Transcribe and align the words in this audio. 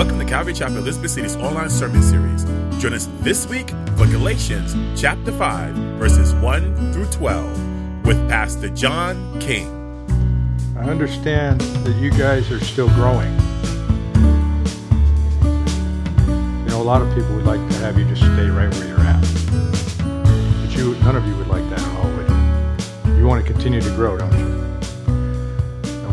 Welcome 0.00 0.18
to 0.18 0.24
Calvary 0.24 0.54
Chapel 0.54 0.78
Elizabeth 0.78 1.10
City's 1.10 1.36
online 1.36 1.68
sermon 1.68 2.02
series. 2.02 2.44
Join 2.80 2.94
us 2.94 3.06
this 3.20 3.46
week 3.46 3.68
for 3.98 4.06
Galatians 4.06 4.74
chapter 4.98 5.30
5, 5.30 5.74
verses 5.98 6.32
1 6.36 6.94
through 6.94 7.04
12, 7.04 8.06
with 8.06 8.16
Pastor 8.26 8.70
John 8.70 9.38
King. 9.40 9.68
I 10.74 10.84
understand 10.84 11.60
that 11.60 11.96
you 12.00 12.10
guys 12.12 12.50
are 12.50 12.60
still 12.60 12.88
growing. 12.94 13.30
You 16.62 16.70
know, 16.70 16.80
a 16.80 16.82
lot 16.82 17.02
of 17.02 17.14
people 17.14 17.34
would 17.34 17.44
like 17.44 17.60
to 17.68 17.76
have 17.80 17.98
you 17.98 18.06
just 18.06 18.22
stay 18.22 18.48
right 18.48 18.72
where 18.76 18.88
you're 18.88 19.00
at. 19.00 19.20
But 20.62 20.74
you, 20.78 20.94
none 21.00 21.16
of 21.16 21.26
you 21.26 21.36
would 21.36 21.48
like 21.48 21.68
that 21.68 21.78
at 21.78 21.96
all, 21.98 22.10
would 22.10 22.26
you? 23.06 23.18
You 23.18 23.26
want 23.26 23.46
to 23.46 23.52
continue 23.52 23.82
to 23.82 23.90
grow, 23.90 24.16
don't 24.16 24.32
you? 24.32 24.49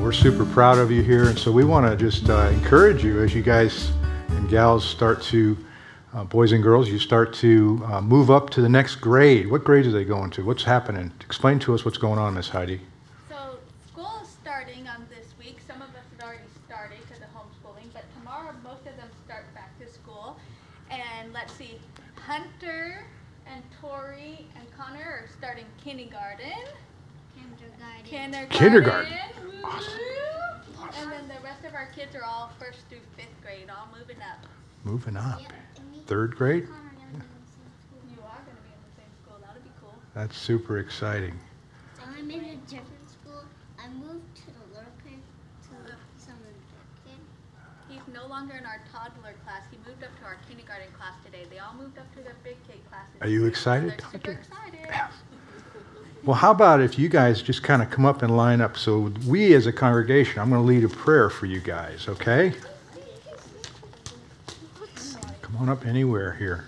And 0.08 0.16
we're 0.16 0.22
super 0.22 0.46
proud 0.46 0.78
of 0.78 0.90
you 0.90 1.02
here, 1.02 1.28
and 1.28 1.38
so 1.38 1.52
we 1.52 1.66
want 1.66 1.86
to 1.86 1.98
just 1.98 2.30
uh, 2.30 2.48
encourage 2.54 3.04
you 3.04 3.22
as 3.22 3.36
you 3.36 3.42
guys 3.42 3.92
and 4.30 4.48
gals 4.48 4.88
start 4.88 5.22
to, 5.24 5.58
uh, 6.14 6.24
boys 6.24 6.54
and 6.54 6.64
girls, 6.64 6.88
you 6.88 6.98
start 6.98 7.34
to 7.34 7.84
uh, 7.86 8.00
move 8.00 8.32
up 8.32 8.50
to 8.52 8.62
the 8.62 8.70
next 8.70 8.96
grade. 9.02 9.52
What 9.52 9.66
grades 9.66 9.86
are 9.86 9.92
they 9.92 10.06
going 10.06 10.30
to? 10.30 10.46
What's 10.46 10.64
happening? 10.64 11.12
Explain 11.20 11.60
to 11.60 11.76
us 11.76 11.84
what's 11.84 11.98
going 11.98 12.20
on, 12.20 12.36
Miss 12.36 12.48
Heidi. 12.48 12.80
So 13.28 13.58
school 13.86 14.22
is 14.24 14.30
starting 14.30 14.88
on 14.88 15.06
this 15.10 15.34
week. 15.38 15.58
Some 15.68 15.82
of 15.82 15.90
us 15.90 16.06
had 16.16 16.26
already 16.26 16.48
started 16.66 17.00
because 17.02 17.22
of 17.22 17.28
homeschooling, 17.36 17.92
but 17.92 18.06
tomorrow 18.18 18.56
most 18.64 18.88
of 18.88 18.96
them 18.96 19.10
start 19.26 19.54
back 19.54 19.78
to 19.82 19.92
school. 19.92 20.38
And 20.90 21.34
let's 21.34 21.52
see, 21.52 21.82
Hunter 22.16 23.04
and 23.46 23.62
Tori 23.82 24.48
and 24.56 24.66
Connor 24.78 25.04
are 25.04 25.26
starting 25.38 25.66
kindergarten. 25.84 26.54
Kindergarten. 28.06 28.50
Kindergarten. 28.50 29.12
Kindergarten. 29.12 29.37
Woo-hoo. 29.68 30.82
Awesome. 30.82 31.04
And 31.04 31.12
then 31.12 31.28
the 31.28 31.44
rest 31.44 31.66
of 31.66 31.74
our 31.74 31.88
kids 31.96 32.16
are 32.16 32.24
all 32.24 32.52
first 32.60 32.80
through 32.90 33.04
fifth 33.18 33.36
grade, 33.44 33.70
all 33.70 33.88
moving 33.98 34.18
up. 34.22 34.46
Moving 34.84 35.18
up. 35.18 35.42
Yep, 35.42 35.52
Third 36.08 36.36
grade? 36.36 36.64
and 36.64 36.72
Connor 36.72 36.88
are 36.88 36.96
gonna 36.96 37.12
be 37.12 37.16
in 37.16 37.20
the 37.20 37.52
same 37.52 37.74
school. 37.84 38.00
You 38.08 38.22
are 38.24 38.42
going 38.48 38.56
to 38.56 38.64
be 38.64 38.72
in 38.72 38.82
the 38.88 38.96
same 38.96 39.12
school. 39.24 39.38
That'll 39.44 39.62
be 39.64 39.74
cool. 39.82 39.96
That's 40.16 40.38
super 40.38 40.78
exciting. 40.80 41.36
I'm 42.00 42.32
in 42.32 42.40
a 42.46 42.56
different 42.72 43.10
school. 43.12 43.44
I 43.78 43.90
moved 43.90 44.32
to 44.40 44.48
the 44.56 44.66
little 44.72 44.96
kid 45.04 45.20
to 45.68 45.76
some 46.16 46.40
of 46.40 46.48
the 46.48 46.56
kid. 47.04 47.20
He's 47.90 48.06
no 48.14 48.28
longer 48.28 48.56
in 48.56 48.66
our 48.66 48.80
toddler 48.92 49.36
class. 49.44 49.64
He 49.72 49.78
moved 49.88 50.04
up 50.04 50.16
to 50.20 50.24
our 50.26 50.38
kindergarten 50.48 50.88
class 50.96 51.14
today. 51.26 51.44
They 51.52 51.60
all 51.60 51.74
moved 51.76 51.98
up 52.00 52.08
to 52.16 52.24
their 52.24 52.36
big 52.44 52.56
kid 52.68 52.80
classes. 52.88 53.20
Are 53.20 53.28
you 53.28 53.46
excited, 53.46 53.90
They're 53.92 54.12
super 54.12 54.32
Hunter? 54.32 54.40
excited. 54.40 54.88
Well, 56.28 56.36
how 56.36 56.52
about 56.52 56.82
if 56.82 57.00
you 57.00 57.08
guys 57.08 57.42
just 57.42 57.64
kind 57.64 57.82
of 57.82 57.90
come 57.90 58.06
up 58.06 58.22
and 58.22 58.36
line 58.36 58.60
up? 58.60 58.78
So, 58.78 59.14
we 59.26 59.54
as 59.54 59.66
a 59.66 59.72
congregation, 59.72 60.42
I'm 60.42 60.50
going 60.50 60.62
to 60.62 60.68
lead 60.68 60.84
a 60.84 60.90
prayer 60.90 61.30
for 61.30 61.46
you 61.46 61.62
guys, 61.62 62.10
okay? 62.10 62.54
Come 65.42 65.56
on 65.56 65.70
up 65.70 65.86
anywhere 65.86 66.34
here. 66.34 66.66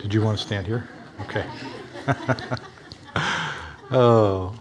Did 0.00 0.12
you 0.12 0.20
want 0.20 0.36
to 0.36 0.44
stand 0.44 0.66
here? 0.66 0.86
Okay. 1.22 1.46
oh. 3.90 4.54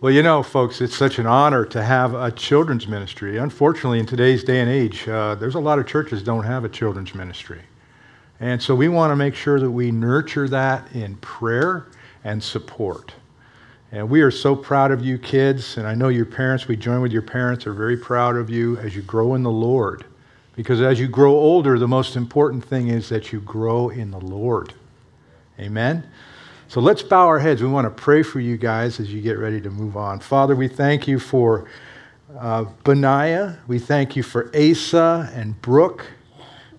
Well, 0.00 0.12
you 0.12 0.22
know, 0.22 0.44
folks, 0.44 0.80
it's 0.80 0.96
such 0.96 1.18
an 1.18 1.26
honor 1.26 1.64
to 1.64 1.82
have 1.82 2.14
a 2.14 2.30
children's 2.30 2.86
ministry. 2.86 3.38
Unfortunately, 3.38 3.98
in 3.98 4.06
today's 4.06 4.44
day 4.44 4.60
and 4.60 4.70
age, 4.70 5.08
uh, 5.08 5.34
there's 5.34 5.56
a 5.56 5.60
lot 5.60 5.80
of 5.80 5.88
churches 5.88 6.22
don't 6.22 6.44
have 6.44 6.64
a 6.64 6.68
children's 6.68 7.16
ministry. 7.16 7.62
And 8.40 8.62
so 8.62 8.74
we 8.74 8.88
want 8.88 9.10
to 9.10 9.16
make 9.16 9.34
sure 9.34 9.58
that 9.58 9.70
we 9.70 9.90
nurture 9.90 10.48
that 10.48 10.92
in 10.94 11.16
prayer 11.16 11.86
and 12.24 12.42
support. 12.42 13.14
And 13.92 14.10
we 14.10 14.20
are 14.20 14.30
so 14.30 14.54
proud 14.54 14.90
of 14.90 15.04
you 15.04 15.16
kids, 15.16 15.78
and 15.78 15.86
I 15.86 15.94
know 15.94 16.08
your 16.08 16.26
parents, 16.26 16.68
we 16.68 16.76
join 16.76 17.00
with 17.00 17.12
your 17.12 17.22
parents, 17.22 17.66
are 17.66 17.72
very 17.72 17.96
proud 17.96 18.36
of 18.36 18.50
you 18.50 18.76
as 18.78 18.94
you 18.94 19.02
grow 19.02 19.34
in 19.34 19.42
the 19.42 19.50
Lord. 19.50 20.04
Because 20.54 20.80
as 20.80 20.98
you 20.98 21.06
grow 21.06 21.32
older, 21.32 21.78
the 21.78 21.88
most 21.88 22.16
important 22.16 22.64
thing 22.64 22.88
is 22.88 23.08
that 23.10 23.32
you 23.32 23.40
grow 23.40 23.90
in 23.90 24.10
the 24.10 24.18
Lord. 24.18 24.74
Amen? 25.58 26.04
So 26.68 26.80
let's 26.80 27.02
bow 27.02 27.26
our 27.26 27.38
heads. 27.38 27.62
We 27.62 27.68
want 27.68 27.84
to 27.84 28.02
pray 28.02 28.22
for 28.22 28.40
you 28.40 28.56
guys 28.56 28.98
as 28.98 29.12
you 29.12 29.20
get 29.20 29.38
ready 29.38 29.60
to 29.60 29.70
move 29.70 29.96
on. 29.96 30.18
Father, 30.18 30.56
we 30.56 30.66
thank 30.66 31.06
you 31.06 31.20
for 31.20 31.68
uh, 32.36 32.64
Benaiah. 32.84 33.58
We 33.68 33.78
thank 33.78 34.16
you 34.16 34.22
for 34.22 34.50
Asa 34.54 35.30
and 35.32 35.60
Brooke. 35.62 36.06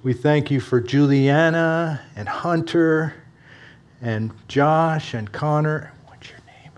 We 0.03 0.13
thank 0.13 0.51
you 0.51 0.59
for 0.59 0.79
Juliana 0.79 2.01
and 2.15 2.29
Hunter 2.29 3.15
and 3.99 4.31
Josh 4.47 5.15
and 5.15 5.31
Connor. 5.31 5.91
What's 6.05 6.29
your 6.29 6.37
name? 6.45 6.71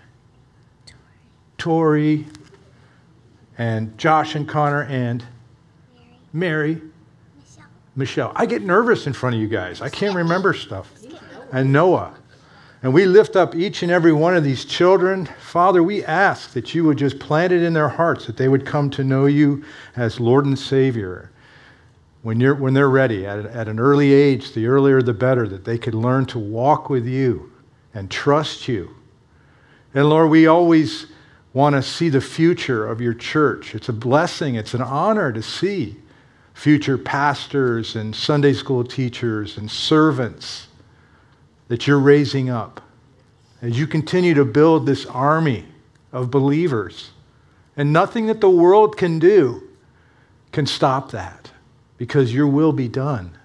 Tori. 1.58 2.26
And 3.58 3.98
Josh 3.98 4.36
and 4.36 4.48
Connor 4.48 4.84
and 4.84 5.26
Mary. 6.32 6.76
Mary. 6.76 6.82
Michelle. 7.38 7.66
Michelle. 7.98 8.32
I 8.36 8.46
get 8.46 8.62
nervous 8.62 9.06
in 9.06 9.12
front 9.12 9.36
of 9.36 9.42
you 9.42 9.50
guys. 9.50 9.82
I 9.82 9.90
can't 9.90 10.16
remember 10.16 10.54
stuff. 10.54 10.90
And 11.52 11.74
Noah. 11.74 12.16
And 12.84 12.94
we 12.94 13.06
lift 13.06 13.36
up 13.36 13.54
each 13.54 13.84
and 13.84 13.92
every 13.92 14.14
one 14.14 14.34
of 14.34 14.46
these 14.46 14.64
children. 14.64 15.28
Father, 15.42 15.84
we 15.84 16.06
ask 16.06 16.54
that 16.54 16.74
you 16.74 16.86
would 16.86 16.98
just 16.98 17.20
plant 17.20 17.52
it 17.52 17.64
in 17.64 17.74
their 17.74 17.90
hearts, 17.90 18.28
that 18.28 18.38
they 18.38 18.48
would 18.48 18.66
come 18.66 18.90
to 18.92 19.04
know 19.04 19.26
you 19.26 19.66
as 19.98 20.22
Lord 20.22 20.46
and 20.46 20.58
Savior. 20.58 21.30
When, 22.22 22.40
you're, 22.40 22.56
when 22.56 22.74
they're 22.74 22.90
ready, 22.90 23.26
at, 23.26 23.46
at 23.46 23.68
an 23.68 23.80
early 23.80 24.12
age, 24.12 24.54
the 24.54 24.68
earlier 24.68 25.02
the 25.02 25.14
better, 25.14 25.48
that 25.48 25.64
they 25.64 25.78
could 25.78 25.96
learn 25.96 26.26
to 26.28 26.40
walk 26.40 26.90
with 26.90 27.08
you 27.08 27.52
and 27.94 28.12
trust 28.12 28.68
you. 28.68 28.94
And 29.94 30.10
Lord, 30.10 30.30
we 30.30 30.48
always 30.48 31.08
want 31.54 31.76
to 31.76 31.82
see 31.82 32.10
the 32.10 32.22
future 32.22 32.88
of 32.88 33.02
your 33.02 33.14
church. 33.14 33.74
It's 33.74 33.90
a 33.90 33.94
blessing, 33.94 34.56
it's 34.56 34.74
an 34.74 34.82
honor 34.82 35.32
to 35.32 35.42
see 35.42 35.98
future 36.54 36.98
pastors 36.98 37.96
and 37.96 38.14
Sunday 38.14 38.54
school 38.54 38.84
teachers 38.84 39.58
and 39.58 39.72
servants 39.72 40.68
that 41.70 41.88
you're 41.88 42.00
raising 42.00 42.50
up 42.50 42.82
as 43.62 43.80
you 43.80 43.88
continue 43.88 44.34
to 44.34 44.46
build 44.46 44.86
this 44.86 45.06
army 45.06 45.66
of 46.12 46.30
believers. 46.30 47.12
And 47.78 47.94
nothing 47.94 48.28
that 48.28 48.42
the 48.42 48.50
world 48.50 48.98
can 48.98 49.20
do 49.20 49.64
can 50.52 50.66
stop 50.66 51.12
that 51.12 51.49
because 52.00 52.34
your 52.34 52.48
will 52.48 52.72
be 52.72 52.88
done. 52.88 53.38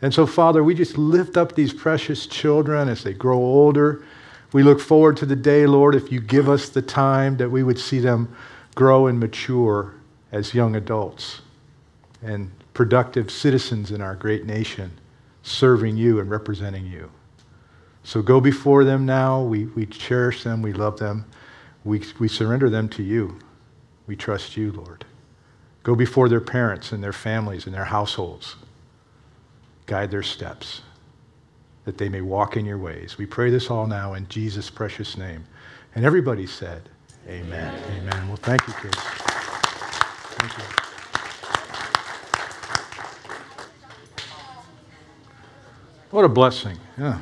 And 0.00 0.12
so, 0.12 0.26
Father, 0.26 0.62
we 0.62 0.74
just 0.74 0.98
lift 0.98 1.36
up 1.36 1.54
these 1.54 1.72
precious 1.72 2.26
children 2.26 2.88
as 2.88 3.02
they 3.02 3.14
grow 3.14 3.38
older. 3.38 4.04
We 4.52 4.62
look 4.62 4.78
forward 4.78 5.16
to 5.16 5.26
the 5.26 5.34
day, 5.34 5.66
Lord, 5.66 5.94
if 5.94 6.12
you 6.12 6.20
give 6.20 6.48
us 6.48 6.68
the 6.68 6.82
time 6.82 7.38
that 7.38 7.50
we 7.50 7.62
would 7.62 7.78
see 7.78 7.98
them 7.98 8.36
grow 8.74 9.06
and 9.06 9.18
mature 9.18 9.94
as 10.30 10.54
young 10.54 10.76
adults 10.76 11.40
and 12.22 12.50
productive 12.74 13.30
citizens 13.30 13.90
in 13.90 14.02
our 14.02 14.14
great 14.14 14.44
nation, 14.44 14.92
serving 15.42 15.96
you 15.96 16.20
and 16.20 16.30
representing 16.30 16.86
you. 16.86 17.10
So 18.02 18.20
go 18.20 18.40
before 18.40 18.84
them 18.84 19.06
now. 19.06 19.42
We, 19.42 19.64
we 19.64 19.86
cherish 19.86 20.44
them. 20.44 20.60
We 20.60 20.74
love 20.74 20.98
them. 20.98 21.24
We, 21.84 22.02
we 22.18 22.28
surrender 22.28 22.68
them 22.68 22.90
to 22.90 23.02
you. 23.02 23.38
We 24.06 24.16
trust 24.16 24.58
you, 24.58 24.72
Lord. 24.72 25.06
Go 25.84 25.94
before 25.94 26.30
their 26.30 26.40
parents 26.40 26.92
and 26.92 27.04
their 27.04 27.12
families 27.12 27.66
and 27.66 27.74
their 27.74 27.84
households. 27.84 28.56
Guide 29.86 30.10
their 30.10 30.22
steps 30.22 30.80
that 31.84 31.98
they 31.98 32.08
may 32.08 32.22
walk 32.22 32.56
in 32.56 32.64
your 32.64 32.78
ways. 32.78 33.18
We 33.18 33.26
pray 33.26 33.50
this 33.50 33.70
all 33.70 33.86
now 33.86 34.14
in 34.14 34.26
Jesus' 34.28 34.70
precious 34.70 35.18
name. 35.18 35.44
And 35.94 36.04
everybody 36.04 36.46
said, 36.46 36.88
Amen. 37.28 37.74
Amen. 37.74 38.08
Amen. 38.08 38.28
Well, 38.28 38.38
thank 38.38 38.66
you, 38.66 38.72
kids. 38.74 38.96
Thank 38.96 40.58
you. 40.58 40.64
What 46.10 46.24
a 46.24 46.28
blessing. 46.28 46.78
Yeah. 46.98 47.20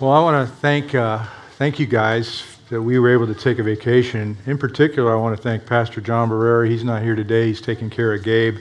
Well, 0.00 0.10
I 0.10 0.20
want 0.20 0.46
to 0.48 0.54
thank, 0.56 0.94
uh, 0.94 1.24
thank 1.56 1.78
you 1.78 1.86
guys 1.86 2.51
that 2.72 2.80
we 2.80 2.98
were 2.98 3.12
able 3.12 3.26
to 3.26 3.34
take 3.34 3.58
a 3.58 3.62
vacation. 3.62 4.34
In 4.46 4.56
particular, 4.56 5.12
I 5.12 5.20
want 5.20 5.36
to 5.36 5.42
thank 5.42 5.66
Pastor 5.66 6.00
John 6.00 6.30
Barrera. 6.30 6.66
He's 6.66 6.82
not 6.82 7.02
here 7.02 7.14
today. 7.14 7.46
He's 7.46 7.60
taking 7.60 7.90
care 7.90 8.14
of 8.14 8.24
Gabe 8.24 8.60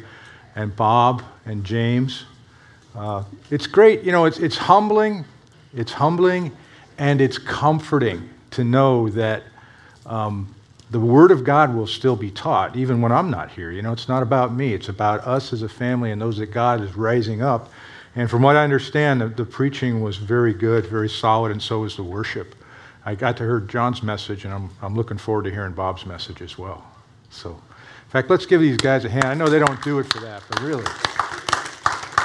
and 0.57 0.75
Bob 0.75 1.23
and 1.45 1.63
James. 1.63 2.25
Uh, 2.93 3.23
it's 3.51 3.67
great. 3.67 4.03
You 4.03 4.11
know, 4.11 4.25
it's, 4.25 4.37
it's 4.39 4.57
humbling. 4.57 5.23
It's 5.73 5.93
humbling 5.93 6.51
and 6.97 7.21
it's 7.21 7.37
comforting 7.37 8.29
to 8.49 8.65
know 8.65 9.07
that 9.11 9.43
um, 10.05 10.53
the 10.89 10.99
Word 10.99 11.31
of 11.31 11.45
God 11.45 11.73
will 11.73 11.87
still 11.87 12.17
be 12.17 12.31
taught, 12.31 12.75
even 12.75 12.99
when 12.99 13.13
I'm 13.13 13.31
not 13.31 13.49
here. 13.49 13.71
You 13.71 13.81
know, 13.81 13.93
it's 13.93 14.09
not 14.09 14.23
about 14.23 14.53
me, 14.53 14.73
it's 14.73 14.89
about 14.89 15.25
us 15.25 15.53
as 15.53 15.61
a 15.61 15.69
family 15.69 16.11
and 16.11 16.21
those 16.21 16.37
that 16.39 16.47
God 16.47 16.81
is 16.81 16.97
raising 16.97 17.41
up. 17.41 17.71
And 18.17 18.29
from 18.29 18.41
what 18.41 18.57
I 18.57 18.65
understand, 18.65 19.21
the, 19.21 19.29
the 19.29 19.45
preaching 19.45 20.01
was 20.01 20.17
very 20.17 20.53
good, 20.53 20.85
very 20.85 21.07
solid, 21.07 21.53
and 21.53 21.61
so 21.61 21.79
was 21.79 21.95
the 21.95 22.03
worship. 22.03 22.55
I 23.03 23.15
got 23.15 23.37
to 23.37 23.43
hear 23.43 23.59
John's 23.59 24.03
message, 24.03 24.45
and 24.45 24.53
I'm, 24.53 24.69
I'm 24.81 24.95
looking 24.95 25.17
forward 25.17 25.43
to 25.45 25.51
hearing 25.51 25.73
Bob's 25.73 26.05
message 26.05 26.41
as 26.41 26.57
well. 26.57 26.85
So, 27.31 27.49
in 27.49 28.09
fact, 28.09 28.29
let's 28.29 28.45
give 28.45 28.61
these 28.61 28.77
guys 28.77 29.05
a 29.05 29.09
hand. 29.09 29.25
I 29.25 29.33
know 29.33 29.47
they 29.47 29.59
don't 29.59 29.81
do 29.83 29.99
it 29.99 30.11
for 30.11 30.19
that, 30.19 30.43
but 30.47 30.61
really, 30.61 30.83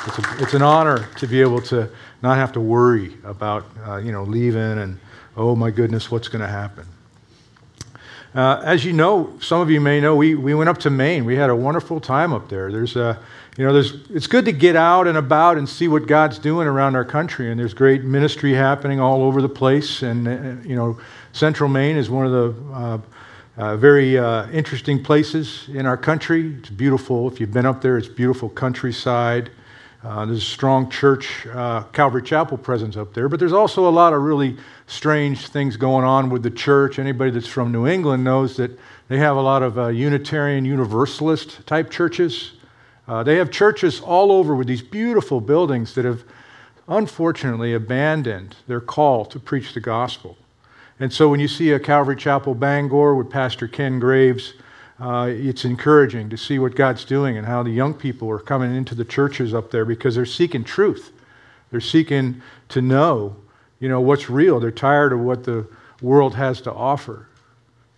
it's, 0.07 0.19
a, 0.19 0.43
it's 0.43 0.55
an 0.55 0.63
honor 0.63 1.09
to 1.17 1.27
be 1.27 1.41
able 1.41 1.63
to 1.63 1.89
not 2.23 2.37
have 2.37 2.53
to 2.53 2.61
worry 2.61 3.17
about, 3.25 3.65
uh, 3.87 3.97
you 3.97 4.13
know, 4.13 4.25
leaving 4.25 4.79
and, 4.79 4.99
oh 5.37 5.57
my 5.57 5.71
goodness, 5.71 6.11
what's 6.11 6.29
going 6.29 6.43
to 6.43 6.49
happen. 6.49 6.87
Uh, 8.35 8.61
as 8.65 8.85
you 8.85 8.93
know, 8.93 9.33
some 9.41 9.63
of 9.63 9.71
you 9.71 9.81
may 9.81 9.99
know, 9.99 10.15
we, 10.15 10.35
we 10.35 10.55
went 10.55 10.69
up 10.69 10.77
to 10.77 10.91
Maine. 10.91 11.25
We 11.25 11.37
had 11.37 11.49
a 11.49 11.57
wonderful 11.57 12.01
time 12.01 12.35
up 12.35 12.51
there. 12.51 12.71
There's 12.71 12.97
a, 12.97 13.19
you 13.57 13.65
know, 13.65 13.73
there's, 13.73 13.95
it's 14.11 14.27
good 14.27 14.45
to 14.45 14.53
get 14.53 14.77
out 14.77 15.07
and 15.07 15.17
about 15.17 15.57
and 15.57 15.67
see 15.67 15.89
what 15.89 16.07
God's 16.07 16.39
doing 16.39 16.69
around 16.69 16.95
our 16.95 17.07
country. 17.07 17.51
And 17.51 17.59
there's 17.59 17.73
great 17.73 18.05
ministry 18.05 18.53
happening 18.53 19.01
all 19.01 19.23
over 19.23 19.41
the 19.41 19.49
place. 19.49 20.03
And, 20.03 20.29
uh, 20.29 20.69
you 20.69 20.77
know, 20.77 20.99
Central 21.33 21.71
Maine 21.71 21.97
is 21.97 22.11
one 22.11 22.27
of 22.27 22.33
the 22.33 22.75
uh, 22.75 22.99
uh, 23.57 23.77
very 23.79 24.19
uh, 24.19 24.51
interesting 24.51 25.03
places 25.03 25.71
in 25.73 25.87
our 25.87 25.97
country. 25.97 26.55
It's 26.59 26.69
beautiful. 26.69 27.29
If 27.29 27.41
you've 27.41 27.53
been 27.53 27.65
up 27.65 27.81
there, 27.81 27.97
it's 27.97 28.09
beautiful 28.09 28.51
countryside. 28.51 29.51
Uh, 30.05 30.27
there's 30.27 30.39
a 30.39 30.41
strong 30.43 30.91
church, 30.91 31.47
Calvary 31.93 32.23
Chapel 32.23 32.59
presence 32.59 32.97
up 32.97 33.13
there, 33.15 33.29
but 33.29 33.41
there's 33.41 33.55
also 33.55 33.89
a 33.89 33.91
lot 33.91 34.13
of 34.13 34.23
really 34.23 34.57
strange 34.87 35.49
things 35.49 35.77
going 35.77 36.05
on 36.05 36.29
with 36.29 36.45
the 36.45 36.51
church. 36.51 36.99
Anybody 37.01 37.33
that's 37.33 37.49
from 37.49 37.73
New 37.73 37.89
England 37.89 38.23
knows 38.23 38.57
that 38.59 38.79
they 39.09 39.19
have 39.19 39.37
a 39.37 39.41
lot 39.41 39.63
of 39.65 39.93
Unitarian 39.93 40.65
Universalist 40.65 41.67
type 41.67 41.91
churches. 41.91 42.53
Uh, 43.09 43.23
they 43.23 43.37
have 43.37 43.51
churches 43.51 44.01
all 44.01 44.33
over 44.33 44.55
with 44.55 44.67
these 44.67 44.83
beautiful 44.83 45.41
buildings 45.41 45.95
that 45.95 46.05
have 46.05 46.25
unfortunately 46.89 47.75
abandoned 47.75 48.57
their 48.67 48.81
call 48.81 49.25
to 49.25 49.39
preach 49.39 49.75
the 49.75 49.81
gospel. 49.81 50.37
And 50.99 51.13
so 51.13 51.29
when 51.29 51.41
you 51.41 51.49
see 51.49 51.73
a 51.73 51.81
Calvary 51.81 52.17
Chapel 52.17 52.55
Bangor 52.55 53.15
with 53.15 53.31
Pastor 53.31 53.69
Ken 53.69 53.99
Graves, 54.01 54.55
uh, 54.99 55.29
it's 55.31 55.65
encouraging 55.65 56.31
to 56.31 56.37
see 56.37 56.59
what 56.59 56.75
God's 56.75 57.05
doing 57.05 57.37
and 57.37 57.47
how 57.47 57.63
the 57.63 57.71
young 57.71 57.93
people 57.93 58.31
are 58.31 58.39
coming 58.39 58.75
into 58.75 58.95
the 58.95 59.05
churches 59.05 59.53
up 59.53 59.71
there 59.71 59.85
because 59.85 60.15
they're 60.15 60.25
seeking 60.25 60.65
truth. 60.65 61.13
They're 61.71 61.81
seeking 61.81 62.41
to 62.71 62.81
know, 62.81 63.37
you 63.79 63.89
know, 63.89 64.01
what's 64.01 64.31
real. 64.31 64.59
They're 64.59 64.71
tired 64.71 65.13
of 65.13 65.21
what 65.21 65.45
the 65.45 65.67
world 66.01 66.35
has 66.35 66.63
to 66.63 66.73
offer. 66.73 67.29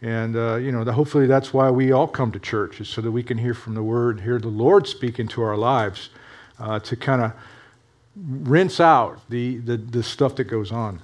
And, 0.00 0.36
uh, 0.36 0.56
you 0.56 0.70
know, 0.70 0.84
the, 0.84 0.92
hopefully 0.92 1.26
that's 1.26 1.52
why 1.52 1.70
we 1.70 1.90
all 1.90 2.06
come 2.06 2.30
to 2.32 2.38
church, 2.38 2.80
is 2.80 2.88
so 2.88 3.00
that 3.00 3.10
we 3.10 3.22
can 3.22 3.38
hear 3.38 3.54
from 3.54 3.74
the 3.74 3.82
Word, 3.82 4.20
hear 4.20 4.38
the 4.38 4.48
Lord 4.48 4.86
speak 4.86 5.18
into 5.18 5.42
our 5.42 5.56
lives 5.56 6.10
uh, 6.58 6.78
to 6.80 6.96
kind 6.96 7.22
of 7.22 7.32
rinse 8.16 8.80
out 8.80 9.20
the, 9.28 9.58
the, 9.58 9.76
the 9.76 10.02
stuff 10.02 10.36
that 10.36 10.44
goes 10.44 10.70
on. 10.70 11.00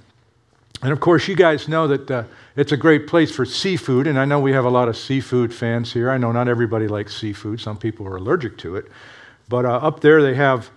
And 0.81 0.91
of 0.91 0.99
course, 0.99 1.27
you 1.27 1.35
guys 1.35 1.67
know 1.67 1.87
that 1.87 2.11
uh, 2.11 2.23
it's 2.55 2.71
a 2.71 2.77
great 2.77 3.07
place 3.07 3.31
for 3.33 3.45
seafood, 3.45 4.07
and 4.07 4.19
I 4.19 4.25
know 4.25 4.39
we 4.39 4.51
have 4.53 4.65
a 4.65 4.69
lot 4.69 4.87
of 4.87 4.95
seafood 4.97 5.53
fans 5.53 5.91
here. 5.91 6.09
I 6.09 6.17
know 6.17 6.31
not 6.31 6.47
everybody 6.47 6.87
likes 6.87 7.15
seafood, 7.15 7.59
some 7.59 7.77
people 7.77 8.07
are 8.07 8.17
allergic 8.17 8.57
to 8.59 8.75
it. 8.75 8.85
But 9.49 9.65
uh, 9.65 9.77
up 9.77 9.99
there, 10.01 10.21
they 10.21 10.35
have, 10.35 10.69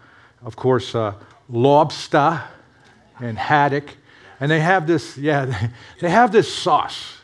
of 0.42 0.56
course, 0.56 0.94
uh, 0.94 1.14
lobster 1.48 2.42
and 3.20 3.38
haddock, 3.38 3.96
and 4.40 4.50
they 4.50 4.60
have 4.60 4.86
this, 4.86 5.18
yeah, 5.18 5.68
they 6.00 6.10
have 6.10 6.32
this 6.32 6.52
sauce. 6.52 7.17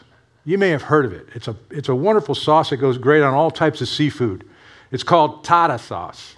You 0.44 0.58
may 0.58 0.70
have 0.70 0.82
heard 0.82 1.04
of 1.04 1.12
it. 1.12 1.28
It's 1.34 1.48
a, 1.48 1.56
it's 1.70 1.88
a 1.88 1.94
wonderful 1.94 2.34
sauce 2.34 2.70
that 2.70 2.76
goes 2.76 2.98
great 2.98 3.22
on 3.22 3.32
all 3.32 3.50
types 3.50 3.80
of 3.80 3.88
seafood. 3.88 4.44
It's 4.90 5.02
called 5.02 5.42
tartar 5.44 5.78
sauce. 5.78 6.36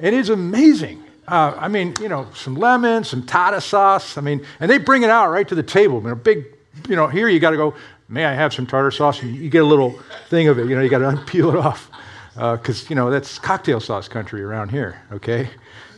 It 0.00 0.14
is 0.14 0.30
amazing. 0.30 1.02
Uh, 1.26 1.54
I 1.56 1.68
mean, 1.68 1.94
you 2.00 2.08
know, 2.08 2.26
some 2.34 2.54
lemon, 2.54 3.04
some 3.04 3.24
tartar 3.26 3.60
sauce. 3.60 4.16
I 4.16 4.20
mean, 4.20 4.44
and 4.60 4.70
they 4.70 4.78
bring 4.78 5.02
it 5.02 5.10
out 5.10 5.30
right 5.30 5.46
to 5.48 5.54
the 5.54 5.62
table. 5.62 5.98
I 5.98 6.00
mean, 6.00 6.12
a 6.12 6.16
big, 6.16 6.44
you 6.88 6.96
know, 6.96 7.08
here 7.08 7.28
you 7.28 7.40
got 7.40 7.50
to 7.50 7.56
go, 7.56 7.74
may 8.08 8.24
I 8.24 8.32
have 8.32 8.54
some 8.54 8.66
tartar 8.66 8.90
sauce? 8.90 9.22
And 9.22 9.34
you 9.34 9.50
get 9.50 9.62
a 9.62 9.66
little 9.66 9.98
thing 10.28 10.48
of 10.48 10.58
it. 10.58 10.68
You 10.68 10.76
know, 10.76 10.82
you 10.82 10.88
got 10.88 10.98
to 10.98 11.16
peel 11.26 11.50
it 11.50 11.56
off 11.56 11.90
because, 12.34 12.84
uh, 12.84 12.86
you 12.88 12.96
know, 12.96 13.10
that's 13.10 13.38
cocktail 13.38 13.80
sauce 13.80 14.08
country 14.08 14.42
around 14.42 14.70
here, 14.70 15.02
okay? 15.12 15.50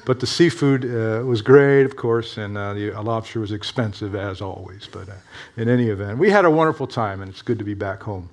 But 0.05 0.19
the 0.19 0.27
seafood 0.27 0.85
uh, 0.85 1.25
was 1.25 1.43
great, 1.43 1.85
of 1.85 1.97
course, 1.97 2.37
and 2.37 2.59
uh, 2.59 2.75
the 2.75 2.91
lobster 3.01 3.39
was 3.41 3.53
expensive 3.53 4.15
as 4.15 4.41
always. 4.41 4.89
But 4.91 5.09
uh, 5.09 5.15
in 5.57 5.69
any 5.69 5.89
event, 5.89 6.19
we 6.19 6.31
had 6.31 6.45
a 6.45 6.51
wonderful 6.51 6.87
time, 6.89 7.23
and 7.23 7.31
it's 7.31 7.43
good 7.43 7.59
to 7.59 7.65
be 7.65 7.75
back 7.75 8.03
home. 8.03 8.29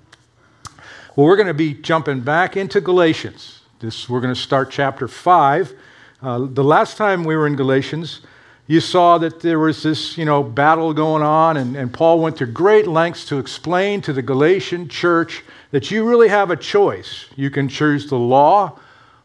Well, 1.16 1.28
we're 1.28 1.36
going 1.36 1.48
to 1.48 1.54
be 1.54 1.76
jumping 1.76 2.22
back 2.22 2.58
into 2.58 2.82
Galatians. 2.82 3.62
This, 3.80 4.10
we're 4.10 4.22
going 4.22 4.34
to 4.34 4.40
start 4.40 4.72
chapter 4.72 5.08
5 5.08 5.76
uh, 6.22 6.40
the 6.40 6.64
last 6.64 6.98
time 6.98 7.24
we 7.24 7.36
were 7.36 7.48
in 7.48 7.56
Galatians, 7.56 8.22
you 8.68 8.82
saw 8.82 9.18
that 9.20 9.40
there 9.40 9.58
was 9.58 9.84
this, 9.84 10.18
you 10.18 10.26
know, 10.26 10.44
battle 10.44 10.94
going 10.94 11.24
on, 11.24 11.56
and, 11.56 11.78
and 11.78 11.94
Paul 11.94 12.20
went 12.20 12.38
to 12.38 12.46
great 12.46 12.88
lengths 12.88 13.26
to 13.28 13.40
explain 13.40 14.02
to 14.02 14.12
the 14.12 14.22
Galatian 14.22 14.90
church 14.90 15.44
that 15.72 15.90
you 15.92 16.08
really 16.08 16.28
have 16.28 16.52
a 16.52 16.58
choice. 16.58 17.26
You 17.38 17.50
can 17.50 17.70
choose 17.70 18.10
the 18.10 18.18
law, 18.18 18.78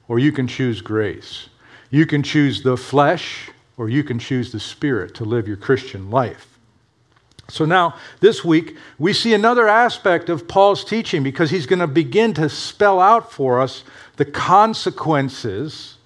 or 0.07 0.21
you 0.21 0.31
can 0.31 0.47
choose 0.47 0.81
grace. 0.81 1.49
You 1.91 2.07
can 2.07 2.23
choose 2.23 2.63
the 2.63 2.77
flesh, 2.77 3.51
or 3.77 3.89
you 3.89 4.05
can 4.05 4.19
choose 4.19 4.53
the 4.53 4.61
spirit 4.61 5.15
to 5.17 5.25
live 5.25 5.49
your 5.49 5.57
Christian 5.57 6.11
life. 6.11 6.59
So 7.49 7.65
now, 7.65 7.97
this 8.21 8.45
week, 8.45 8.77
we 8.99 9.13
see 9.13 9.35
another 9.35 9.69
aspect 9.69 10.29
of 10.29 10.49
Paul's 10.49 10.85
teaching 10.85 11.23
because 11.23 11.51
he's 11.51 11.67
going 11.67 11.81
to 11.81 11.87
begin 11.87 12.33
to 12.35 12.49
spell 12.49 13.01
out 13.01 13.33
for 13.33 13.61
us 13.61 13.85
the 14.17 14.25
consequences 14.25 15.97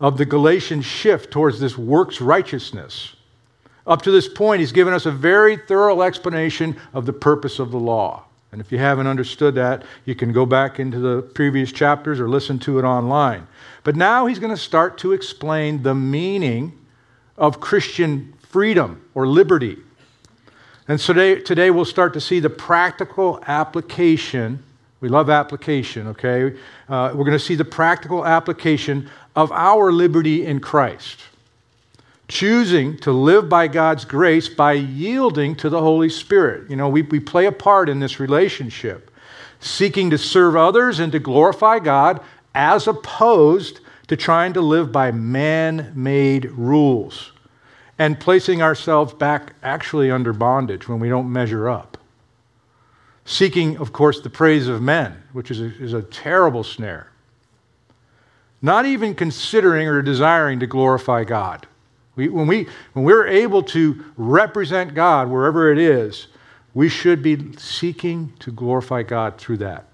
of 0.00 0.18
the 0.18 0.24
Galatian 0.24 0.82
shift 0.82 1.32
towards 1.32 1.58
this 1.58 1.76
works 1.76 2.20
righteousness. 2.20 3.16
Up 3.86 4.02
to 4.02 4.10
this 4.10 4.28
point, 4.28 4.60
he's 4.60 4.72
given 4.72 4.94
us 4.94 5.06
a 5.06 5.10
very 5.10 5.56
thorough 5.56 6.02
explanation 6.02 6.76
of 6.92 7.06
the 7.06 7.12
purpose 7.12 7.58
of 7.58 7.70
the 7.70 7.78
law. 7.78 8.24
And 8.52 8.60
if 8.60 8.72
you 8.72 8.78
haven't 8.78 9.06
understood 9.06 9.54
that, 9.56 9.84
you 10.04 10.14
can 10.14 10.32
go 10.32 10.46
back 10.46 10.78
into 10.78 10.98
the 10.98 11.22
previous 11.22 11.72
chapters 11.72 12.20
or 12.20 12.28
listen 12.28 12.58
to 12.60 12.78
it 12.78 12.84
online. 12.84 13.46
But 13.84 13.96
now 13.96 14.26
he's 14.26 14.38
going 14.38 14.54
to 14.54 14.60
start 14.60 14.98
to 14.98 15.12
explain 15.12 15.82
the 15.82 15.94
meaning 15.94 16.72
of 17.36 17.60
Christian 17.60 18.34
freedom 18.48 19.04
or 19.14 19.26
liberty. 19.26 19.76
And 20.88 21.00
so 21.00 21.12
today, 21.12 21.40
today 21.40 21.70
we'll 21.70 21.84
start 21.84 22.14
to 22.14 22.20
see 22.20 22.40
the 22.40 22.50
practical 22.50 23.42
application. 23.46 24.62
We 25.00 25.08
love 25.08 25.28
application, 25.28 26.06
okay? 26.08 26.56
Uh, 26.88 27.10
we're 27.14 27.24
going 27.24 27.32
to 27.32 27.38
see 27.38 27.56
the 27.56 27.64
practical 27.64 28.24
application 28.24 29.10
of 29.34 29.50
our 29.52 29.92
liberty 29.92 30.46
in 30.46 30.60
Christ. 30.60 31.20
Choosing 32.28 32.96
to 32.98 33.12
live 33.12 33.48
by 33.48 33.68
God's 33.68 34.04
grace 34.04 34.48
by 34.48 34.72
yielding 34.72 35.54
to 35.56 35.68
the 35.68 35.80
Holy 35.80 36.08
Spirit. 36.08 36.68
You 36.68 36.76
know, 36.76 36.88
we, 36.88 37.02
we 37.02 37.20
play 37.20 37.46
a 37.46 37.52
part 37.52 37.88
in 37.88 38.00
this 38.00 38.18
relationship, 38.18 39.10
seeking 39.60 40.10
to 40.10 40.18
serve 40.18 40.56
others 40.56 40.98
and 40.98 41.12
to 41.12 41.18
glorify 41.18 41.78
God 41.78 42.20
as 42.54 42.88
opposed 42.88 43.80
to 44.08 44.16
trying 44.16 44.52
to 44.54 44.60
live 44.60 44.90
by 44.90 45.12
man 45.12 45.92
made 45.94 46.46
rules 46.52 47.32
and 47.98 48.18
placing 48.18 48.60
ourselves 48.60 49.14
back 49.14 49.54
actually 49.62 50.10
under 50.10 50.32
bondage 50.32 50.88
when 50.88 50.98
we 50.98 51.08
don't 51.08 51.32
measure 51.32 51.68
up. 51.68 51.96
Seeking, 53.24 53.78
of 53.78 53.92
course, 53.92 54.20
the 54.20 54.30
praise 54.30 54.68
of 54.68 54.82
men, 54.82 55.22
which 55.32 55.50
is 55.50 55.60
a, 55.60 55.64
is 55.82 55.92
a 55.92 56.02
terrible 56.02 56.62
snare 56.62 57.10
not 58.62 58.86
even 58.86 59.14
considering 59.14 59.86
or 59.86 60.02
desiring 60.02 60.60
to 60.60 60.66
glorify 60.66 61.24
God. 61.24 61.66
We, 62.16 62.28
when, 62.28 62.46
we, 62.46 62.66
when 62.94 63.04
we're 63.04 63.26
able 63.26 63.62
to 63.64 64.04
represent 64.16 64.94
God 64.94 65.28
wherever 65.28 65.70
it 65.70 65.78
is, 65.78 66.28
we 66.74 66.88
should 66.88 67.22
be 67.22 67.52
seeking 67.58 68.32
to 68.40 68.50
glorify 68.50 69.02
God 69.02 69.38
through 69.38 69.58
that. 69.58 69.86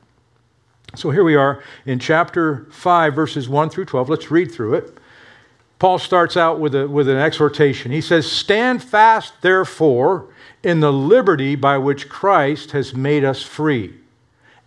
So 0.95 1.11
here 1.11 1.25
we 1.25 1.35
are 1.35 1.63
in 1.87 1.99
chapter 1.99 2.67
5, 2.71 3.15
verses 3.15 3.49
1 3.49 3.71
through 3.71 3.87
12. 3.87 4.09
Let's 4.09 4.31
read 4.31 4.53
through 4.53 4.75
it. 4.75 4.99
Paul 5.79 5.99
starts 5.99 6.37
out 6.37 6.61
with, 6.61 6.75
a, 6.75 6.87
with 6.87 7.09
an 7.09 7.17
exhortation. 7.17 7.91
He 7.91 8.01
says, 8.01 8.31
Stand 8.31 8.85
fast, 8.85 9.33
therefore, 9.41 10.29
in 10.63 10.81
the 10.81 10.93
liberty 10.93 11.57
by 11.57 11.79
which 11.79 12.09
Christ 12.09 12.71
has 12.71 12.95
made 12.95 13.25
us 13.25 13.43
free, 13.43 13.95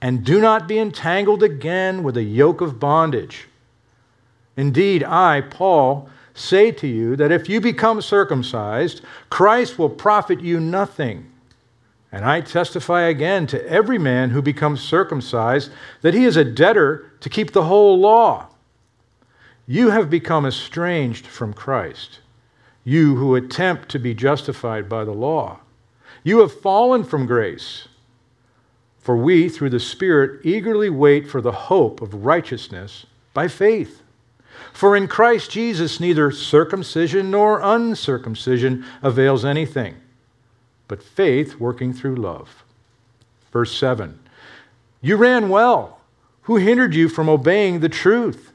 and 0.02 0.26
do 0.26 0.42
not 0.42 0.68
be 0.68 0.78
entangled 0.78 1.42
again 1.42 2.04
with 2.04 2.18
a 2.18 2.24
yoke 2.24 2.60
of 2.60 2.80
bondage. 2.80 3.48
Indeed, 4.58 5.04
I, 5.04 5.42
Paul, 5.42 6.10
say 6.36 6.72
to 6.72 6.86
you 6.86 7.16
that 7.16 7.32
if 7.32 7.50
you 7.50 7.60
become 7.60 8.02
circumcised, 8.02 9.02
Christ 9.30 9.80
will 9.80 9.90
profit 9.90 10.42
you 10.42 10.60
nothing. 10.60 11.32
And 12.12 12.24
I 12.24 12.42
testify 12.42 13.04
again 13.04 13.48
to 13.48 13.68
every 13.68 13.98
man 13.98 14.30
who 14.30 14.42
becomes 14.42 14.82
circumcised 14.82 15.72
that 16.02 16.14
he 16.14 16.26
is 16.26 16.38
a 16.38 16.46
debtor 16.46 17.12
to 17.22 17.30
keep 17.30 17.52
the 17.52 17.64
whole 17.64 18.00
law. 18.00 18.48
You 19.66 19.90
have 19.90 20.10
become 20.10 20.46
estranged 20.46 21.26
from 21.26 21.54
Christ, 21.54 22.20
you 22.84 23.16
who 23.16 23.36
attempt 23.36 23.90
to 23.90 24.00
be 24.00 24.14
justified 24.14 24.88
by 24.88 25.04
the 25.04 25.14
law. 25.14 25.60
You 26.24 26.40
have 26.40 26.62
fallen 26.62 27.04
from 27.04 27.26
grace. 27.26 27.88
For 29.00 29.16
we, 29.16 29.50
through 29.50 29.70
the 29.72 29.80
Spirit, 29.80 30.46
eagerly 30.46 30.90
wait 30.90 31.28
for 31.28 31.42
the 31.42 31.52
hope 31.52 32.02
of 32.02 32.26
righteousness 32.26 33.06
by 33.34 33.48
faith. 33.48 34.02
For 34.76 34.98
in 34.98 35.08
Christ 35.08 35.52
Jesus, 35.52 36.02
neither 36.02 36.32
circumcision 36.32 37.32
nor 37.32 37.62
uncircumcision 37.62 38.86
avails 39.02 39.46
anything, 39.46 39.96
but 40.90 41.02
faith 41.02 41.62
working 41.62 41.94
through 41.94 42.18
love. 42.18 42.66
Verse 43.54 43.72
7 43.78 44.20
You 45.02 45.16
ran 45.16 45.48
well. 45.48 46.02
Who 46.42 46.58
hindered 46.58 46.94
you 46.94 47.08
from 47.08 47.30
obeying 47.30 47.80
the 47.80 47.88
truth? 47.88 48.52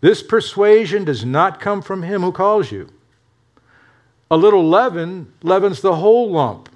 This 0.00 0.22
persuasion 0.22 1.04
does 1.04 1.24
not 1.24 1.60
come 1.60 1.82
from 1.82 2.04
him 2.04 2.22
who 2.22 2.30
calls 2.30 2.70
you. 2.70 2.90
A 4.30 4.36
little 4.36 4.64
leaven 4.68 5.32
leavens 5.42 5.80
the 5.80 5.96
whole 5.96 6.30
lump. 6.30 6.68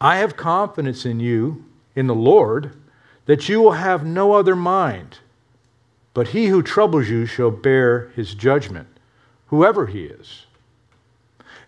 I 0.00 0.18
have 0.18 0.36
confidence 0.36 1.04
in 1.04 1.18
you 1.18 1.64
in 1.96 2.06
the 2.06 2.14
Lord 2.14 2.72
that 3.26 3.48
you 3.48 3.60
will 3.60 3.72
have 3.72 4.06
no 4.06 4.34
other 4.34 4.54
mind, 4.54 5.18
but 6.14 6.28
he 6.28 6.46
who 6.46 6.62
troubles 6.62 7.08
you 7.08 7.26
shall 7.26 7.50
bear 7.50 8.08
his 8.16 8.34
judgment, 8.34 8.88
whoever 9.46 9.86
he 9.86 10.04
is. 10.04 10.46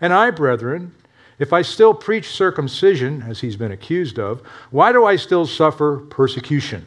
And 0.01 0.13
I, 0.13 0.31
brethren, 0.31 0.95
if 1.39 1.53
I 1.53 1.63
still 1.63 1.95
preach 1.95 2.31
circumcision, 2.31 3.25
as 3.29 3.41
he's 3.41 3.57
been 3.57 3.73
accused 3.73 4.19
of, 4.19 4.41
why 4.71 4.93
do 4.93 5.05
I 5.05 5.17
still 5.17 5.47
suffer 5.47 5.99
persecution? 5.99 6.87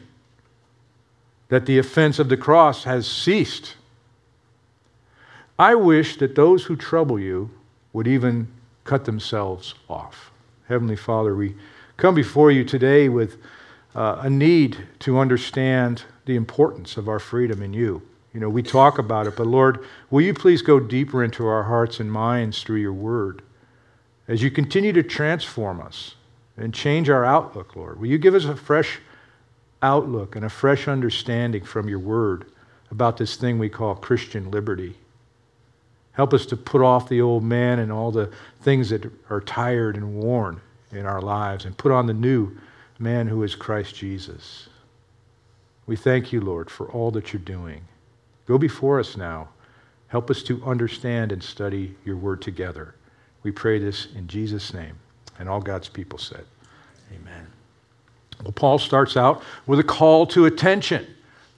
That 1.48 1.66
the 1.66 1.78
offense 1.78 2.18
of 2.18 2.28
the 2.28 2.36
cross 2.36 2.84
has 2.84 3.06
ceased. 3.06 3.76
I 5.58 5.74
wish 5.74 6.16
that 6.18 6.34
those 6.34 6.64
who 6.64 6.76
trouble 6.76 7.18
you 7.18 7.50
would 7.92 8.06
even 8.06 8.48
cut 8.84 9.04
themselves 9.04 9.74
off. 9.88 10.30
Heavenly 10.68 10.96
Father, 10.96 11.34
we 11.34 11.54
come 11.96 12.14
before 12.14 12.50
you 12.50 12.64
today 12.64 13.08
with 13.08 13.38
uh, 13.94 14.18
a 14.20 14.30
need 14.30 14.76
to 15.00 15.18
understand 15.18 16.04
the 16.26 16.36
importance 16.36 16.96
of 16.96 17.08
our 17.08 17.18
freedom 17.18 17.62
in 17.62 17.72
you. 17.72 18.02
You 18.34 18.40
know, 18.40 18.50
we 18.50 18.62
talk 18.62 18.98
about 18.98 19.26
it, 19.26 19.36
but 19.36 19.46
Lord, 19.46 19.84
will 20.10 20.20
you 20.20 20.34
please 20.34 20.60
go 20.60 20.78
deeper 20.78 21.24
into 21.24 21.46
our 21.46 21.62
hearts 21.62 22.00
and 22.00 22.12
minds 22.12 22.62
through 22.62 22.80
your 22.80 22.92
word? 22.92 23.40
As 24.28 24.42
you 24.42 24.50
continue 24.50 24.92
to 24.92 25.02
transform 25.02 25.80
us 25.80 26.16
and 26.56 26.74
change 26.74 27.08
our 27.08 27.24
outlook, 27.24 27.76
Lord, 27.76 27.98
will 27.98 28.08
you 28.08 28.18
give 28.18 28.34
us 28.34 28.44
a 28.44 28.56
fresh 28.56 28.98
outlook 29.82 30.36
and 30.36 30.44
a 30.44 30.50
fresh 30.50 30.88
understanding 30.88 31.64
from 31.64 31.88
your 31.88 32.00
word 32.00 32.50
about 32.90 33.16
this 33.16 33.36
thing 33.36 33.58
we 33.58 33.70
call 33.70 33.94
Christian 33.94 34.50
liberty? 34.50 34.96
Help 36.12 36.34
us 36.34 36.44
to 36.46 36.56
put 36.56 36.82
off 36.82 37.08
the 37.08 37.20
old 37.20 37.44
man 37.44 37.78
and 37.78 37.92
all 37.92 38.10
the 38.10 38.30
things 38.62 38.90
that 38.90 39.10
are 39.30 39.40
tired 39.40 39.96
and 39.96 40.14
worn 40.14 40.60
in 40.90 41.06
our 41.06 41.20
lives 41.20 41.64
and 41.64 41.76
put 41.78 41.92
on 41.92 42.06
the 42.06 42.14
new 42.14 42.50
man 42.98 43.28
who 43.28 43.42
is 43.42 43.54
Christ 43.54 43.94
Jesus. 43.94 44.68
We 45.86 45.96
thank 45.96 46.32
you, 46.32 46.40
Lord, 46.40 46.70
for 46.70 46.90
all 46.90 47.10
that 47.12 47.32
you're 47.32 47.40
doing. 47.40 47.86
Go 48.46 48.58
before 48.58 48.98
us 49.00 49.16
now. 49.16 49.48
Help 50.08 50.30
us 50.30 50.42
to 50.44 50.64
understand 50.64 51.32
and 51.32 51.42
study 51.42 51.94
your 52.04 52.16
word 52.16 52.42
together. 52.42 52.94
We 53.42 53.52
pray 53.52 53.78
this 53.78 54.08
in 54.14 54.26
Jesus' 54.28 54.72
name. 54.72 54.96
And 55.38 55.48
all 55.48 55.60
God's 55.60 55.88
people 55.88 56.18
said, 56.18 56.44
Amen. 57.14 57.46
Well, 58.42 58.52
Paul 58.52 58.78
starts 58.78 59.16
out 59.16 59.42
with 59.66 59.78
a 59.78 59.84
call 59.84 60.26
to 60.28 60.46
attention. 60.46 61.06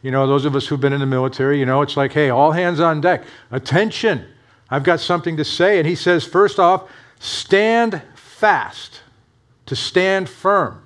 You 0.02 0.10
know, 0.10 0.26
those 0.26 0.44
of 0.44 0.54
us 0.54 0.66
who've 0.66 0.80
been 0.80 0.92
in 0.92 1.00
the 1.00 1.06
military, 1.06 1.58
you 1.58 1.66
know, 1.66 1.82
it's 1.82 1.96
like, 1.96 2.12
hey, 2.12 2.30
all 2.30 2.52
hands 2.52 2.78
on 2.80 3.00
deck. 3.00 3.24
Attention. 3.50 4.26
I've 4.70 4.84
got 4.84 5.00
something 5.00 5.36
to 5.38 5.44
say. 5.44 5.78
And 5.78 5.86
he 5.86 5.94
says, 5.94 6.24
first 6.24 6.58
off, 6.58 6.88
stand 7.18 8.02
fast, 8.14 9.00
to 9.66 9.74
stand 9.74 10.28
firm. 10.28 10.82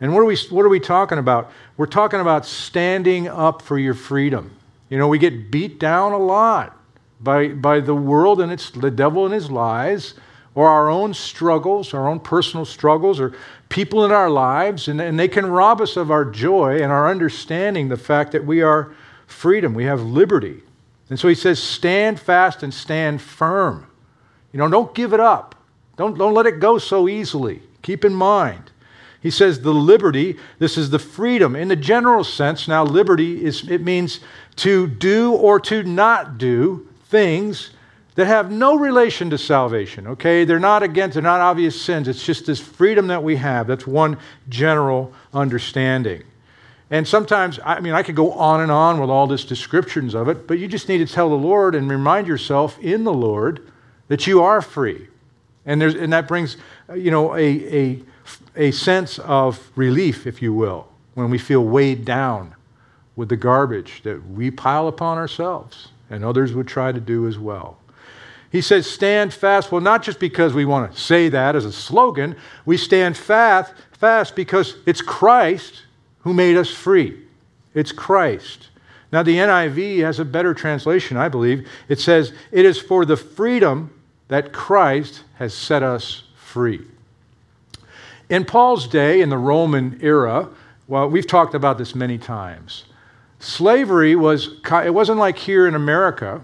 And 0.00 0.14
what 0.14 0.20
are 0.20 0.26
we, 0.26 0.36
what 0.50 0.64
are 0.64 0.68
we 0.68 0.80
talking 0.80 1.18
about? 1.18 1.50
We're 1.76 1.86
talking 1.86 2.20
about 2.20 2.46
standing 2.46 3.28
up 3.28 3.62
for 3.62 3.78
your 3.78 3.94
freedom. 3.94 4.56
You 4.88 4.98
know, 4.98 5.08
we 5.08 5.18
get 5.18 5.50
beat 5.50 5.78
down 5.78 6.12
a 6.12 6.18
lot 6.18 6.76
by, 7.20 7.48
by 7.48 7.80
the 7.80 7.94
world 7.94 8.40
and 8.40 8.52
its, 8.52 8.70
the 8.70 8.90
devil 8.90 9.24
and 9.24 9.34
his 9.34 9.50
lies, 9.50 10.14
or 10.54 10.68
our 10.68 10.88
own 10.88 11.14
struggles, 11.14 11.94
our 11.94 12.08
own 12.08 12.20
personal 12.20 12.64
struggles, 12.64 13.20
or 13.20 13.34
people 13.68 14.04
in 14.04 14.12
our 14.12 14.30
lives, 14.30 14.88
and, 14.88 15.00
and 15.00 15.18
they 15.18 15.28
can 15.28 15.46
rob 15.46 15.80
us 15.80 15.96
of 15.96 16.10
our 16.10 16.24
joy 16.24 16.82
and 16.82 16.90
our 16.90 17.08
understanding 17.08 17.88
the 17.88 17.96
fact 17.96 18.32
that 18.32 18.44
we 18.44 18.62
are 18.62 18.94
freedom, 19.26 19.74
we 19.74 19.84
have 19.84 20.00
liberty. 20.00 20.62
And 21.10 21.18
so 21.18 21.28
he 21.28 21.34
says, 21.34 21.62
stand 21.62 22.18
fast 22.18 22.62
and 22.62 22.72
stand 22.72 23.20
firm. 23.20 23.86
You 24.52 24.58
know, 24.58 24.68
don't 24.68 24.94
give 24.94 25.12
it 25.12 25.20
up. 25.20 25.54
Don't, 25.96 26.16
don't 26.16 26.34
let 26.34 26.46
it 26.46 26.60
go 26.60 26.78
so 26.78 27.08
easily. 27.08 27.62
Keep 27.82 28.04
in 28.04 28.14
mind. 28.14 28.70
He 29.20 29.30
says 29.30 29.60
the 29.60 29.74
liberty, 29.74 30.36
this 30.58 30.78
is 30.78 30.90
the 30.90 30.98
freedom. 30.98 31.56
In 31.56 31.68
the 31.68 31.76
general 31.76 32.22
sense, 32.22 32.68
now 32.68 32.84
liberty 32.84 33.44
is 33.44 33.68
it 33.68 33.82
means 33.82 34.20
to 34.56 34.86
do 34.86 35.32
or 35.32 35.58
to 35.60 35.82
not 35.82 36.38
do 36.38 36.86
things 37.06 37.70
that 38.14 38.26
have 38.26 38.50
no 38.50 38.76
relation 38.76 39.30
to 39.30 39.38
salvation. 39.38 40.06
Okay? 40.06 40.44
They're 40.44 40.58
not 40.58 40.82
against, 40.82 41.14
they're 41.14 41.22
not 41.22 41.40
obvious 41.40 41.80
sins. 41.80 42.08
It's 42.08 42.24
just 42.24 42.46
this 42.46 42.60
freedom 42.60 43.08
that 43.08 43.22
we 43.22 43.36
have. 43.36 43.66
That's 43.66 43.86
one 43.86 44.18
general 44.48 45.12
understanding. 45.32 46.22
And 46.90 47.06
sometimes, 47.06 47.60
I 47.64 47.80
mean, 47.80 47.92
I 47.92 48.02
could 48.02 48.16
go 48.16 48.32
on 48.32 48.60
and 48.60 48.72
on 48.72 48.98
with 48.98 49.10
all 49.10 49.26
these 49.26 49.44
descriptions 49.44 50.14
of 50.14 50.28
it, 50.28 50.46
but 50.46 50.58
you 50.58 50.66
just 50.66 50.88
need 50.88 50.98
to 50.98 51.12
tell 51.12 51.28
the 51.28 51.36
Lord 51.36 51.74
and 51.74 51.90
remind 51.90 52.26
yourself 52.26 52.78
in 52.80 53.04
the 53.04 53.12
Lord 53.12 53.70
that 54.08 54.26
you 54.26 54.42
are 54.42 54.62
free. 54.62 55.08
And, 55.68 55.78
there's, 55.78 55.94
and 55.94 56.12
that 56.14 56.26
brings, 56.26 56.56
uh, 56.88 56.94
you 56.94 57.10
know, 57.10 57.36
a, 57.36 57.76
a, 57.76 58.02
a 58.56 58.70
sense 58.70 59.18
of 59.18 59.70
relief, 59.76 60.26
if 60.26 60.40
you 60.40 60.54
will, 60.54 60.88
when 61.12 61.28
we 61.28 61.36
feel 61.36 61.62
weighed 61.62 62.06
down 62.06 62.54
with 63.16 63.28
the 63.28 63.36
garbage 63.36 64.02
that 64.02 64.26
we 64.30 64.50
pile 64.50 64.88
upon 64.88 65.18
ourselves 65.18 65.88
and 66.08 66.24
others 66.24 66.54
would 66.54 66.66
try 66.66 66.90
to 66.90 67.00
do 67.00 67.28
as 67.28 67.38
well. 67.38 67.76
He 68.50 68.62
says, 68.62 68.90
stand 68.90 69.34
fast. 69.34 69.70
Well, 69.70 69.82
not 69.82 70.02
just 70.02 70.18
because 70.18 70.54
we 70.54 70.64
want 70.64 70.90
to 70.90 70.98
say 70.98 71.28
that 71.28 71.54
as 71.54 71.66
a 71.66 71.72
slogan, 71.72 72.34
we 72.64 72.78
stand 72.78 73.14
fast, 73.14 73.74
fast 73.92 74.34
because 74.34 74.76
it's 74.86 75.02
Christ 75.02 75.82
who 76.20 76.32
made 76.32 76.56
us 76.56 76.70
free. 76.70 77.20
It's 77.74 77.92
Christ. 77.92 78.70
Now, 79.12 79.22
the 79.22 79.36
NIV 79.36 79.98
has 79.98 80.18
a 80.18 80.24
better 80.24 80.54
translation, 80.54 81.18
I 81.18 81.28
believe. 81.28 81.68
It 81.90 82.00
says, 82.00 82.32
It 82.52 82.64
is 82.64 82.78
for 82.78 83.04
the 83.04 83.18
freedom 83.18 83.90
that 84.28 84.52
Christ 84.52 85.24
has 85.36 85.54
set 85.54 85.82
us 85.82 86.22
free. 86.36 86.82
In 88.28 88.44
Paul's 88.44 88.86
day, 88.86 89.20
in 89.20 89.30
the 89.30 89.38
Roman 89.38 89.98
era, 90.02 90.48
well, 90.86 91.08
we've 91.08 91.26
talked 91.26 91.54
about 91.54 91.78
this 91.78 91.94
many 91.94 92.18
times. 92.18 92.84
Slavery 93.40 94.16
was, 94.16 94.60
it 94.84 94.92
wasn't 94.92 95.18
like 95.18 95.38
here 95.38 95.66
in 95.66 95.74
America, 95.74 96.42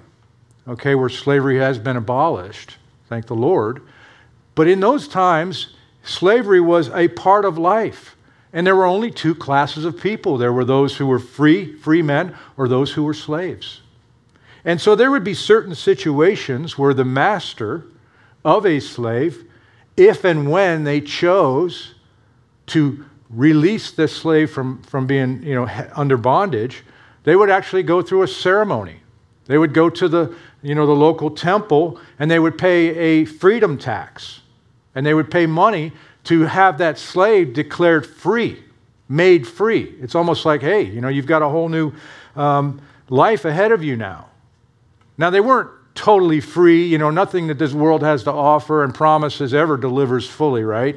okay, 0.67 0.95
where 0.95 1.09
slavery 1.09 1.59
has 1.59 1.79
been 1.79 1.97
abolished, 1.97 2.77
thank 3.09 3.27
the 3.27 3.35
Lord. 3.35 3.83
But 4.55 4.69
in 4.69 4.81
those 4.81 5.09
times, 5.09 5.75
slavery 6.05 6.61
was 6.61 6.89
a 6.91 7.09
part 7.09 7.45
of 7.45 7.59
life. 7.59 8.17
And 8.53 8.67
there 8.67 8.77
were 8.77 8.85
only 8.85 9.11
two 9.11 9.35
classes 9.35 9.85
of 9.85 10.01
people 10.01 10.39
there 10.39 10.53
were 10.53 10.65
those 10.65 10.97
who 10.97 11.07
were 11.07 11.19
free, 11.19 11.77
free 11.79 12.03
men, 12.03 12.37
or 12.57 12.69
those 12.69 12.93
who 12.93 13.03
were 13.03 13.15
slaves. 13.15 13.81
And 14.65 14.81
so 14.81 14.95
there 14.95 15.11
would 15.11 15.25
be 15.25 15.35
certain 15.35 15.75
situations 15.75 16.79
where 16.79 16.95
the 16.95 17.05
master 17.05 17.85
of 18.45 18.65
a 18.65 18.81
slave, 18.81 19.45
if 19.97 20.25
and 20.25 20.51
when 20.51 20.85
they 20.85 21.01
chose 21.01 21.95
to 22.67 23.05
release 23.31 23.91
the 23.91 24.09
slave 24.09 24.51
from, 24.51 24.83
from 24.83 25.07
being 25.07 25.43
you 25.43 25.55
know, 25.55 25.69
under 25.95 26.17
bondage, 26.17 26.83
they 27.25 27.37
would 27.37 27.51
actually 27.51 27.83
go 27.83 28.01
through 28.01 28.23
a 28.23 28.29
ceremony. 28.29 28.97
They 29.47 29.59
would 29.59 29.75
go 29.75 29.91
to 29.91 30.09
the, 30.09 30.35
you 30.63 30.75
know, 30.75 30.87
the 30.87 30.93
local 30.93 31.31
temple 31.31 32.01
and 32.19 32.31
they 32.31 32.39
would 32.39 32.57
pay 32.57 32.97
a 32.97 33.25
freedom 33.25 33.77
tax. 33.77 34.41
And 34.95 35.05
they 35.05 35.13
would 35.13 35.31
pay 35.31 35.47
money 35.47 35.93
to 36.25 36.43
have 36.43 36.79
that 36.79 36.99
slave 36.99 37.53
declared 37.53 38.07
free, 38.07 38.63
made 39.09 39.47
free. 39.47 39.95
It's 40.01 40.15
almost 40.15 40.47
like, 40.47 40.63
hey, 40.63 40.83
you 40.83 41.01
know, 41.01 41.09
you've 41.09 41.27
got 41.27 41.43
a 41.43 41.49
whole 41.49 41.69
new 41.69 41.93
um, 42.37 42.81
life 43.11 43.45
ahead 43.45 43.73
of 43.73 43.83
you 43.85 43.97
now. 43.97 44.29
Now, 45.17 45.31
they 45.31 45.41
weren't 45.41 45.71
totally 45.95 46.41
free, 46.41 46.87
you 46.87 46.99
know, 46.99 47.11
nothing 47.11 47.47
that 47.47 47.59
this 47.59 47.73
world 47.73 48.03
has 48.03 48.25
to 48.25 48.33
offer 48.33 48.83
and 48.83 48.95
promises 48.95 49.55
ever 49.55 49.77
delivers 49.77 50.29
fully, 50.29 50.65
right? 50.65 50.97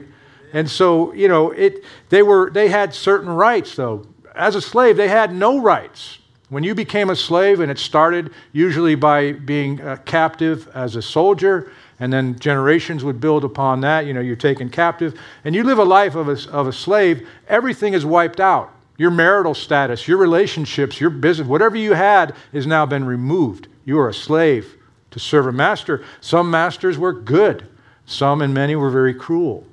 And 0.54 0.70
so, 0.70 1.14
you 1.14 1.28
know, 1.28 1.52
it, 1.52 1.84
they, 2.10 2.24
were, 2.24 2.50
they 2.50 2.70
had 2.70 2.94
certain 2.94 3.30
rights, 3.30 3.76
though. 3.76 4.08
As 4.36 4.56
a 4.56 4.62
slave, 4.62 4.98
they 4.98 5.08
had 5.08 5.34
no 5.34 5.60
rights. 5.60 6.20
When 6.50 6.64
you 6.64 6.74
became 6.74 7.10
a 7.10 7.16
slave, 7.16 7.60
and 7.60 7.70
it 7.70 7.78
started 7.78 8.32
usually 8.54 8.96
by 8.96 9.34
being 9.34 9.82
a 9.82 9.98
captive 9.98 10.70
as 10.74 10.96
a 10.96 11.02
soldier, 11.02 11.72
and 12.00 12.14
then 12.14 12.40
generations 12.40 13.04
would 13.04 13.20
build 13.20 13.44
upon 13.44 13.82
that. 13.82 14.06
You 14.06 14.14
know, 14.14 14.22
you're 14.22 14.36
taken 14.36 14.70
captive, 14.70 15.20
and 15.44 15.54
you 15.54 15.64
live 15.64 15.80
a 15.80 15.84
life 15.84 16.16
of 16.16 16.30
a, 16.30 16.52
of 16.52 16.68
a 16.68 16.74
slave, 16.74 17.28
everything 17.48 17.94
is 17.94 18.06
wiped 18.06 18.40
out. 18.40 18.72
Your 18.98 19.12
marital 19.12 19.54
status, 19.54 20.08
your 20.08 20.18
relationships, 20.18 21.02
your 21.02 21.10
business, 21.10 21.48
whatever 21.48 21.76
you 21.76 21.94
had 21.94 22.34
has 22.54 22.66
now 22.66 22.86
been 22.86 23.04
removed. 23.04 23.68
You 23.88 23.98
are 24.00 24.10
a 24.10 24.14
slave 24.14 24.76
to 25.12 25.20
serve 25.20 25.48
a 25.48 25.52
master. 25.54 26.04
Some 26.20 26.52
masters 26.52 26.98
were 26.98 27.14
good, 27.14 27.66
some 28.06 28.42
and 28.42 28.54
many 28.54 28.76
were 28.76 28.90
very 28.90 29.14
cruel. 29.14 29.66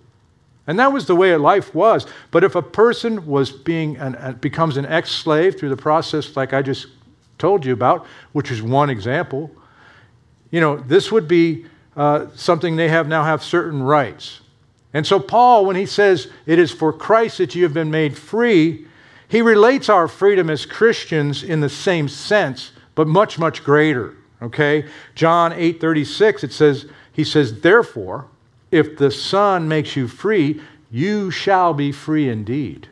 And 0.69 0.79
that 0.79 0.93
was 0.93 1.07
the 1.07 1.17
way 1.17 1.35
life 1.37 1.75
was. 1.75 2.07
But 2.31 2.45
if 2.45 2.55
a 2.55 2.63
person 2.63 3.27
was 3.27 3.51
being 3.51 3.97
an, 3.97 4.39
becomes 4.41 4.77
an 4.77 4.87
ex 4.87 5.11
slave 5.11 5.59
through 5.59 5.71
the 5.71 5.77
process, 5.77 6.37
like 6.37 6.53
I 6.53 6.63
just 6.63 6.87
told 7.39 7.67
you 7.67 7.73
about, 7.73 8.07
which 8.31 8.53
is 8.53 8.63
one 8.63 8.89
example, 8.89 9.51
you 10.53 10.61
know, 10.61 10.77
this 10.77 11.11
would 11.11 11.27
be 11.27 11.67
uh, 11.97 12.29
something 12.37 12.77
they 12.77 12.89
have 12.89 13.09
now 13.09 13.25
have 13.25 13.43
certain 13.43 13.83
rights. 13.83 14.43
And 14.93 15.05
so, 15.05 15.19
Paul, 15.19 15.67
when 15.67 15.75
he 15.75 15.87
says 15.87 16.29
it 16.47 16.61
is 16.61 16.71
for 16.71 16.93
Christ 16.93 17.39
that 17.39 17.57
you 17.57 17.65
have 17.65 17.75
been 17.75 17.91
made 17.91 18.17
free, 18.17 18.87
he 19.27 19.43
relates 19.43 19.89
our 19.89 20.07
freedom 20.07 20.49
as 20.49 20.65
Christians 20.65 21.43
in 21.43 21.59
the 21.59 21.69
same 21.69 22.09
sense, 22.09 22.71
but 22.95 23.07
much, 23.07 23.39
much 23.39 23.65
greater. 23.65 24.17
Okay? 24.43 24.87
John 25.15 25.53
8 25.53 25.81
36, 25.81 26.45
it 26.45 26.53
says, 26.53 26.87
he 27.13 27.25
says, 27.25 27.61
Therefore, 27.61 28.29
if 28.71 28.99
the 28.99 29.11
Son 29.11 29.69
makes 29.69 29.97
you 29.97 30.09
free, 30.09 30.61
you 30.91 31.31
shall 31.31 31.75
be 31.75 31.93
free 31.93 32.29
indeed. 32.29 32.89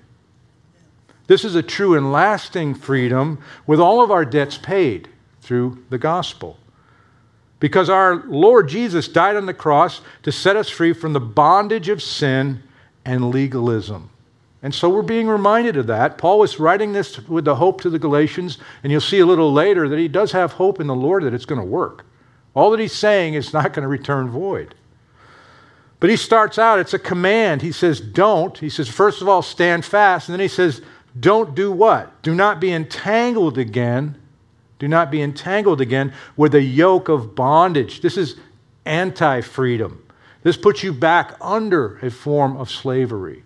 This 1.26 1.44
is 1.44 1.54
a 1.54 1.62
true 1.62 1.96
and 1.96 2.12
lasting 2.12 2.74
freedom 2.74 3.38
with 3.66 3.80
all 3.80 4.02
of 4.02 4.10
our 4.10 4.24
debts 4.24 4.58
paid 4.58 5.08
through 5.40 5.84
the 5.88 5.98
gospel. 5.98 6.58
Because 7.58 7.88
our 7.88 8.16
Lord 8.26 8.68
Jesus 8.68 9.08
died 9.08 9.36
on 9.36 9.46
the 9.46 9.54
cross 9.54 10.00
to 10.24 10.32
set 10.32 10.56
us 10.56 10.68
free 10.68 10.92
from 10.92 11.12
the 11.12 11.20
bondage 11.20 11.88
of 11.88 12.02
sin 12.02 12.62
and 13.04 13.30
legalism. 13.30 14.10
And 14.62 14.72
so 14.72 14.88
we're 14.88 15.02
being 15.02 15.26
reminded 15.26 15.76
of 15.76 15.88
that. 15.88 16.18
Paul 16.18 16.38
was 16.38 16.60
writing 16.60 16.92
this 16.92 17.18
with 17.28 17.44
the 17.44 17.56
hope 17.56 17.80
to 17.80 17.90
the 17.90 17.98
Galatians, 17.98 18.58
and 18.82 18.92
you'll 18.92 19.00
see 19.00 19.18
a 19.18 19.26
little 19.26 19.52
later 19.52 19.88
that 19.88 19.98
he 19.98 20.06
does 20.06 20.30
have 20.32 20.52
hope 20.52 20.80
in 20.80 20.86
the 20.86 20.94
Lord 20.94 21.24
that 21.24 21.34
it's 21.34 21.44
going 21.44 21.60
to 21.60 21.66
work. 21.66 22.06
All 22.54 22.70
that 22.70 22.78
he's 22.78 22.92
saying 22.92 23.34
is 23.34 23.52
not 23.52 23.72
going 23.72 23.82
to 23.82 23.88
return 23.88 24.28
void. 24.28 24.74
But 25.98 26.10
he 26.10 26.16
starts 26.16 26.58
out, 26.58 26.78
it's 26.78 26.94
a 26.94 26.98
command. 26.98 27.62
He 27.62 27.72
says, 27.72 28.00
don't. 28.00 28.56
He 28.56 28.68
says, 28.68 28.88
first 28.88 29.20
of 29.20 29.28
all, 29.28 29.42
stand 29.42 29.84
fast. 29.84 30.28
And 30.28 30.34
then 30.34 30.40
he 30.40 30.48
says, 30.48 30.80
don't 31.18 31.54
do 31.54 31.72
what? 31.72 32.22
Do 32.22 32.34
not 32.34 32.60
be 32.60 32.72
entangled 32.72 33.58
again. 33.58 34.16
Do 34.78 34.88
not 34.88 35.10
be 35.10 35.22
entangled 35.22 35.80
again 35.80 36.12
with 36.36 36.54
a 36.54 36.62
yoke 36.62 37.08
of 37.08 37.34
bondage. 37.34 38.00
This 38.00 38.16
is 38.16 38.36
anti 38.84 39.40
freedom. 39.40 40.04
This 40.42 40.56
puts 40.56 40.82
you 40.82 40.92
back 40.92 41.36
under 41.40 41.98
a 41.98 42.10
form 42.10 42.56
of 42.56 42.70
slavery 42.70 43.44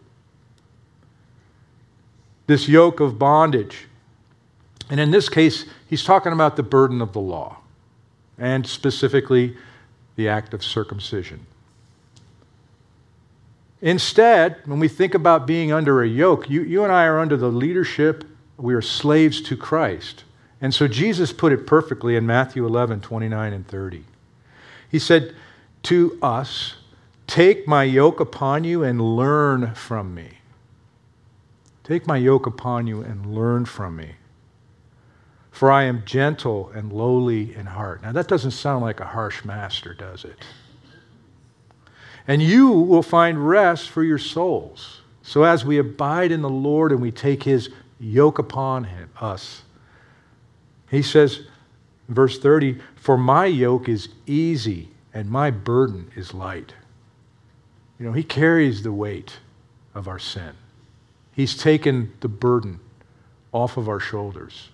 this 2.47 2.69
yoke 2.69 3.01
of 3.01 3.19
bondage. 3.19 3.87
And 4.89 5.01
in 5.01 5.11
this 5.11 5.29
case, 5.29 5.65
he's 5.89 6.05
talking 6.05 6.33
about 6.33 6.57
the 6.57 6.63
burden 6.63 7.03
of 7.03 7.13
the 7.13 7.21
law, 7.21 7.59
and 8.39 8.67
specifically 8.67 9.57
the 10.17 10.29
act 10.29 10.55
of 10.55 10.65
circumcision. 10.65 11.47
Instead, 13.83 14.57
when 14.65 14.81
we 14.81 14.89
think 14.89 15.15
about 15.15 15.47
being 15.47 15.73
under 15.73 16.03
a 16.03 16.09
yoke, 16.09 16.49
you, 16.49 16.63
you 16.63 16.83
and 16.83 16.93
I 16.93 17.05
are 17.05 17.19
under 17.19 17.37
the 17.37 17.51
leadership, 17.51 18.25
we 18.57 18.75
are 18.75 18.83
slaves 18.83 19.41
to 19.43 19.57
Christ. 19.57 20.25
And 20.61 20.75
so 20.75 20.89
Jesus 20.89 21.33
put 21.33 21.53
it 21.53 21.67
perfectly 21.67 22.17
in 22.17 22.27
Matthew 22.27 22.67
11, 22.67 23.03
29 23.03 23.53
and 23.53 23.69
30. 23.69 24.05
He 24.91 24.99
said 24.99 25.35
to 25.85 26.19
us, 26.23 26.77
Take 27.27 27.69
my 27.69 27.85
yoke 27.85 28.21
upon 28.21 28.65
you 28.65 28.83
and 28.83 29.17
learn 29.17 29.75
from 29.75 30.15
me. 30.15 30.36
Take 31.87 32.05
my 32.05 32.17
yoke 32.17 32.47
upon 32.47 32.89
you 32.89 33.03
and 33.03 33.33
learn 33.33 33.65
from 33.65 33.95
me. 33.95 34.17
For 35.53 35.71
I 35.71 35.85
am 35.85 36.03
gentle 36.05 36.69
and 36.75 36.93
lowly 36.93 37.55
in 37.55 37.67
heart. 37.67 38.03
Now, 38.03 38.11
that 38.11 38.27
doesn't 38.27 38.51
sound 38.51 38.83
like 38.83 38.99
a 38.99 39.05
harsh 39.05 39.45
master, 39.45 39.95
does 39.95 40.25
it? 40.25 40.37
And 42.27 42.43
you 42.43 42.71
will 42.73 43.05
find 43.05 43.49
rest 43.49 43.89
for 43.89 44.03
your 44.03 44.19
souls. 44.19 45.03
So, 45.23 45.45
as 45.45 45.65
we 45.65 45.79
abide 45.79 46.33
in 46.33 46.43
the 46.43 46.51
Lord 46.51 46.91
and 46.91 47.01
we 47.01 47.13
take 47.13 47.45
his 47.45 47.71
yoke 48.01 48.41
upon 48.41 48.83
him, 48.83 49.09
us, 49.21 49.63
he 50.91 51.03
says, 51.03 51.43
verse 52.09 52.41
30, 52.41 52.81
For 52.97 53.17
my 53.17 53.47
yoke 53.47 53.89
is 53.89 54.09
easy 54.27 54.89
and 55.15 55.31
my 55.31 55.53
burden 55.53 56.11
is 56.17 56.35
light. 56.35 56.75
You 58.01 58.07
know, 58.07 58.13
he 58.13 58.25
carries 58.25 58.83
the 58.83 58.93
weight 58.93 59.39
of 59.95 60.09
our 60.09 60.19
sin. 60.19 60.53
He's 61.37 61.55
taken 61.55 62.15
the 62.21 62.29
burden 62.29 62.81
off 63.53 63.77
of 63.77 63.91
our 63.91 64.01
shoulders 64.01 64.71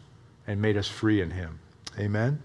and 0.46 0.62
made 0.62 0.76
us 0.76 0.86
free 0.86 1.20
in 1.20 1.32
Him. 1.32 1.58
Amen? 1.98 2.40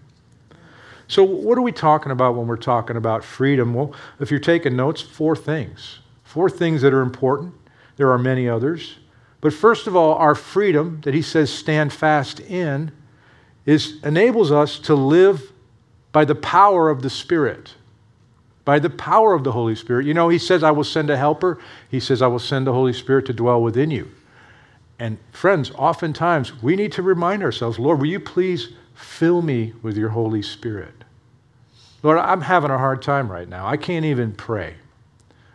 So, 1.06 1.22
what 1.22 1.56
are 1.56 1.62
we 1.62 1.70
talking 1.70 2.10
about 2.10 2.34
when 2.34 2.48
we're 2.48 2.56
talking 2.56 2.96
about 2.96 3.22
freedom? 3.22 3.74
Well, 3.74 3.94
if 4.18 4.32
you're 4.32 4.40
taking 4.40 4.74
notes, 4.74 5.00
four 5.00 5.36
things. 5.36 6.00
Four 6.24 6.50
things 6.50 6.82
that 6.82 6.92
are 6.92 7.00
important. 7.00 7.54
There 7.94 8.10
are 8.10 8.18
many 8.18 8.48
others. 8.48 8.96
But 9.40 9.54
first 9.54 9.86
of 9.86 9.94
all, 9.94 10.14
our 10.14 10.34
freedom 10.34 11.00
that 11.04 11.14
He 11.14 11.22
says 11.22 11.48
stand 11.48 11.92
fast 11.92 12.40
in 12.40 12.90
is, 13.66 14.02
enables 14.02 14.50
us 14.50 14.80
to 14.80 14.96
live 14.96 15.52
by 16.10 16.24
the 16.24 16.34
power 16.34 16.90
of 16.90 17.02
the 17.02 17.10
Spirit 17.10 17.74
by 18.68 18.78
the 18.78 18.90
power 18.90 19.32
of 19.32 19.44
the 19.44 19.52
Holy 19.52 19.74
Spirit. 19.74 20.04
You 20.04 20.12
know, 20.12 20.28
he 20.28 20.36
says, 20.36 20.62
I 20.62 20.72
will 20.72 20.84
send 20.84 21.08
a 21.08 21.16
helper. 21.16 21.58
He 21.90 21.98
says, 21.98 22.20
I 22.20 22.26
will 22.26 22.38
send 22.38 22.66
the 22.66 22.72
Holy 22.74 22.92
Spirit 22.92 23.24
to 23.24 23.32
dwell 23.32 23.62
within 23.62 23.90
you. 23.90 24.10
And 24.98 25.16
friends, 25.32 25.70
oftentimes 25.70 26.62
we 26.62 26.76
need 26.76 26.92
to 26.92 27.02
remind 27.02 27.42
ourselves, 27.42 27.78
Lord, 27.78 27.98
will 27.98 28.08
you 28.08 28.20
please 28.20 28.74
fill 28.92 29.40
me 29.40 29.72
with 29.80 29.96
your 29.96 30.10
Holy 30.10 30.42
Spirit? 30.42 30.92
Lord, 32.02 32.18
I'm 32.18 32.42
having 32.42 32.70
a 32.70 32.76
hard 32.76 33.00
time 33.00 33.32
right 33.32 33.48
now. 33.48 33.66
I 33.66 33.78
can't 33.78 34.04
even 34.04 34.34
pray. 34.34 34.74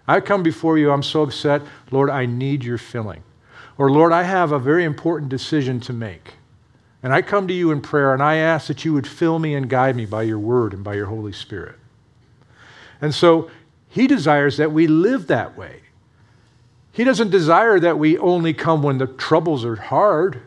I 0.07 0.19
come 0.19 0.41
before 0.41 0.79
you, 0.79 0.89
I'm 0.89 1.03
so 1.03 1.21
upset. 1.21 1.61
Lord, 1.91 2.09
I 2.09 2.25
need 2.25 2.63
your 2.63 2.79
filling. 2.79 3.21
Or, 3.77 3.91
Lord, 3.91 4.11
I 4.11 4.23
have 4.23 4.51
a 4.51 4.57
very 4.57 4.85
important 4.85 5.29
decision 5.29 5.79
to 5.81 5.93
make. 5.93 6.33
And 7.03 7.13
I 7.13 7.21
come 7.21 7.47
to 7.47 7.53
you 7.53 7.69
in 7.69 7.81
prayer 7.81 8.11
and 8.11 8.23
I 8.23 8.37
ask 8.37 8.65
that 8.69 8.83
you 8.83 8.93
would 8.93 9.05
fill 9.05 9.37
me 9.37 9.53
and 9.53 9.69
guide 9.69 9.95
me 9.95 10.07
by 10.07 10.23
your 10.23 10.39
word 10.39 10.73
and 10.73 10.83
by 10.83 10.95
your 10.95 11.05
Holy 11.05 11.31
Spirit. 11.31 11.75
And 13.03 13.13
so 13.13 13.51
he 13.89 14.07
desires 14.07 14.55
that 14.57 14.71
we 14.71 14.87
live 14.87 15.27
that 15.27 15.57
way. 15.57 15.81
He 16.93 17.03
doesn't 17.03 17.31
desire 17.31 17.77
that 17.81 17.99
we 17.99 18.17
only 18.17 18.53
come 18.53 18.81
when 18.81 18.97
the 18.97 19.07
troubles 19.07 19.65
are 19.65 19.75
hard. 19.75 20.41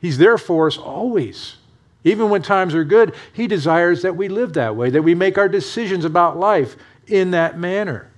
He's 0.00 0.16
there 0.16 0.38
for 0.38 0.68
us 0.68 0.78
always. 0.78 1.56
Even 2.04 2.30
when 2.30 2.40
times 2.40 2.72
are 2.76 2.84
good, 2.84 3.16
He 3.32 3.48
desires 3.48 4.02
that 4.02 4.16
we 4.16 4.28
live 4.28 4.52
that 4.52 4.76
way, 4.76 4.90
that 4.90 5.02
we 5.02 5.16
make 5.16 5.36
our 5.38 5.48
decisions 5.48 6.04
about 6.04 6.38
life 6.38 6.76
in 7.08 7.32
that 7.32 7.58
manner. 7.58 8.12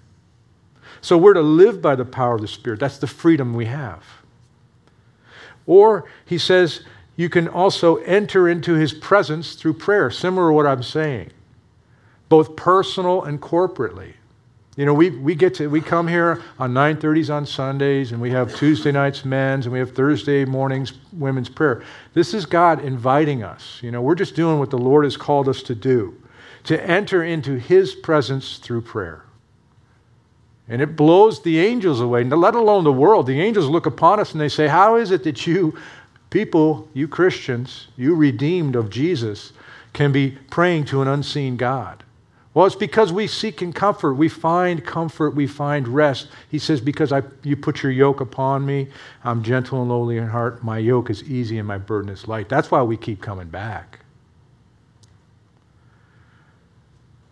So 1.00 1.16
we're 1.16 1.32
to 1.32 1.40
live 1.40 1.80
by 1.80 1.94
the 1.94 2.04
power 2.04 2.34
of 2.34 2.42
the 2.42 2.48
Spirit. 2.48 2.80
That's 2.80 2.98
the 2.98 3.06
freedom 3.06 3.54
we 3.54 3.64
have. 3.64 4.04
Or 5.66 6.04
He 6.26 6.36
says, 6.36 6.84
you 7.16 7.30
can 7.30 7.48
also 7.48 7.96
enter 7.96 8.46
into 8.46 8.74
His 8.74 8.92
presence 8.92 9.54
through 9.54 9.74
prayer, 9.74 10.10
similar 10.10 10.50
to 10.50 10.54
what 10.54 10.66
I'm 10.66 10.82
saying 10.82 11.30
both 12.34 12.56
personal 12.56 13.22
and 13.22 13.40
corporately. 13.40 14.12
You 14.76 14.84
know, 14.84 14.92
we, 14.92 15.10
we 15.10 15.36
get 15.36 15.54
to 15.54 15.68
we 15.68 15.80
come 15.80 16.08
here 16.08 16.42
on 16.58 16.74
9:30s 16.74 17.32
on 17.32 17.46
Sundays, 17.46 18.10
and 18.10 18.20
we 18.20 18.32
have 18.32 18.52
Tuesday 18.56 18.90
nights 18.90 19.24
men's, 19.24 19.66
and 19.66 19.72
we 19.72 19.78
have 19.78 19.92
Thursday 19.92 20.44
mornings 20.44 20.94
women's 21.12 21.48
prayer. 21.48 21.84
This 22.12 22.34
is 22.34 22.44
God 22.44 22.84
inviting 22.84 23.44
us. 23.44 23.78
You 23.84 23.92
know, 23.92 24.02
we're 24.02 24.16
just 24.16 24.34
doing 24.34 24.58
what 24.58 24.70
the 24.70 24.78
Lord 24.78 25.04
has 25.04 25.16
called 25.16 25.48
us 25.48 25.62
to 25.62 25.76
do, 25.76 26.20
to 26.64 26.84
enter 26.84 27.22
into 27.22 27.54
His 27.54 27.94
presence 27.94 28.58
through 28.58 28.80
prayer. 28.80 29.22
And 30.66 30.82
it 30.82 30.96
blows 30.96 31.40
the 31.40 31.60
angels 31.60 32.00
away, 32.00 32.24
let 32.24 32.56
alone 32.56 32.82
the 32.82 32.92
world. 32.92 33.28
The 33.28 33.40
angels 33.40 33.68
look 33.68 33.86
upon 33.86 34.18
us 34.18 34.32
and 34.32 34.40
they 34.40 34.48
say, 34.48 34.66
How 34.66 34.96
is 34.96 35.12
it 35.12 35.22
that 35.22 35.46
you 35.46 35.78
people, 36.30 36.88
you 36.94 37.06
Christians, 37.06 37.86
you 37.96 38.16
redeemed 38.16 38.74
of 38.74 38.90
Jesus, 38.90 39.52
can 39.92 40.10
be 40.10 40.36
praying 40.50 40.86
to 40.86 41.00
an 41.00 41.06
unseen 41.06 41.56
God? 41.56 42.02
Well, 42.54 42.66
it's 42.66 42.76
because 42.76 43.12
we 43.12 43.26
seek 43.26 43.62
in 43.62 43.72
comfort. 43.72 44.14
We 44.14 44.28
find 44.28 44.84
comfort. 44.84 45.34
We 45.34 45.48
find 45.48 45.88
rest. 45.88 46.28
He 46.48 46.60
says, 46.60 46.80
Because 46.80 47.10
I, 47.10 47.22
you 47.42 47.56
put 47.56 47.82
your 47.82 47.90
yoke 47.90 48.20
upon 48.20 48.64
me, 48.64 48.88
I'm 49.24 49.42
gentle 49.42 49.80
and 49.80 49.90
lowly 49.90 50.16
in 50.16 50.28
heart. 50.28 50.62
My 50.62 50.78
yoke 50.78 51.10
is 51.10 51.24
easy 51.24 51.58
and 51.58 51.66
my 51.66 51.78
burden 51.78 52.10
is 52.10 52.28
light. 52.28 52.48
That's 52.48 52.70
why 52.70 52.82
we 52.82 52.96
keep 52.96 53.20
coming 53.20 53.48
back. 53.48 53.98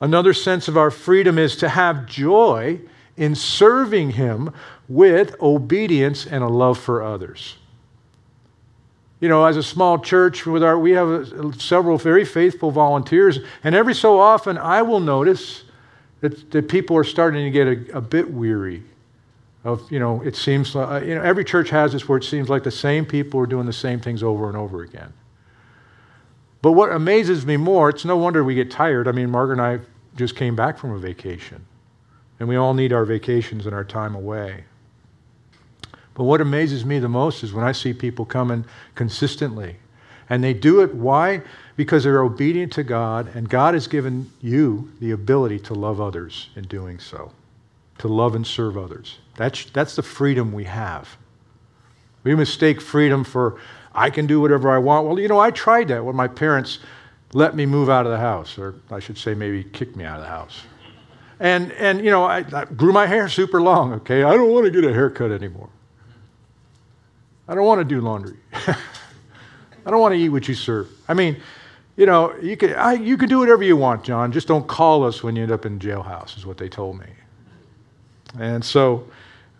Another 0.00 0.34
sense 0.34 0.66
of 0.66 0.76
our 0.76 0.90
freedom 0.90 1.38
is 1.38 1.54
to 1.58 1.68
have 1.68 2.06
joy 2.06 2.80
in 3.16 3.36
serving 3.36 4.10
Him 4.10 4.52
with 4.88 5.40
obedience 5.40 6.26
and 6.26 6.42
a 6.42 6.48
love 6.48 6.78
for 6.78 7.00
others 7.00 7.58
you 9.22 9.28
know, 9.28 9.44
as 9.44 9.56
a 9.56 9.62
small 9.62 10.00
church 10.00 10.46
with 10.46 10.64
our, 10.64 10.76
we 10.76 10.90
have 10.90 11.54
several 11.56 11.96
very 11.96 12.24
faithful 12.24 12.72
volunteers, 12.72 13.38
and 13.62 13.72
every 13.72 13.94
so 13.94 14.18
often 14.18 14.58
I 14.58 14.82
will 14.82 14.98
notice 14.98 15.62
that, 16.22 16.50
that 16.50 16.68
people 16.68 16.96
are 16.96 17.04
starting 17.04 17.44
to 17.44 17.50
get 17.50 17.68
a, 17.68 17.98
a 17.98 18.00
bit 18.00 18.28
weary 18.32 18.82
of, 19.62 19.88
you 19.92 20.00
know, 20.00 20.20
it 20.22 20.34
seems 20.34 20.74
like, 20.74 21.02
uh, 21.02 21.06
you 21.06 21.14
know, 21.14 21.22
every 21.22 21.44
church 21.44 21.70
has 21.70 21.92
this 21.92 22.08
where 22.08 22.18
it 22.18 22.24
seems 22.24 22.48
like 22.48 22.64
the 22.64 22.72
same 22.72 23.06
people 23.06 23.38
are 23.38 23.46
doing 23.46 23.64
the 23.64 23.72
same 23.72 24.00
things 24.00 24.24
over 24.24 24.48
and 24.48 24.56
over 24.56 24.82
again. 24.82 25.12
But 26.60 26.72
what 26.72 26.90
amazes 26.90 27.46
me 27.46 27.56
more, 27.56 27.90
it's 27.90 28.04
no 28.04 28.16
wonder 28.16 28.42
we 28.42 28.56
get 28.56 28.72
tired. 28.72 29.06
I 29.06 29.12
mean, 29.12 29.30
Margaret 29.30 29.60
and 29.60 29.62
I 29.62 29.86
just 30.16 30.34
came 30.34 30.56
back 30.56 30.76
from 30.76 30.90
a 30.90 30.98
vacation, 30.98 31.64
and 32.40 32.48
we 32.48 32.56
all 32.56 32.74
need 32.74 32.92
our 32.92 33.04
vacations 33.04 33.66
and 33.66 33.74
our 33.74 33.84
time 33.84 34.16
away. 34.16 34.64
But 36.14 36.24
what 36.24 36.40
amazes 36.40 36.84
me 36.84 36.98
the 36.98 37.08
most 37.08 37.42
is 37.42 37.52
when 37.52 37.64
I 37.64 37.72
see 37.72 37.92
people 37.92 38.24
coming 38.24 38.64
consistently. 38.94 39.76
And 40.28 40.42
they 40.42 40.54
do 40.54 40.80
it, 40.80 40.94
why? 40.94 41.42
Because 41.76 42.04
they're 42.04 42.22
obedient 42.22 42.72
to 42.74 42.82
God, 42.82 43.34
and 43.34 43.48
God 43.48 43.74
has 43.74 43.86
given 43.86 44.30
you 44.40 44.90
the 45.00 45.10
ability 45.10 45.58
to 45.60 45.74
love 45.74 46.00
others 46.00 46.50
in 46.54 46.64
doing 46.64 46.98
so, 46.98 47.32
to 47.98 48.08
love 48.08 48.34
and 48.34 48.46
serve 48.46 48.78
others. 48.78 49.18
That's, 49.36 49.64
that's 49.66 49.96
the 49.96 50.02
freedom 50.02 50.52
we 50.52 50.64
have. 50.64 51.16
We 52.24 52.34
mistake 52.34 52.80
freedom 52.80 53.24
for, 53.24 53.58
I 53.94 54.10
can 54.10 54.26
do 54.26 54.40
whatever 54.40 54.70
I 54.70 54.78
want. 54.78 55.06
Well, 55.06 55.18
you 55.18 55.28
know, 55.28 55.40
I 55.40 55.50
tried 55.50 55.88
that 55.88 56.04
when 56.04 56.16
my 56.16 56.28
parents 56.28 56.78
let 57.32 57.56
me 57.56 57.66
move 57.66 57.90
out 57.90 58.06
of 58.06 58.12
the 58.12 58.18
house, 58.18 58.58
or 58.58 58.76
I 58.90 59.00
should 59.00 59.18
say, 59.18 59.34
maybe 59.34 59.64
kicked 59.64 59.96
me 59.96 60.04
out 60.04 60.16
of 60.16 60.22
the 60.22 60.28
house. 60.28 60.62
And, 61.40 61.72
and 61.72 62.04
you 62.04 62.10
know, 62.10 62.24
I, 62.24 62.44
I 62.52 62.64
grew 62.66 62.92
my 62.92 63.06
hair 63.06 63.28
super 63.28 63.60
long, 63.60 63.92
okay? 63.94 64.22
I 64.22 64.34
don't 64.34 64.50
want 64.50 64.66
to 64.66 64.70
get 64.70 64.88
a 64.88 64.94
haircut 64.94 65.32
anymore. 65.32 65.70
I 67.48 67.54
don't 67.54 67.66
want 67.66 67.80
to 67.80 67.84
do 67.84 68.00
laundry. 68.00 68.36
I 68.52 69.90
don't 69.90 70.00
want 70.00 70.14
to 70.14 70.18
eat 70.18 70.28
what 70.28 70.46
you 70.48 70.54
serve. 70.54 70.88
I 71.08 71.14
mean, 71.14 71.40
you 71.96 72.06
know, 72.06 72.34
you 72.40 72.56
can, 72.56 72.74
I, 72.74 72.94
you 72.94 73.16
can 73.16 73.28
do 73.28 73.38
whatever 73.40 73.62
you 73.62 73.76
want, 73.76 74.04
John. 74.04 74.32
Just 74.32 74.48
don't 74.48 74.66
call 74.66 75.04
us 75.04 75.22
when 75.22 75.36
you 75.36 75.42
end 75.42 75.52
up 75.52 75.66
in 75.66 75.78
jailhouse, 75.78 76.36
is 76.36 76.46
what 76.46 76.56
they 76.56 76.68
told 76.68 76.98
me. 76.98 77.06
And 78.38 78.64
so, 78.64 79.08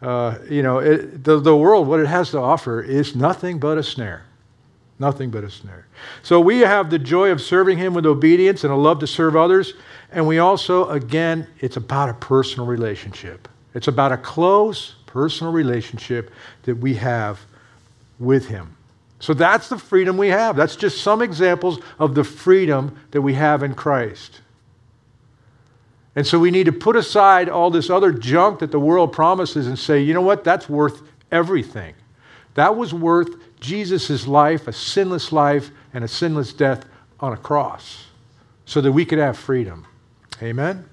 uh, 0.01 0.39
you 0.49 0.63
know, 0.63 0.79
it, 0.79 1.25
the, 1.25 1.41
the 1.41 1.57
world, 1.57 1.87
what 1.87 2.01
it 2.01 2.07
has 2.07 2.31
to 2.31 2.39
offer 2.39 2.81
is 2.81 3.15
nothing 3.15 3.59
but 3.59 3.77
a 3.79 3.83
snare. 3.83 4.25
Nothing 4.99 5.31
but 5.31 5.43
a 5.43 5.51
snare. 5.51 5.87
So 6.23 6.41
we 6.41 6.61
have 6.61 6.89
the 6.89 6.99
joy 6.99 7.31
of 7.31 7.41
serving 7.41 7.77
Him 7.77 7.93
with 7.93 8.07
obedience 8.07 8.65
and 8.65 8.73
a 8.73 8.77
love 8.77 9.01
to 9.01 9.07
serve 9.07 9.37
others. 9.37 9.75
And 10.11 10.27
we 10.27 10.39
also, 10.39 10.89
again, 10.91 11.47
it's 11.61 11.77
about 11.77 12.09
a 12.09 12.15
personal 12.15 12.67
relationship. 12.67 13.49
It's 13.75 13.89
about 13.89 14.13
a 14.13 14.17
close 14.17 14.95
personal 15.07 15.53
relationship 15.53 16.31
that 16.63 16.77
we 16.77 16.95
have 16.95 17.41
with 18.19 18.49
Him. 18.49 18.77
So 19.19 19.35
that's 19.35 19.69
the 19.69 19.79
freedom 19.79 20.17
we 20.17 20.29
have. 20.29 20.57
That's 20.57 20.75
just 20.75 21.01
some 21.01 21.23
examples 21.23 21.79
of 21.99 22.15
the 22.15 22.25
freedom 22.25 22.99
that 23.13 23.23
we 23.23 23.35
have 23.35 23.63
in 23.63 23.75
Christ. 23.75 24.41
And 26.17 26.27
so 26.27 26.39
we 26.39 26.51
need 26.51 26.67
to 26.67 26.73
put 26.73 26.97
aside 26.97 27.49
all 27.49 27.71
this 27.71 27.89
other 27.89 28.13
junk 28.13 28.59
that 28.59 28.71
the 28.71 28.81
world 28.81 29.13
promises 29.13 29.67
and 29.67 29.79
say, 29.79 30.01
you 30.01 30.13
know 30.13 30.23
what? 30.23 30.45
That's 30.45 30.69
worth 30.69 31.03
everything. 31.31 31.95
That 32.55 32.77
was 32.77 32.93
worth 32.93 33.37
Jesus' 33.61 34.27
life, 34.27 34.69
a 34.69 34.73
sinless 34.73 35.33
life, 35.33 35.71
and 35.95 36.05
a 36.05 36.09
sinless 36.09 36.53
death 36.53 36.85
on 37.21 37.33
a 37.33 37.37
cross 37.37 38.07
so 38.67 38.81
that 38.81 38.93
we 38.93 39.05
could 39.05 39.19
have 39.19 39.39
freedom. 39.39 39.87
Amen? 40.43 40.85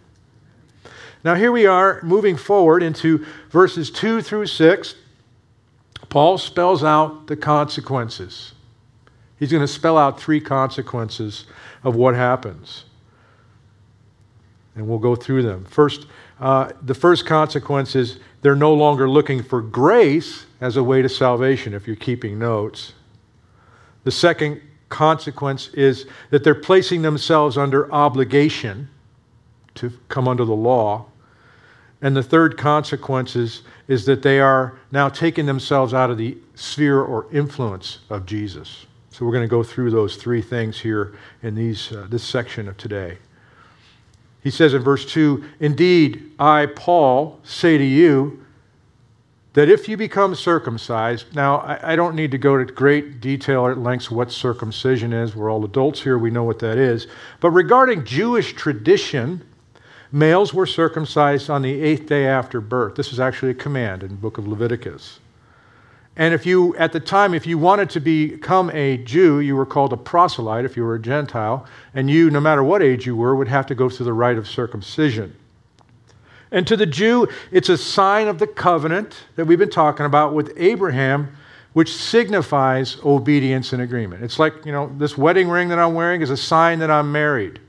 Now, 1.24 1.36
here 1.36 1.52
we 1.52 1.66
are 1.66 2.00
moving 2.04 2.38
forward 2.38 2.82
into 2.82 3.26
verses 3.50 3.92
2 3.92 4.22
through 4.22 4.46
6. 4.46 4.96
Paul 6.10 6.38
spells 6.38 6.84
out 6.84 7.28
the 7.28 7.36
consequences. 7.36 8.54
He's 9.38 9.52
going 9.52 9.62
to 9.62 9.68
spell 9.68 9.98
out 9.98 10.20
three 10.20 10.42
consequences 10.42 11.46
of 11.84 11.96
what 11.96 12.16
happens. 12.16 12.86
And 14.76 14.88
we'll 14.88 15.00
go 15.00 15.16
through 15.16 15.44
them. 15.44 15.66
First, 15.66 16.08
uh, 16.40 16.72
the 16.82 16.94
first 16.94 17.26
consequence 17.26 17.96
is 17.96 18.20
they're 18.42 18.56
no 18.56 18.74
longer 18.74 19.10
looking 19.10 19.44
for 19.44 19.62
grace 19.62 20.46
as 20.62 20.78
a 20.78 20.84
way 20.84 21.02
to 21.02 21.10
salvation, 21.10 21.74
if 21.74 21.88
you're 21.88 21.96
keeping 21.96 22.40
notes. 22.40 22.94
The 24.04 24.12
second 24.12 24.62
consequence 24.90 25.70
is 25.70 26.06
that 26.32 26.44
they're 26.44 26.56
placing 26.56 27.02
themselves 27.02 27.58
under 27.58 27.92
obligation 27.94 28.90
to 29.76 29.92
come 30.10 30.28
under 30.28 30.46
the 30.46 30.56
law. 30.56 31.06
And 32.02 32.16
the 32.16 32.24
third 32.24 32.58
consequence 32.58 33.36
is, 33.36 33.64
is 33.88 34.06
that 34.06 34.22
they 34.22 34.40
are 34.40 34.78
now 34.92 35.10
taking 35.10 35.46
themselves 35.46 35.94
out 35.94 36.10
of 36.10 36.18
the 36.18 36.38
sphere 36.56 37.02
or 37.02 37.28
influence 37.32 38.00
of 38.10 38.26
Jesus. 38.26 38.86
So 39.12 39.26
we're 39.26 39.34
going 39.34 39.44
to 39.44 39.50
go 39.50 39.64
through 39.64 39.92
those 39.92 40.16
three 40.16 40.42
things 40.42 40.80
here 40.80 41.14
in 41.44 41.56
these, 41.56 41.92
uh, 41.92 42.08
this 42.10 42.24
section 42.24 42.70
of 42.70 42.78
today. 42.78 43.18
He 44.42 44.50
says 44.50 44.74
in 44.74 44.82
verse 44.82 45.06
2 45.06 45.44
Indeed, 45.60 46.32
I, 46.40 46.68
Paul, 46.68 47.40
say 47.44 47.78
to 47.78 47.84
you 47.84 48.46
that 49.54 49.68
if 49.68 49.90
you 49.90 49.98
become 49.98 50.36
circumcised, 50.36 51.36
now 51.36 51.58
I, 51.58 51.94
I 51.94 51.96
don't 51.98 52.16
need 52.16 52.32
to 52.32 52.38
go 52.38 52.58
to 52.58 52.72
great 52.72 53.20
detail 53.20 53.62
or 53.62 53.72
at 53.72 53.78
lengths 53.78 54.10
what 54.10 54.32
circumcision 54.32 55.12
is. 55.12 55.36
We're 55.36 55.52
all 55.52 55.66
adults 55.66 56.02
here, 56.02 56.18
we 56.18 56.32
know 56.32 56.46
what 56.46 56.60
that 56.60 56.78
is. 56.78 57.08
But 57.42 57.52
regarding 57.52 58.06
Jewish 58.06 58.54
tradition, 58.54 59.44
Males 60.12 60.54
were 60.54 60.66
circumcised 60.66 61.50
on 61.50 61.62
the 61.62 61.82
eighth 61.82 62.08
day 62.08 62.26
after 62.26 62.60
birth. 62.60 62.96
This 62.96 63.14
is 63.14 63.20
actually 63.20 63.52
a 63.52 63.56
command 63.56 64.02
in 64.02 64.10
the 64.10 64.16
book 64.16 64.38
of 64.38 64.48
Leviticus. 64.48 65.20
And 66.16 66.34
if 66.34 66.46
you, 66.46 66.76
at 66.78 66.92
the 66.92 67.00
time, 67.00 67.34
if 67.34 67.46
you 67.46 67.58
wanted 67.58 67.90
to 67.92 68.00
become 68.00 68.72
a 68.72 68.98
Jew, 68.98 69.40
you 69.40 69.56
were 69.56 69.66
called 69.66 69.94
a 69.94 69.98
proselyte 69.98 70.66
if 70.66 70.76
you 70.76 70.84
were 70.84 70.96
a 70.96 71.02
Gentile, 71.02 71.66
and 71.94 72.10
you, 72.10 72.30
no 72.30 72.40
matter 72.40 72.64
what 72.64 72.82
age 72.82 73.06
you 73.06 73.16
were, 73.16 73.36
would 73.36 73.48
have 73.48 73.68
to 73.68 73.76
go 73.76 73.88
through 73.88 74.08
the 74.08 74.14
rite 74.14 74.38
of 74.38 74.48
circumcision. 74.48 75.36
And 76.52 76.66
to 76.68 76.76
the 76.76 76.88
Jew, 76.88 77.28
it's 77.52 77.70
a 77.70 77.78
sign 77.78 78.28
of 78.28 78.40
the 78.40 78.48
covenant 78.48 79.16
that 79.36 79.46
we've 79.46 79.60
been 79.60 79.70
talking 79.70 80.08
about 80.08 80.34
with 80.34 80.52
Abraham, 80.58 81.32
which 81.74 81.94
signifies 81.94 82.98
obedience 83.06 83.72
and 83.74 83.82
agreement. 83.84 84.24
It's 84.24 84.40
like, 84.40 84.66
you 84.66 84.72
know, 84.72 84.92
this 84.98 85.18
wedding 85.18 85.48
ring 85.48 85.70
that 85.70 85.78
I'm 85.78 85.94
wearing 85.94 86.22
is 86.22 86.32
a 86.32 86.38
sign 86.38 86.80
that 86.80 86.90
I'm 86.90 87.12
married. 87.12 87.60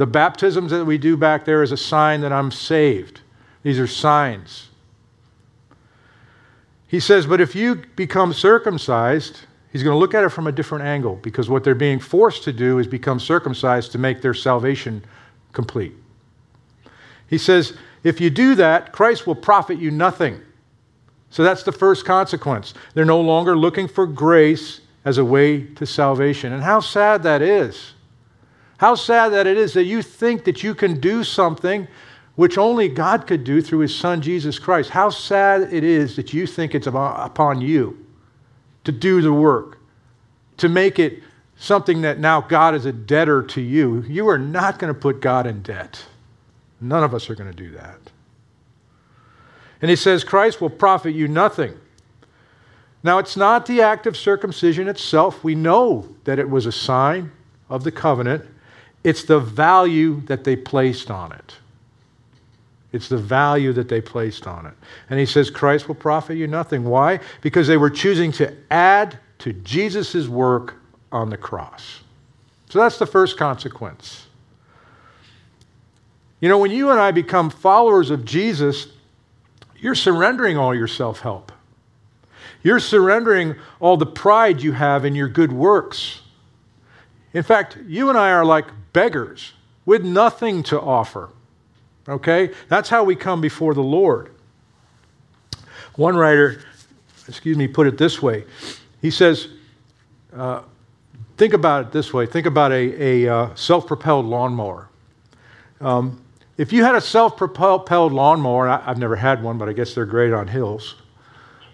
The 0.00 0.06
baptisms 0.06 0.70
that 0.70 0.86
we 0.86 0.96
do 0.96 1.14
back 1.14 1.44
there 1.44 1.62
is 1.62 1.72
a 1.72 1.76
sign 1.76 2.22
that 2.22 2.32
I'm 2.32 2.50
saved. 2.50 3.20
These 3.62 3.78
are 3.78 3.86
signs. 3.86 4.68
He 6.86 7.00
says, 7.00 7.26
but 7.26 7.38
if 7.38 7.54
you 7.54 7.82
become 7.96 8.32
circumcised, 8.32 9.40
he's 9.70 9.82
going 9.82 9.92
to 9.92 9.98
look 9.98 10.14
at 10.14 10.24
it 10.24 10.30
from 10.30 10.46
a 10.46 10.52
different 10.52 10.86
angle 10.86 11.16
because 11.16 11.50
what 11.50 11.64
they're 11.64 11.74
being 11.74 11.98
forced 11.98 12.44
to 12.44 12.52
do 12.54 12.78
is 12.78 12.86
become 12.86 13.20
circumcised 13.20 13.92
to 13.92 13.98
make 13.98 14.22
their 14.22 14.32
salvation 14.32 15.04
complete. 15.52 15.92
He 17.26 17.36
says, 17.36 17.74
if 18.02 18.22
you 18.22 18.30
do 18.30 18.54
that, 18.54 18.92
Christ 18.92 19.26
will 19.26 19.34
profit 19.34 19.78
you 19.78 19.90
nothing. 19.90 20.40
So 21.28 21.44
that's 21.44 21.62
the 21.62 21.72
first 21.72 22.06
consequence. 22.06 22.72
They're 22.94 23.04
no 23.04 23.20
longer 23.20 23.54
looking 23.54 23.86
for 23.86 24.06
grace 24.06 24.80
as 25.04 25.18
a 25.18 25.24
way 25.26 25.64
to 25.74 25.84
salvation. 25.84 26.54
And 26.54 26.62
how 26.62 26.80
sad 26.80 27.22
that 27.24 27.42
is. 27.42 27.92
How 28.80 28.94
sad 28.94 29.34
that 29.34 29.46
it 29.46 29.58
is 29.58 29.74
that 29.74 29.84
you 29.84 30.00
think 30.00 30.44
that 30.44 30.62
you 30.62 30.74
can 30.74 31.00
do 31.00 31.22
something 31.22 31.86
which 32.36 32.56
only 32.56 32.88
God 32.88 33.26
could 33.26 33.44
do 33.44 33.60
through 33.60 33.80
his 33.80 33.94
son 33.94 34.22
Jesus 34.22 34.58
Christ. 34.58 34.88
How 34.88 35.10
sad 35.10 35.70
it 35.70 35.84
is 35.84 36.16
that 36.16 36.32
you 36.32 36.46
think 36.46 36.74
it's 36.74 36.86
upon 36.86 37.60
you 37.60 38.06
to 38.84 38.90
do 38.90 39.20
the 39.20 39.34
work, 39.34 39.80
to 40.56 40.70
make 40.70 40.98
it 40.98 41.22
something 41.58 42.00
that 42.00 42.20
now 42.20 42.40
God 42.40 42.74
is 42.74 42.86
a 42.86 42.92
debtor 42.92 43.42
to 43.48 43.60
you. 43.60 44.00
You 44.08 44.30
are 44.30 44.38
not 44.38 44.78
going 44.78 44.94
to 44.94 44.98
put 44.98 45.20
God 45.20 45.46
in 45.46 45.60
debt. 45.60 46.02
None 46.80 47.04
of 47.04 47.12
us 47.12 47.28
are 47.28 47.34
going 47.34 47.50
to 47.50 47.54
do 47.54 47.72
that. 47.72 47.98
And 49.82 49.90
he 49.90 49.96
says, 49.96 50.24
Christ 50.24 50.58
will 50.58 50.70
profit 50.70 51.14
you 51.14 51.28
nothing. 51.28 51.78
Now, 53.02 53.18
it's 53.18 53.36
not 53.36 53.66
the 53.66 53.82
act 53.82 54.06
of 54.06 54.16
circumcision 54.16 54.88
itself. 54.88 55.44
We 55.44 55.54
know 55.54 56.08
that 56.24 56.38
it 56.38 56.48
was 56.48 56.64
a 56.64 56.72
sign 56.72 57.30
of 57.68 57.84
the 57.84 57.92
covenant. 57.92 58.46
It's 59.02 59.24
the 59.24 59.40
value 59.40 60.20
that 60.22 60.44
they 60.44 60.56
placed 60.56 61.10
on 61.10 61.32
it. 61.32 61.56
It's 62.92 63.08
the 63.08 63.16
value 63.16 63.72
that 63.72 63.88
they 63.88 64.00
placed 64.00 64.46
on 64.46 64.66
it. 64.66 64.74
And 65.08 65.18
he 65.18 65.26
says, 65.26 65.48
Christ 65.48 65.86
will 65.86 65.94
profit 65.94 66.36
you 66.36 66.46
nothing. 66.46 66.84
Why? 66.84 67.20
Because 67.40 67.66
they 67.66 67.76
were 67.76 67.90
choosing 67.90 68.32
to 68.32 68.54
add 68.70 69.18
to 69.38 69.52
Jesus' 69.52 70.26
work 70.28 70.74
on 71.12 71.30
the 71.30 71.36
cross. 71.36 72.00
So 72.68 72.78
that's 72.78 72.98
the 72.98 73.06
first 73.06 73.36
consequence. 73.36 74.26
You 76.40 76.48
know, 76.48 76.58
when 76.58 76.70
you 76.70 76.90
and 76.90 76.98
I 76.98 77.10
become 77.10 77.50
followers 77.50 78.10
of 78.10 78.24
Jesus, 78.24 78.88
you're 79.78 79.94
surrendering 79.94 80.56
all 80.56 80.74
your 80.74 80.88
self 80.88 81.20
help. 81.20 81.52
You're 82.62 82.80
surrendering 82.80 83.56
all 83.78 83.96
the 83.96 84.06
pride 84.06 84.62
you 84.62 84.72
have 84.72 85.04
in 85.04 85.14
your 85.14 85.28
good 85.28 85.52
works. 85.52 86.20
In 87.32 87.42
fact, 87.42 87.78
you 87.86 88.08
and 88.08 88.18
I 88.18 88.30
are 88.32 88.44
like 88.44 88.66
beggars 88.92 89.52
with 89.84 90.04
nothing 90.04 90.62
to 90.64 90.80
offer. 90.80 91.30
Okay? 92.08 92.50
That's 92.68 92.88
how 92.88 93.04
we 93.04 93.16
come 93.16 93.40
before 93.40 93.74
the 93.74 93.82
Lord. 93.82 94.30
One 95.96 96.16
writer, 96.16 96.62
excuse 97.28 97.56
me, 97.56 97.68
put 97.68 97.86
it 97.86 97.98
this 97.98 98.22
way. 98.22 98.44
He 99.02 99.10
says, 99.10 99.48
uh, 100.34 100.62
think 101.36 101.54
about 101.54 101.86
it 101.86 101.92
this 101.92 102.12
way 102.12 102.26
think 102.26 102.46
about 102.46 102.70
a, 102.70 103.24
a 103.24 103.34
uh, 103.34 103.54
self 103.54 103.86
propelled 103.86 104.26
lawnmower. 104.26 104.88
Um, 105.80 106.22
if 106.58 106.72
you 106.72 106.84
had 106.84 106.94
a 106.94 107.00
self 107.00 107.38
propelled 107.38 108.12
lawnmower, 108.12 108.68
I, 108.68 108.80
have 108.82 108.98
never 108.98 109.16
had 109.16 109.42
one, 109.42 109.56
but 109.56 109.68
I 109.68 109.72
guess 109.72 109.94
they're 109.94 110.04
great 110.04 110.34
on 110.34 110.46
hills. 110.46 110.96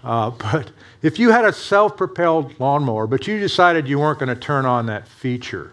Uh, 0.05 0.31
but 0.52 0.70
if 1.02 1.18
you 1.18 1.31
had 1.31 1.44
a 1.44 1.52
self 1.52 1.96
propelled 1.96 2.59
lawnmower, 2.61 3.09
but 3.09 3.26
you 3.26 3.40
decided 3.40 3.88
you 3.88 3.98
weren't 3.98 4.20
going 4.20 4.29
to 4.29 4.40
turn 4.40 4.64
on 4.64 4.87
that 4.87 5.09
feature, 5.09 5.72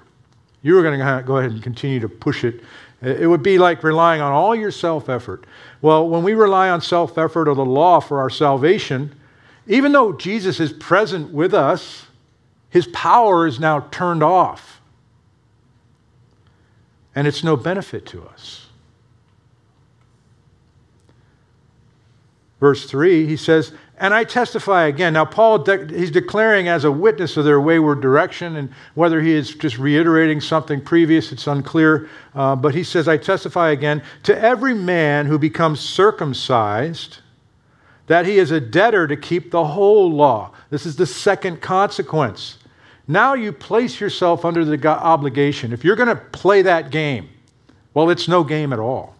you 0.63 0.73
were 0.73 0.82
going 0.82 0.99
to 0.99 1.23
go 1.26 1.38
ahead 1.38 1.52
and 1.52 1.62
continue 1.62 1.99
to 1.99 2.10
push 2.10 2.43
it. 2.43 2.62
It 3.02 3.28
would 3.28 3.43
be 3.43 3.60
like 3.60 3.84
relying 3.84 4.21
on 4.21 4.32
all 4.32 4.56
your 4.56 4.71
self 4.71 5.10
effort. 5.10 5.45
Well, 5.82 6.10
when 6.10 6.23
we 6.23 6.34
rely 6.34 6.69
on 6.69 6.82
self 6.82 7.17
effort 7.17 7.47
or 7.47 7.54
the 7.54 7.65
law 7.65 7.99
for 7.99 8.19
our 8.19 8.30
salvation, 8.30 9.13
even 9.67 9.91
though 9.91 10.13
Jesus 10.13 10.60
is 10.60 10.73
present 10.73 11.32
with 11.32 11.54
us, 11.54 12.08
his 12.69 12.88
power 12.88 13.45
is 13.45 13.60
now 13.60 13.82
turned 13.91 14.23
off. 14.23 14.82
And 17.13 17.28
it's 17.28 17.43
no 17.43 17.56
benefit 17.56 18.06
to 18.08 18.23
us. 18.23 18.63
verse 22.63 22.86
3, 22.86 23.28
he 23.28 23.36
says, 23.36 23.73
And 24.03 24.13
I 24.13 24.25
testify 24.25 24.87
again. 24.87 25.13
Now, 25.13 25.23
Paul, 25.23 25.59
de- 25.59 25.87
he's 25.87 26.11
declaring 26.11 26.67
as 26.67 26.83
a 26.83 26.91
witness 26.91 27.37
of 27.37 27.45
their 27.45 27.61
wayward 27.61 28.01
direction, 28.01 28.57
and 28.57 28.69
whether 28.95 29.21
he 29.21 29.31
is 29.31 29.55
just 29.55 29.77
reiterating 29.77 30.41
something 30.41 30.81
previous, 30.81 31.31
it's 31.31 31.47
unclear. 31.47 32.09
Uh, 32.35 32.53
but 32.57 32.75
he 32.75 32.83
says, 32.83 33.07
I 33.07 33.15
testify 33.15 33.69
again 33.69 34.03
to 34.23 34.37
every 34.37 34.73
man 34.73 35.25
who 35.25 35.39
becomes 35.39 35.79
circumcised 35.79 37.19
that 38.07 38.25
he 38.25 38.39
is 38.39 38.51
a 38.51 38.59
debtor 38.59 39.07
to 39.07 39.15
keep 39.15 39.51
the 39.51 39.63
whole 39.63 40.11
law. 40.11 40.51
This 40.69 40.85
is 40.85 40.97
the 40.97 41.05
second 41.05 41.61
consequence. 41.61 42.57
Now 43.07 43.35
you 43.35 43.53
place 43.53 44.01
yourself 44.01 44.43
under 44.43 44.65
the 44.65 44.85
obligation. 44.85 45.71
If 45.71 45.85
you're 45.85 45.95
going 45.95 46.09
to 46.09 46.17
play 46.17 46.61
that 46.63 46.89
game, 46.89 47.29
well, 47.93 48.09
it's 48.09 48.27
no 48.27 48.43
game 48.43 48.73
at 48.73 48.79
all. 48.79 49.15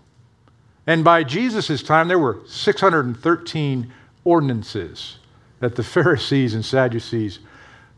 And 0.85 1.05
by 1.05 1.23
Jesus' 1.23 1.81
time, 1.81 2.09
there 2.09 2.19
were 2.19 2.41
613 2.45 3.93
ordinances 4.23 5.17
that 5.59 5.75
the 5.75 5.83
Pharisees 5.95 6.53
and 6.53 6.63
Sadducees 6.63 7.39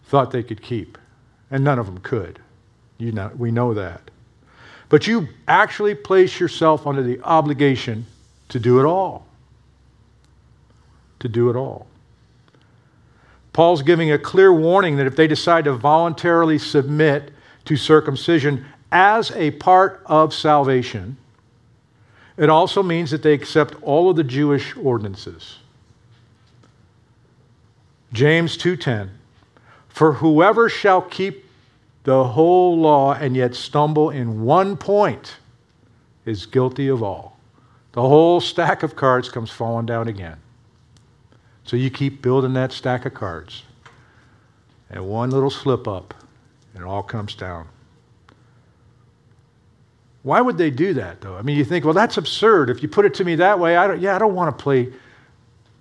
thought 0.06 0.32
they 0.32 0.44
could 0.44 0.62
keep, 0.62 0.98
and 1.50 1.64
none 1.64 1.80
of 1.80 1.86
them 1.86 2.00
could. 2.00 2.40
You 2.98 3.12
know, 3.12 3.32
we 3.38 3.52
know 3.52 3.74
that. 3.74 4.02
But 4.90 5.08
you 5.08 5.28
actually 5.48 5.96
place 5.96 6.40
yourself 6.40 6.86
under 6.86 7.02
the 7.02 7.20
obligation 7.22 8.06
to 8.50 8.60
do 8.60 8.80
it 8.80 8.86
all. 8.86 9.26
To 11.20 11.28
do 11.28 11.50
it 11.50 11.56
all. 11.56 11.88
Paul's 13.52 13.82
giving 13.82 14.12
a 14.12 14.20
clear 14.20 14.54
warning 14.54 14.98
that 14.98 15.08
if 15.08 15.16
they 15.16 15.28
decide 15.28 15.66
to 15.66 15.74
voluntarily 15.74 16.58
submit 16.58 17.32
to 17.66 17.78
circumcision 17.78 18.66
as 18.92 19.32
a 19.32 19.52
part 19.52 20.04
of 20.06 20.34
salvation, 20.34 21.18
it 22.38 22.50
also 22.50 22.84
means 22.84 23.12
that 23.12 23.24
they 23.24 23.34
accept 23.34 23.76
all 23.82 24.10
of 24.10 24.18
the 24.18 24.24
Jewish 24.24 24.76
ordinances. 24.76 25.60
James 28.16 28.58
2:10 28.58 29.10
For 29.90 30.14
whoever 30.14 30.70
shall 30.70 31.02
keep 31.02 31.50
the 32.06 32.24
whole 32.24 32.78
law 32.80 33.14
and 33.14 33.36
yet 33.36 33.56
stumble 33.56 34.10
in 34.10 34.44
one 34.44 34.78
point 34.78 35.36
is 36.26 36.46
guilty 36.46 36.88
of 36.88 37.04
all. 37.04 37.38
The 37.92 38.02
whole 38.02 38.40
stack 38.40 38.84
of 38.84 38.96
cards 38.96 39.30
comes 39.30 39.52
falling 39.52 39.86
down 39.86 40.08
again. 40.08 40.38
So 41.66 41.76
you 41.76 41.90
keep 41.90 42.22
building 42.22 42.54
that 42.54 42.72
stack 42.72 43.06
of 43.06 43.14
cards. 43.14 43.64
And 44.90 45.08
one 45.08 45.32
little 45.32 45.50
slip 45.50 45.88
up, 45.88 46.14
and 46.74 46.84
it 46.84 46.88
all 46.88 47.04
comes 47.04 47.36
down. 47.36 47.68
Why 50.24 50.42
would 50.42 50.58
they 50.58 50.70
do 50.70 50.94
that, 50.94 51.22
though? 51.22 51.36
I 51.36 51.42
mean, 51.42 51.58
you 51.58 51.66
think, 51.66 51.86
well, 51.86 51.94
that's 51.94 52.18
absurd. 52.18 52.70
If 52.70 52.82
you 52.82 52.90
put 52.90 53.06
it 53.06 53.14
to 53.16 53.26
me 53.26 53.36
that 53.36 53.60
way, 53.60 53.78
I 53.78 53.88
don't, 53.88 54.00
yeah, 54.00 54.16
I 54.16 54.20
don't 54.20 54.36
want 54.36 54.56
to 54.56 54.64
play 54.64 54.94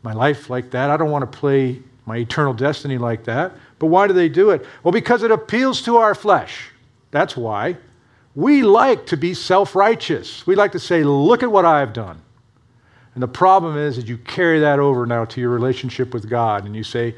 my 0.02 0.12
life 0.12 0.50
like 0.50 0.70
that. 0.70 0.90
I 0.90 0.96
don't 0.96 1.10
want 1.10 1.30
to 1.30 1.38
play 1.38 1.82
my 2.06 2.18
eternal 2.18 2.52
destiny 2.52 2.98
like 2.98 3.24
that. 3.24 3.52
But 3.78 3.86
why 3.86 4.06
do 4.06 4.12
they 4.12 4.28
do 4.28 4.50
it? 4.50 4.64
Well, 4.82 4.92
because 4.92 5.22
it 5.22 5.30
appeals 5.30 5.82
to 5.82 5.96
our 5.96 6.14
flesh. 6.14 6.70
That's 7.10 7.36
why. 7.36 7.76
We 8.34 8.62
like 8.62 9.06
to 9.06 9.16
be 9.16 9.34
self 9.34 9.74
righteous. 9.76 10.46
We 10.46 10.54
like 10.54 10.72
to 10.72 10.78
say, 10.78 11.04
look 11.04 11.42
at 11.42 11.50
what 11.50 11.64
I've 11.64 11.92
done. 11.92 12.20
And 13.14 13.22
the 13.22 13.28
problem 13.28 13.76
is 13.78 13.96
that 13.96 14.06
you 14.06 14.18
carry 14.18 14.60
that 14.60 14.80
over 14.80 15.06
now 15.06 15.24
to 15.26 15.40
your 15.40 15.50
relationship 15.50 16.12
with 16.12 16.28
God 16.28 16.66
and 16.66 16.74
you 16.74 16.82
say, 16.82 17.14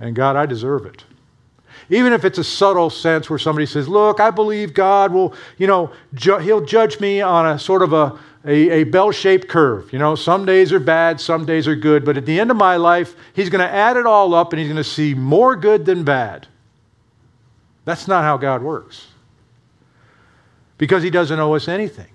and 0.00 0.16
God, 0.16 0.36
I 0.36 0.46
deserve 0.46 0.86
it. 0.86 1.04
Even 1.90 2.12
if 2.12 2.24
it's 2.24 2.38
a 2.38 2.44
subtle 2.44 2.88
sense 2.88 3.28
where 3.28 3.38
somebody 3.38 3.66
says, 3.66 3.88
Look, 3.88 4.20
I 4.20 4.30
believe 4.30 4.72
God 4.72 5.12
will, 5.12 5.34
you 5.58 5.66
know, 5.66 5.92
ju- 6.14 6.38
He'll 6.38 6.64
judge 6.64 6.98
me 6.98 7.20
on 7.20 7.46
a 7.46 7.58
sort 7.58 7.82
of 7.82 7.92
a, 7.92 8.18
a, 8.44 8.70
a 8.70 8.84
bell 8.84 9.10
shaped 9.10 9.48
curve. 9.48 9.92
You 9.92 9.98
know, 9.98 10.14
some 10.14 10.44
days 10.44 10.72
are 10.72 10.80
bad, 10.80 11.20
some 11.20 11.46
days 11.46 11.66
are 11.66 11.74
good, 11.74 12.04
but 12.04 12.16
at 12.16 12.26
the 12.26 12.38
end 12.38 12.50
of 12.50 12.56
my 12.56 12.76
life, 12.76 13.14
He's 13.32 13.48
going 13.48 13.66
to 13.66 13.72
add 13.72 13.96
it 13.96 14.06
all 14.06 14.34
up 14.34 14.52
and 14.52 14.60
He's 14.60 14.68
going 14.68 14.76
to 14.76 14.84
see 14.84 15.14
more 15.14 15.56
good 15.56 15.86
than 15.86 16.04
bad. 16.04 16.46
That's 17.84 18.06
not 18.06 18.22
how 18.22 18.36
God 18.36 18.62
works. 18.62 19.08
Because 20.76 21.02
He 21.02 21.10
doesn't 21.10 21.38
owe 21.38 21.54
us 21.54 21.68
anything. 21.68 22.08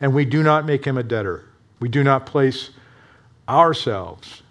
And 0.00 0.14
we 0.14 0.24
do 0.24 0.42
not 0.42 0.64
make 0.64 0.84
Him 0.84 0.96
a 0.96 1.02
debtor, 1.02 1.44
we 1.80 1.88
do 1.88 2.02
not 2.02 2.26
place 2.26 2.70
ourselves 3.48 4.42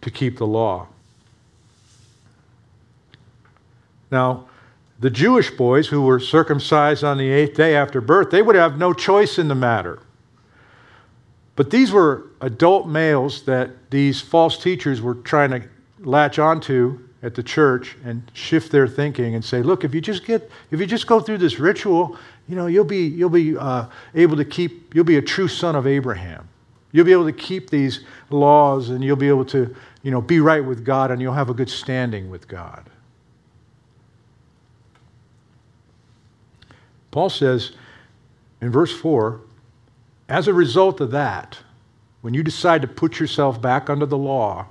to 0.00 0.10
keep 0.10 0.38
the 0.38 0.46
law. 0.46 0.86
Now, 4.10 4.46
the 4.98 5.10
Jewish 5.10 5.50
boys 5.50 5.88
who 5.88 6.02
were 6.02 6.20
circumcised 6.20 7.02
on 7.02 7.18
the 7.18 7.28
eighth 7.28 7.56
day 7.56 7.74
after 7.74 8.00
birth, 8.00 8.30
they 8.30 8.42
would 8.42 8.56
have 8.56 8.78
no 8.78 8.92
choice 8.92 9.38
in 9.38 9.48
the 9.48 9.54
matter. 9.54 10.00
But 11.56 11.70
these 11.70 11.92
were 11.92 12.26
adult 12.40 12.88
males 12.88 13.42
that 13.44 13.90
these 13.90 14.20
false 14.20 14.58
teachers 14.58 15.00
were 15.00 15.14
trying 15.14 15.50
to 15.50 15.62
latch 16.00 16.38
onto 16.38 17.00
at 17.22 17.34
the 17.34 17.42
church 17.42 17.96
and 18.04 18.30
shift 18.34 18.70
their 18.70 18.86
thinking 18.86 19.34
and 19.34 19.44
say, 19.44 19.62
look, 19.62 19.84
if 19.84 19.94
you 19.94 20.00
just 20.00 20.26
get, 20.26 20.50
if 20.70 20.78
you 20.78 20.86
just 20.86 21.06
go 21.06 21.20
through 21.20 21.38
this 21.38 21.58
ritual, 21.58 22.18
you 22.48 22.54
know, 22.54 22.66
you'll 22.66 22.84
be, 22.84 23.06
you'll 23.06 23.30
be 23.30 23.56
uh, 23.56 23.86
able 24.14 24.36
to 24.36 24.44
keep, 24.44 24.94
you'll 24.94 25.04
be 25.04 25.16
a 25.16 25.22
true 25.22 25.48
son 25.48 25.74
of 25.74 25.86
Abraham. 25.86 26.48
You'll 26.92 27.06
be 27.06 27.12
able 27.12 27.24
to 27.24 27.32
keep 27.32 27.70
these 27.70 28.04
laws 28.30 28.90
and 28.90 29.02
you'll 29.02 29.16
be 29.16 29.28
able 29.28 29.46
to, 29.46 29.74
you 30.02 30.10
know, 30.10 30.20
be 30.20 30.38
right 30.40 30.64
with 30.64 30.84
God 30.84 31.10
and 31.10 31.20
you'll 31.20 31.32
have 31.32 31.50
a 31.50 31.54
good 31.54 31.70
standing 31.70 32.30
with 32.30 32.46
God. 32.46 32.90
Paul 37.14 37.30
says 37.30 37.70
in 38.60 38.72
verse 38.72 38.92
4 38.92 39.40
as 40.28 40.48
a 40.48 40.52
result 40.52 41.00
of 41.00 41.12
that, 41.12 41.56
when 42.22 42.34
you 42.34 42.42
decide 42.42 42.82
to 42.82 42.88
put 42.88 43.20
yourself 43.20 43.62
back 43.62 43.88
under 43.88 44.04
the 44.04 44.18
law, 44.18 44.66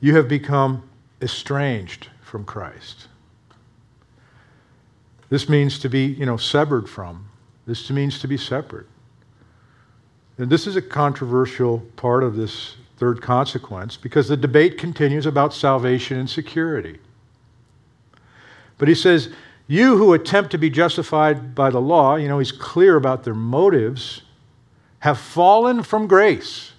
you 0.00 0.16
have 0.16 0.26
become 0.26 0.88
estranged 1.20 2.08
from 2.22 2.44
Christ. 2.44 3.08
This 5.28 5.50
means 5.50 5.78
to 5.80 5.90
be, 5.90 6.06
you 6.06 6.24
know, 6.24 6.38
severed 6.38 6.88
from. 6.88 7.28
This 7.66 7.90
means 7.90 8.20
to 8.20 8.26
be 8.26 8.38
separate. 8.38 8.86
And 10.38 10.48
this 10.48 10.66
is 10.66 10.76
a 10.76 10.82
controversial 10.82 11.80
part 11.96 12.22
of 12.22 12.36
this 12.36 12.76
third 12.96 13.20
consequence 13.20 13.98
because 13.98 14.28
the 14.28 14.36
debate 14.38 14.78
continues 14.78 15.26
about 15.26 15.52
salvation 15.52 16.16
and 16.16 16.30
security. 16.30 17.00
But 18.78 18.88
he 18.88 18.94
says, 18.94 19.28
you 19.70 19.96
who 19.96 20.14
attempt 20.14 20.50
to 20.50 20.58
be 20.58 20.68
justified 20.68 21.54
by 21.54 21.70
the 21.70 21.80
law, 21.80 22.16
you 22.16 22.26
know, 22.26 22.40
he's 22.40 22.50
clear 22.50 22.96
about 22.96 23.22
their 23.22 23.36
motives, 23.36 24.22
have 24.98 25.16
fallen 25.16 25.84
from 25.84 26.08
grace. 26.08 26.72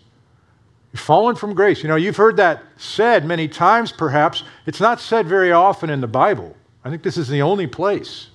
You've 0.91 0.99
fallen 0.99 1.37
from 1.37 1.53
grace. 1.53 1.83
You 1.83 1.87
know, 1.87 1.95
you've 1.95 2.17
heard 2.17 2.35
that 2.35 2.61
said 2.75 3.23
many 3.25 3.47
times, 3.47 3.93
perhaps. 3.93 4.43
It's 4.65 4.81
not 4.81 4.99
said 4.99 5.25
very 5.25 5.53
often 5.53 5.89
in 5.89 6.01
the 6.01 6.07
Bible. 6.07 6.53
I 6.83 6.89
think 6.89 7.01
this 7.01 7.15
is 7.15 7.29
the 7.29 7.41
only 7.41 7.65
place. 7.65 8.27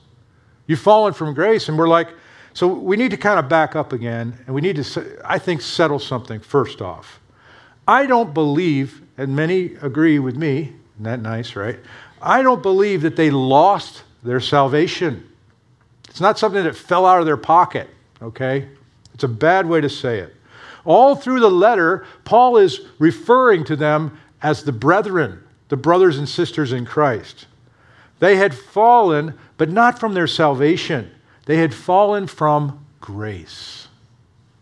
You've 0.67 0.81
fallen 0.81 1.13
from 1.13 1.35
grace, 1.35 1.69
and 1.69 1.77
we're 1.77 1.87
like, 1.87 2.09
so 2.55 2.67
we 2.67 2.97
need 2.97 3.11
to 3.11 3.19
kind 3.19 3.39
of 3.39 3.51
back 3.51 3.77
up 3.77 3.93
again, 3.93 4.39
and 4.47 4.55
we 4.55 4.63
need 4.63 4.83
to, 4.83 5.21
I 5.23 5.39
think, 5.39 5.61
settle 5.61 5.99
something 5.99 6.41
first 6.41 6.81
off. 6.81 7.21
I 7.87 8.07
don't 8.07 8.33
believe, 8.33 9.03
and 9.19 9.37
many 9.37 9.75
agree 9.83 10.19
with 10.19 10.35
me, 10.35 10.73
isn't 10.95 11.05
that 11.05 11.21
nice, 11.21 11.57
right? 11.57 11.79
I 12.23 12.41
don't 12.41 12.63
believe 12.63 13.03
that 13.03 13.17
they 13.17 13.31
lost 13.31 14.05
their 14.27 14.41
salvation. 14.41 15.29
It's 16.09 16.21
not 16.21 16.39
something 16.39 16.65
that 16.65 16.77
fell 16.77 17.07
out 17.07 17.21
of 17.21 17.27
their 17.27 17.37
pocket, 17.37 17.89
okay? 18.21 18.69
It's 19.15 19.25
a 19.25 19.29
bad 19.29 19.67
way 19.67 19.81
to 19.81 19.89
say 19.89 20.19
it. 20.19 20.35
All 20.85 21.17
through 21.17 21.41
the 21.41 21.51
letter, 21.51 22.07
Paul 22.25 22.59
is 22.59 22.81
referring 22.99 23.65
to 23.65 23.77
them 23.77 24.19
as 24.43 24.63
the 24.63 24.73
brethren, 24.73 25.43
the 25.69 25.77
brothers 25.77 26.19
and 26.19 26.29
sisters 26.29 26.73
in 26.73 26.87
Christ. 26.87 27.47
They 28.19 28.37
had 28.37 28.55
fallen, 28.55 29.35
but 29.57 29.71
not 29.71 29.99
from 29.99 30.15
their 30.15 30.27
salvation. 30.27 31.11
They 31.47 31.57
had 31.59 31.75
fallen 31.75 32.27
from 32.27 32.85
grace. 33.01 33.89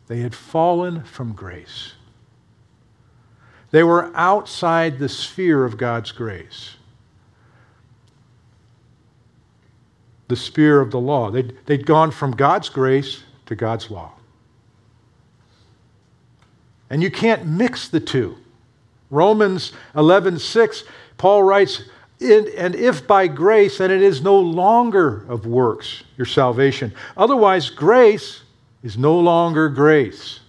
They 0.07 0.21
had 0.21 0.35
fallen 0.35 1.03
from 1.05 1.33
grace. 1.33 1.93
They 3.71 3.83
were 3.83 4.13
outside 4.15 4.99
the 4.99 5.09
sphere 5.09 5.65
of 5.65 5.77
God's 5.77 6.13
grace. 6.13 6.77
The 10.29 10.37
sphere 10.37 10.81
of 10.81 10.91
the 10.91 11.01
law. 11.01 11.31
They'd, 11.31 11.55
they'd 11.67 11.87
gone 11.87 12.11
from 12.11 12.33
God's 12.33 12.69
grace 12.69 13.23
to 13.47 13.55
God's 13.55 13.91
law. 13.91 14.13
And 16.91 17.03
you 17.03 17.11
can't 17.11 17.47
mix 17.47 17.89
the 17.89 18.01
two. 18.01 18.37
Romans 19.11 19.73
11:6, 19.95 20.85
Paul 21.19 21.43
writes, 21.43 21.83
and 22.21 22.75
if 22.75 23.07
by 23.07 23.27
grace, 23.27 23.79
then 23.79 23.91
it 23.91 24.01
is 24.01 24.23
no 24.23 24.39
longer 24.39 25.25
of 25.29 25.47
works, 25.47 26.05
your 26.17 26.27
salvation. 26.27 26.93
Otherwise, 27.17 27.71
grace 27.71 28.43
is 28.83 28.97
no 28.97 29.19
longer 29.19 29.69
grace. 29.69 30.41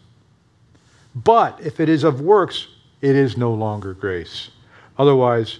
But 1.15 1.59
if 1.61 1.79
it 1.79 1.89
is 1.89 2.03
of 2.03 2.21
works, 2.21 2.67
it 3.01 3.15
is 3.15 3.37
no 3.37 3.53
longer 3.53 3.93
grace. 3.93 4.49
Otherwise, 4.97 5.59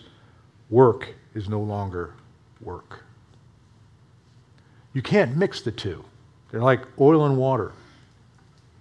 work 0.69 1.13
is 1.34 1.49
no 1.49 1.62
longer 1.62 2.13
work. 2.62 3.05
You 4.95 5.01
can't 5.01 5.36
mix 5.36 5.60
the 5.60 5.73
two. 5.73 6.05
They're 6.49 6.62
like 6.62 6.79
oil 6.99 7.25
and 7.25 7.36
water. 7.36 7.73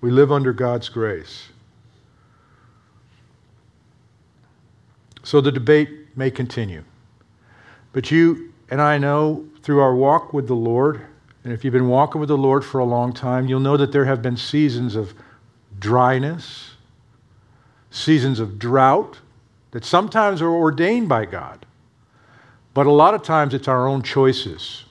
We 0.01 0.13
live 0.13 0.31
under 0.31 0.53
God's 0.53 0.89
grace. 0.89 1.49
So 5.25 5.41
the 5.41 5.51
debate 5.51 6.17
may 6.17 6.31
continue. 6.31 6.85
But 7.93 8.13
you 8.13 8.53
and 8.71 8.81
I 8.81 8.97
know 8.97 9.45
through 9.63 9.81
our 9.81 9.97
walk 9.97 10.33
with 10.33 10.47
the 10.47 10.55
Lord, 10.55 11.05
and 11.43 11.53
if 11.53 11.65
you've 11.65 11.73
been 11.73 11.89
walking 11.89 12.21
with 12.21 12.29
the 12.29 12.39
Lord 12.39 12.65
for 12.65 12.79
a 12.79 12.85
long 12.85 13.13
time, 13.13 13.49
you'll 13.49 13.59
know 13.59 13.77
that 13.77 13.91
there 13.91 14.05
have 14.05 14.23
been 14.23 14.37
seasons 14.37 14.95
of 14.95 15.15
dryness, 15.81 16.77
seasons 17.91 18.39
of 18.39 18.57
drought 18.61 19.19
that 19.73 19.85
sometimes 19.85 20.41
are 20.41 20.53
ordained 20.53 21.09
by 21.09 21.25
God. 21.25 21.67
But 22.73 22.87
a 22.87 22.93
lot 22.93 23.15
of 23.15 23.25
times 23.25 23.53
it's 23.53 23.67
our 23.67 23.89
own 23.89 24.03
choices. 24.03 24.85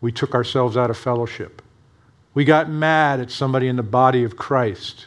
We 0.00 0.12
took 0.12 0.34
ourselves 0.34 0.76
out 0.76 0.90
of 0.90 0.96
fellowship. 0.96 1.62
We 2.34 2.44
got 2.44 2.70
mad 2.70 3.20
at 3.20 3.30
somebody 3.30 3.68
in 3.68 3.76
the 3.76 3.82
body 3.82 4.22
of 4.22 4.36
Christ, 4.36 5.06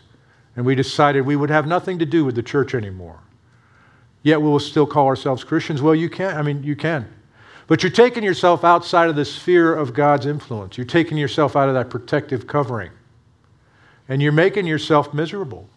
and 0.55 0.65
we 0.65 0.75
decided 0.75 1.21
we 1.21 1.35
would 1.35 1.49
have 1.49 1.65
nothing 1.65 1.99
to 1.99 2.05
do 2.05 2.25
with 2.25 2.35
the 2.35 2.43
church 2.43 2.75
anymore. 2.75 3.19
Yet 4.23 4.41
we 4.41 4.49
will 4.49 4.59
still 4.59 4.85
call 4.85 5.07
ourselves 5.07 5.43
Christians. 5.43 5.81
Well, 5.81 5.95
you 5.95 6.09
can. 6.09 6.37
I 6.37 6.41
mean, 6.41 6.63
you 6.63 6.75
can. 6.75 7.07
But 7.67 7.83
you're 7.83 7.91
taking 7.91 8.23
yourself 8.23 8.63
outside 8.63 9.09
of 9.09 9.15
the 9.15 9.25
sphere 9.25 9.73
of 9.73 9.93
God's 9.93 10.25
influence. 10.25 10.77
You're 10.77 10.85
taking 10.85 11.17
yourself 11.17 11.55
out 11.55 11.69
of 11.69 11.73
that 11.75 11.89
protective 11.89 12.45
covering. 12.45 12.91
And 14.09 14.21
you're 14.21 14.33
making 14.33 14.67
yourself 14.67 15.13
miserable. 15.13 15.69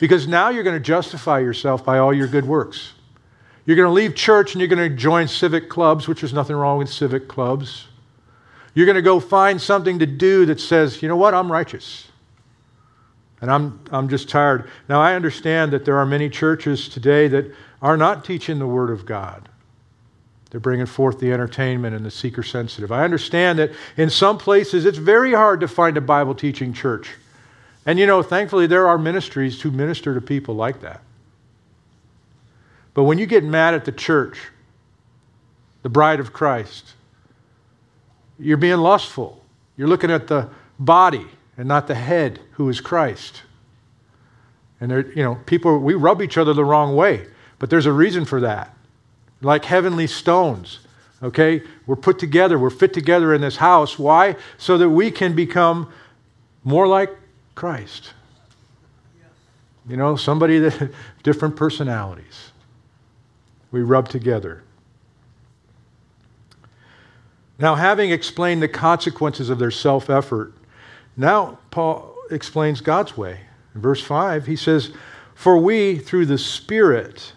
Because 0.00 0.26
now 0.26 0.48
you're 0.48 0.62
going 0.62 0.76
to 0.76 0.84
justify 0.84 1.40
yourself 1.40 1.84
by 1.84 1.98
all 1.98 2.14
your 2.14 2.26
good 2.26 2.46
works. 2.46 2.94
You're 3.66 3.76
going 3.76 3.88
to 3.88 3.92
leave 3.92 4.14
church 4.14 4.54
and 4.54 4.60
you're 4.60 4.74
going 4.74 4.90
to 4.90 4.96
join 4.96 5.28
civic 5.28 5.68
clubs, 5.68 6.08
which 6.08 6.22
is 6.22 6.32
nothing 6.32 6.56
wrong 6.56 6.78
with 6.78 6.88
civic 6.88 7.28
clubs. 7.28 7.88
You're 8.76 8.84
going 8.84 8.96
to 8.96 9.02
go 9.02 9.20
find 9.20 9.58
something 9.58 10.00
to 10.00 10.06
do 10.06 10.44
that 10.46 10.60
says, 10.60 11.00
you 11.00 11.08
know 11.08 11.16
what, 11.16 11.32
I'm 11.32 11.50
righteous. 11.50 12.08
And 13.40 13.50
I'm, 13.50 13.80
I'm 13.90 14.06
just 14.10 14.28
tired. 14.28 14.68
Now, 14.86 15.00
I 15.00 15.14
understand 15.14 15.72
that 15.72 15.86
there 15.86 15.96
are 15.96 16.04
many 16.04 16.28
churches 16.28 16.86
today 16.86 17.26
that 17.28 17.50
are 17.80 17.96
not 17.96 18.22
teaching 18.22 18.58
the 18.58 18.66
Word 18.66 18.90
of 18.90 19.06
God. 19.06 19.48
They're 20.50 20.60
bringing 20.60 20.84
forth 20.84 21.18
the 21.18 21.32
entertainment 21.32 21.96
and 21.96 22.04
the 22.04 22.10
seeker 22.10 22.42
sensitive. 22.42 22.92
I 22.92 23.02
understand 23.02 23.58
that 23.60 23.72
in 23.96 24.10
some 24.10 24.36
places 24.36 24.84
it's 24.84 24.98
very 24.98 25.32
hard 25.32 25.60
to 25.60 25.68
find 25.68 25.96
a 25.96 26.02
Bible 26.02 26.34
teaching 26.34 26.74
church. 26.74 27.08
And 27.86 27.98
you 27.98 28.04
know, 28.04 28.22
thankfully, 28.22 28.66
there 28.66 28.86
are 28.86 28.98
ministries 28.98 29.58
to 29.60 29.70
minister 29.70 30.12
to 30.12 30.20
people 30.20 30.54
like 30.54 30.82
that. 30.82 31.00
But 32.92 33.04
when 33.04 33.16
you 33.16 33.24
get 33.24 33.42
mad 33.42 33.72
at 33.72 33.86
the 33.86 33.92
church, 33.92 34.38
the 35.82 35.88
bride 35.88 36.20
of 36.20 36.34
Christ, 36.34 36.92
you're 38.38 38.56
being 38.56 38.78
lustful. 38.78 39.42
You're 39.76 39.88
looking 39.88 40.10
at 40.10 40.26
the 40.26 40.48
body 40.78 41.26
and 41.56 41.68
not 41.68 41.86
the 41.86 41.94
head, 41.94 42.40
who 42.52 42.68
is 42.68 42.80
Christ. 42.80 43.42
And 44.80 44.90
there, 44.90 45.10
you 45.12 45.22
know, 45.22 45.36
people 45.46 45.78
we 45.78 45.94
rub 45.94 46.20
each 46.20 46.36
other 46.36 46.52
the 46.52 46.64
wrong 46.64 46.96
way, 46.96 47.26
but 47.58 47.70
there's 47.70 47.86
a 47.86 47.92
reason 47.92 48.24
for 48.24 48.40
that. 48.40 48.74
Like 49.40 49.64
heavenly 49.64 50.06
stones. 50.06 50.80
Okay? 51.22 51.62
We're 51.86 51.96
put 51.96 52.18
together, 52.18 52.58
we're 52.58 52.70
fit 52.70 52.92
together 52.92 53.32
in 53.32 53.40
this 53.40 53.56
house. 53.56 53.98
Why? 53.98 54.36
So 54.58 54.76
that 54.78 54.90
we 54.90 55.10
can 55.10 55.34
become 55.34 55.90
more 56.62 56.86
like 56.86 57.10
Christ. 57.54 58.12
You 59.88 59.96
know, 59.96 60.16
somebody 60.16 60.58
that 60.60 60.90
different 61.22 61.56
personalities. 61.56 62.50
We 63.70 63.80
rub 63.80 64.08
together. 64.08 64.62
Now, 67.58 67.74
having 67.74 68.10
explained 68.10 68.62
the 68.62 68.68
consequences 68.68 69.48
of 69.48 69.58
their 69.58 69.70
self 69.70 70.10
effort, 70.10 70.52
now 71.16 71.58
Paul 71.70 72.14
explains 72.30 72.80
God's 72.80 73.16
way. 73.16 73.40
In 73.74 73.80
verse 73.80 74.02
5, 74.02 74.46
he 74.46 74.56
says, 74.56 74.92
For 75.34 75.56
we, 75.58 75.98
through 75.98 76.26
the 76.26 76.38
Spirit, 76.38 77.32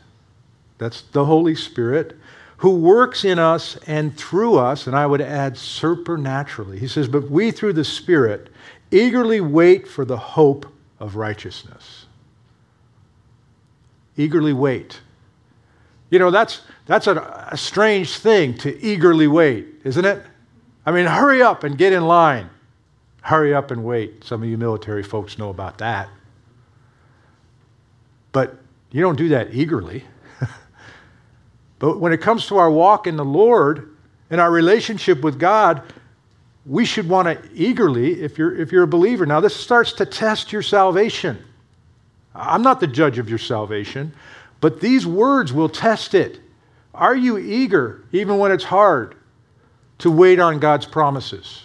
that's 0.78 1.02
the 1.02 1.26
Holy 1.26 1.56
Spirit, 1.56 2.18
who 2.58 2.76
works 2.76 3.24
in 3.24 3.40
us 3.40 3.78
and 3.88 4.18
through 4.18 4.58
us, 4.58 4.88
and 4.88 4.96
I 4.96 5.06
would 5.06 5.22
add 5.22 5.58
supernaturally. 5.58 6.80
He 6.80 6.88
says, 6.88 7.08
But 7.08 7.30
we, 7.32 7.52
through 7.52 7.74
the 7.74 7.86
Spirit, 7.86 8.50
eagerly 8.92 9.40
wait 9.40 9.88
for 9.88 10.04
the 10.04 10.18
hope 10.18 10.66
of 11.00 11.16
righteousness. 11.16 12.06
Eagerly 14.18 14.52
wait. 14.52 15.00
You 16.10 16.20
know, 16.20 16.32
that's, 16.32 16.62
that's 16.90 17.06
a, 17.06 17.48
a 17.52 17.56
strange 17.56 18.18
thing 18.18 18.56
to 18.58 18.84
eagerly 18.84 19.28
wait, 19.28 19.68
isn't 19.84 20.06
it? 20.06 20.24
I 20.88 20.92
mean, 20.92 21.06
hurry 21.06 21.40
up 21.40 21.64
and 21.64 21.78
get 21.78 21.94
in 21.94 22.08
line. 22.08 22.50
Hurry 23.22 23.54
up 23.54 23.70
and 23.70 23.84
wait. 23.84 24.24
Some 24.24 24.42
of 24.42 24.50
you 24.50 24.58
military 24.58 25.04
folks 25.04 25.38
know 25.38 25.52
about 25.52 25.78
that. 25.78 26.10
But 28.32 28.58
you 28.90 29.02
don't 29.02 29.20
do 29.20 29.28
that 29.30 29.54
eagerly. 29.54 30.04
but 31.78 32.00
when 32.00 32.12
it 32.12 32.22
comes 32.22 32.48
to 32.48 32.58
our 32.58 32.72
walk 32.72 33.06
in 33.06 33.18
the 33.18 33.26
Lord 33.26 33.96
and 34.32 34.42
our 34.42 34.50
relationship 34.50 35.22
with 35.22 35.38
God, 35.38 35.84
we 36.66 36.86
should 36.86 37.08
want 37.08 37.28
to 37.28 37.50
eagerly, 37.54 38.20
if 38.20 38.40
you're, 38.40 38.60
if 38.60 38.72
you're 38.72 38.82
a 38.82 38.88
believer. 38.88 39.28
Now, 39.28 39.42
this 39.42 39.56
starts 39.56 39.94
to 39.94 40.08
test 40.08 40.52
your 40.52 40.64
salvation. 40.64 41.38
I'm 42.34 42.64
not 42.64 42.80
the 42.80 42.88
judge 42.88 43.20
of 43.20 43.30
your 43.30 43.38
salvation, 43.38 44.12
but 44.60 44.82
these 44.82 45.06
words 45.06 45.54
will 45.54 45.70
test 45.70 46.16
it. 46.16 46.40
Are 47.00 47.16
you 47.16 47.38
eager, 47.38 48.04
even 48.12 48.38
when 48.40 48.52
it's 48.52 48.66
hard, 48.66 49.16
to 50.00 50.12
wait 50.12 50.38
on 50.38 50.60
God's 50.60 50.86
promises, 50.86 51.64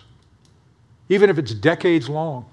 even 1.09 1.29
if 1.29 1.39
it's 1.39 1.53
decades 1.53 2.09
long? 2.09 2.47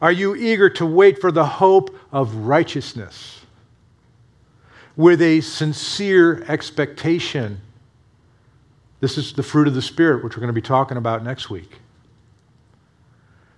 Are 0.00 0.10
you 0.12 0.34
eager 0.34 0.70
to 0.70 0.86
wait 0.86 1.20
for 1.20 1.30
the 1.30 1.44
hope 1.44 1.94
of 2.12 2.34
righteousness 2.34 3.42
with 4.96 5.20
a 5.20 5.42
sincere 5.42 6.42
expectation? 6.48 7.60
This 9.00 9.18
is 9.18 9.34
the 9.34 9.42
fruit 9.42 9.68
of 9.68 9.74
the 9.74 9.82
Spirit, 9.82 10.24
which 10.24 10.34
we're 10.34 10.40
going 10.40 10.48
to 10.48 10.54
be 10.54 10.66
talking 10.66 10.96
about 10.96 11.24
next 11.24 11.50
week. 11.50 11.78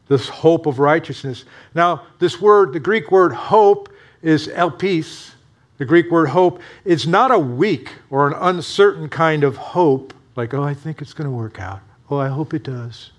This 0.09 0.29
hope 0.29 0.67
of 0.67 0.81
righteousness. 0.81 1.45
Now, 1.73 2.03
this 2.19 2.41
word, 2.41 2.73
the 2.73 2.81
Greek 2.81 3.13
word 3.13 3.33
hope, 3.33 3.93
is 4.23 4.49
elpis, 4.49 5.35
the 5.79 5.85
Greek 5.85 6.11
word 6.11 6.29
hope, 6.29 6.61
is 6.85 7.07
not 7.07 7.31
a 7.31 7.39
weak 7.39 7.91
or 8.11 8.29
an 8.29 8.35
uncertain 8.35 9.09
kind 9.09 9.45
of 9.45 9.57
hope, 9.57 10.13
like, 10.37 10.53
oh, 10.53 10.63
I 10.63 10.75
think 10.75 11.01
it's 11.01 11.13
going 11.13 11.29
to 11.29 11.35
work 11.35 11.59
out. 11.59 11.81
Oh, 12.11 12.19
I 12.19 12.29
hope 12.29 12.53
it 12.53 12.65
does. 12.65 13.13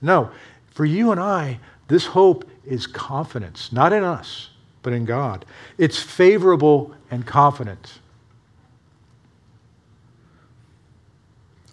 No, 0.00 0.30
for 0.70 0.84
you 0.84 1.10
and 1.10 1.20
I, 1.20 1.58
this 1.88 2.06
hope 2.06 2.48
is 2.64 2.86
confidence, 2.86 3.72
not 3.72 3.92
in 3.92 4.04
us, 4.04 4.50
but 4.82 4.92
in 4.92 5.04
God. 5.04 5.44
It's 5.76 5.98
favorable 5.98 6.94
and 7.10 7.26
confident. 7.26 7.98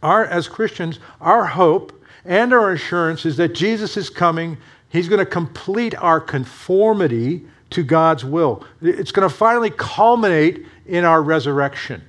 Our, 0.02 0.26
as 0.26 0.48
Christians, 0.48 1.00
our 1.22 1.46
hope 1.46 1.92
and 2.26 2.54
our 2.54 2.72
assurance 2.72 3.26
is 3.26 3.38
that 3.38 3.54
Jesus 3.54 3.98
is 3.98 4.10
coming. 4.10 4.58
He's 4.90 5.08
going 5.08 5.20
to 5.20 5.26
complete 5.26 5.96
our 5.96 6.20
conformity 6.20 7.46
to 7.76 7.84
God's 7.84 8.26
will. 8.26 8.64
It's 8.82 9.12
going 9.12 9.28
to 9.28 9.34
finally 9.34 9.70
culminate 9.70 10.66
in 10.86 11.06
our 11.06 11.22
resurrection. 11.22 12.02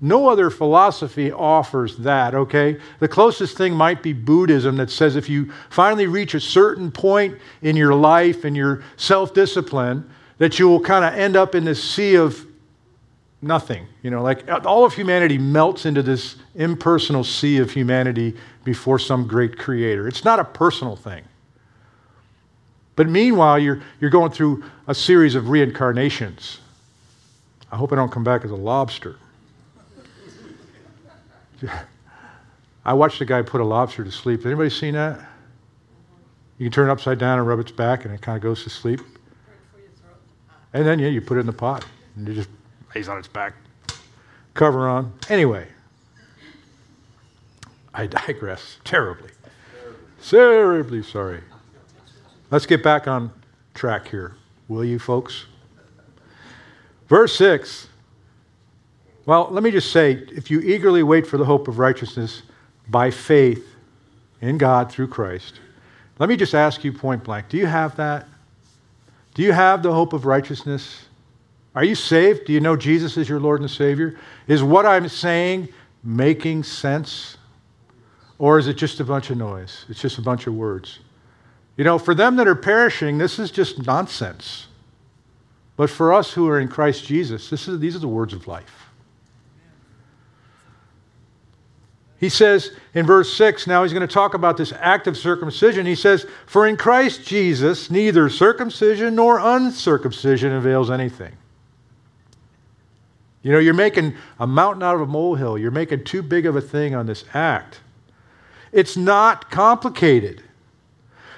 No 0.00 0.28
other 0.28 0.50
philosophy 0.50 1.32
offers 1.32 1.98
that, 1.98 2.34
okay? 2.34 2.78
The 2.98 3.08
closest 3.08 3.56
thing 3.56 3.74
might 3.74 4.02
be 4.02 4.12
Buddhism 4.12 4.76
that 4.76 4.90
says 4.90 5.16
if 5.16 5.28
you 5.28 5.52
finally 5.70 6.06
reach 6.06 6.34
a 6.34 6.40
certain 6.40 6.90
point 6.90 7.38
in 7.62 7.76
your 7.76 7.94
life 7.94 8.44
and 8.44 8.56
your 8.56 8.82
self 8.96 9.32
discipline, 9.32 10.10
that 10.38 10.58
you 10.58 10.68
will 10.68 10.80
kind 10.80 11.04
of 11.04 11.18
end 11.18 11.36
up 11.36 11.54
in 11.54 11.64
this 11.64 11.82
sea 11.82 12.16
of 12.16 12.46
nothing. 13.40 13.86
You 14.02 14.10
know, 14.10 14.22
like 14.22 14.48
uh, 14.50 14.60
all 14.64 14.84
of 14.84 14.92
humanity 14.92 15.38
melts 15.38 15.86
into 15.86 16.02
this 16.02 16.36
impersonal 16.54 17.24
sea 17.24 17.58
of 17.58 17.70
humanity 17.70 18.34
before 18.64 18.98
some 18.98 19.26
great 19.26 19.58
creator. 19.58 20.06
It's 20.08 20.24
not 20.24 20.38
a 20.38 20.44
personal 20.44 20.96
thing. 20.96 21.22
But 22.96 23.08
meanwhile, 23.08 23.58
you're, 23.58 23.80
you're 24.00 24.10
going 24.10 24.32
through 24.32 24.64
a 24.88 24.94
series 24.94 25.34
of 25.34 25.50
reincarnations. 25.50 26.60
I 27.70 27.76
hope 27.76 27.92
I 27.92 27.96
don't 27.96 28.10
come 28.10 28.24
back 28.24 28.44
as 28.44 28.50
a 28.50 28.56
lobster. 28.56 29.16
I 32.84 32.92
watched 32.94 33.20
a 33.20 33.24
guy 33.24 33.42
put 33.42 33.60
a 33.60 33.64
lobster 33.64 34.02
to 34.02 34.10
sleep. 34.10 34.46
Anybody 34.46 34.70
seen 34.70 34.94
that? 34.94 35.20
You 36.58 36.64
can 36.64 36.72
turn 36.72 36.88
it 36.88 36.92
upside 36.92 37.18
down 37.18 37.38
and 37.38 37.46
rub 37.46 37.58
its 37.58 37.70
back, 37.70 38.04
and 38.04 38.14
it 38.14 38.22
kind 38.22 38.36
of 38.36 38.42
goes 38.42 38.64
to 38.64 38.70
sleep. 38.70 39.00
And 40.72 40.86
then, 40.86 40.98
yeah, 40.98 41.08
you 41.08 41.20
put 41.20 41.36
it 41.36 41.40
in 41.40 41.46
the 41.46 41.52
pot, 41.52 41.84
and 42.16 42.28
it 42.28 42.34
just 42.34 42.48
lays 42.94 43.08
on 43.08 43.18
its 43.18 43.28
back. 43.28 43.54
Cover 44.54 44.88
on. 44.88 45.12
Anyway, 45.28 45.66
I 47.92 48.06
digress 48.06 48.78
terribly. 48.84 49.30
Terribly 50.22 51.02
sorry. 51.02 51.40
Let's 52.50 52.66
get 52.66 52.82
back 52.82 53.08
on 53.08 53.32
track 53.74 54.08
here, 54.08 54.36
will 54.68 54.84
you, 54.84 54.98
folks? 54.98 55.46
Verse 57.08 57.36
6. 57.36 57.88
Well, 59.26 59.48
let 59.50 59.64
me 59.64 59.72
just 59.72 59.90
say 59.90 60.12
if 60.12 60.50
you 60.50 60.60
eagerly 60.60 61.02
wait 61.02 61.26
for 61.26 61.36
the 61.36 61.44
hope 61.44 61.66
of 61.66 61.80
righteousness 61.80 62.42
by 62.88 63.10
faith 63.10 63.66
in 64.40 64.58
God 64.58 64.92
through 64.92 65.08
Christ, 65.08 65.60
let 66.20 66.28
me 66.28 66.36
just 66.36 66.54
ask 66.54 66.84
you 66.84 66.92
point 66.92 67.24
blank 67.24 67.48
do 67.48 67.56
you 67.56 67.66
have 67.66 67.96
that? 67.96 68.28
Do 69.34 69.42
you 69.42 69.52
have 69.52 69.82
the 69.82 69.92
hope 69.92 70.12
of 70.12 70.24
righteousness? 70.24 71.06
Are 71.74 71.84
you 71.84 71.94
saved? 71.94 72.46
Do 72.46 72.52
you 72.52 72.60
know 72.60 72.76
Jesus 72.76 73.16
is 73.16 73.28
your 73.28 73.40
Lord 73.40 73.60
and 73.60 73.70
Savior? 73.70 74.18
Is 74.46 74.62
what 74.62 74.86
I'm 74.86 75.08
saying 75.08 75.68
making 76.02 76.62
sense? 76.62 77.36
Or 78.38 78.58
is 78.58 78.68
it 78.68 78.74
just 78.74 79.00
a 79.00 79.04
bunch 79.04 79.30
of 79.30 79.36
noise? 79.36 79.84
It's 79.88 80.00
just 80.00 80.18
a 80.18 80.22
bunch 80.22 80.46
of 80.46 80.54
words. 80.54 81.00
You 81.76 81.84
know, 81.84 81.98
for 81.98 82.14
them 82.14 82.36
that 82.36 82.48
are 82.48 82.54
perishing, 82.54 83.18
this 83.18 83.38
is 83.38 83.50
just 83.50 83.86
nonsense. 83.86 84.66
But 85.76 85.90
for 85.90 86.12
us 86.12 86.32
who 86.32 86.48
are 86.48 86.58
in 86.58 86.68
Christ 86.68 87.04
Jesus, 87.04 87.50
this 87.50 87.68
is, 87.68 87.78
these 87.80 87.94
are 87.94 88.00
the 88.00 88.08
words 88.08 88.32
of 88.32 88.46
life. 88.46 88.86
He 92.18 92.30
says 92.30 92.72
in 92.94 93.04
verse 93.04 93.30
6, 93.34 93.66
now 93.66 93.82
he's 93.82 93.92
going 93.92 94.06
to 94.06 94.12
talk 94.12 94.32
about 94.32 94.56
this 94.56 94.72
act 94.72 95.06
of 95.06 95.18
circumcision. 95.18 95.84
He 95.84 95.94
says, 95.94 96.26
For 96.46 96.66
in 96.66 96.78
Christ 96.78 97.26
Jesus, 97.26 97.90
neither 97.90 98.30
circumcision 98.30 99.14
nor 99.14 99.38
uncircumcision 99.38 100.52
avails 100.52 100.90
anything. 100.90 101.36
You 103.42 103.52
know, 103.52 103.58
you're 103.58 103.74
making 103.74 104.14
a 104.40 104.46
mountain 104.46 104.82
out 104.82 104.94
of 104.94 105.02
a 105.02 105.06
molehill. 105.06 105.58
You're 105.58 105.70
making 105.70 106.04
too 106.04 106.22
big 106.22 106.46
of 106.46 106.56
a 106.56 106.60
thing 106.62 106.94
on 106.94 107.04
this 107.04 107.24
act. 107.34 107.80
It's 108.72 108.96
not 108.96 109.50
complicated. 109.50 110.42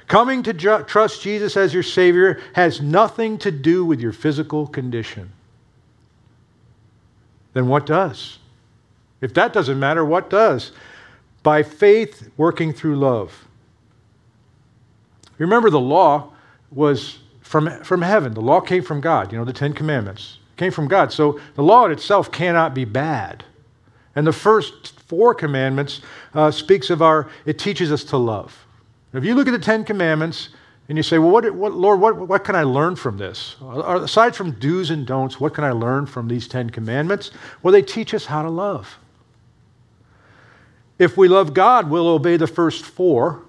Coming 0.09 0.43
to 0.45 0.55
ju- 0.55 0.83
trust 0.85 1.23
Jesus 1.23 1.57
as 1.57 1.75
your 1.75 1.83
Savior 1.83 2.41
has 2.55 2.81
nothing 2.81 3.37
to 3.39 3.51
do 3.51 3.85
with 3.85 4.01
your 4.01 4.13
physical 4.13 4.67
condition. 4.67 5.31
Then 7.53 7.69
what 7.69 7.85
does? 7.85 8.39
If 9.21 9.35
that 9.35 9.53
doesn't 9.53 9.79
matter, 9.79 10.05
what 10.05 10.31
does? 10.31 10.73
By 11.43 11.63
faith 11.63 12.31
working 12.37 12.73
through 12.73 12.97
love. 12.97 13.47
Remember, 15.37 15.71
the 15.71 15.81
law 15.81 16.33
was 16.71 17.19
from, 17.43 17.83
from 17.85 18.03
heaven. 18.03 18.35
The 18.35 18.41
law 18.41 18.61
came 18.61 18.83
from 18.83 19.01
God. 19.01 19.31
You 19.31 19.39
know, 19.39 19.45
the 19.45 19.53
Ten 19.53 19.73
Commandments 19.73 20.39
came 20.57 20.73
from 20.73 20.89
God. 20.89 21.13
So 21.13 21.39
the 21.55 21.63
law 21.63 21.85
in 21.85 21.93
itself 21.93 22.33
cannot 22.33 22.75
be 22.75 22.85
bad. 22.85 23.45
And 24.17 24.27
the 24.27 24.33
first 24.33 25.01
four 25.03 25.35
commandments 25.35 26.01
uh, 26.35 26.51
speaks 26.51 26.91
of 26.91 27.03
our, 27.03 27.29
it 27.45 27.59
teaches 27.59 27.93
us 27.93 28.05
to 28.05 28.17
love. 28.17 28.67
If 29.13 29.25
you 29.25 29.35
look 29.35 29.49
at 29.49 29.53
the 29.53 29.59
Ten 29.59 29.85
Commandments 29.85 30.51
and 30.89 30.97
you 30.97 31.03
say, 31.03 31.19
well, 31.19 31.31
what, 31.31 31.51
what, 31.55 31.73
Lord, 31.73 32.01
what, 32.01 32.17
what 32.17 32.45
can 32.45 32.55
I 32.55 32.63
learn 32.63 32.97
from 32.97 33.19
this? 33.19 33.57
Aside 33.63 34.35
from 34.35 34.53
do's 34.53 34.91
and 34.91 35.07
don'ts, 35.07 35.41
what 35.41 35.55
can 35.55 35.65
I 35.65 35.73
learn 35.73 36.07
from 36.07 36.29
these 36.29 36.49
Ten 36.49 36.71
Commandments? 36.71 37.31
Well, 37.63 37.73
they 37.73 37.83
teach 37.83 38.15
us 38.15 38.27
how 38.27 38.43
to 38.43 38.51
love. 38.51 38.99
If 40.99 41.17
we 41.17 41.29
love 41.29 41.55
God, 41.55 41.91
we'll 41.91 42.09
obey 42.09 42.37
the 42.37 42.47
first 42.47 42.85
four. 42.85 43.43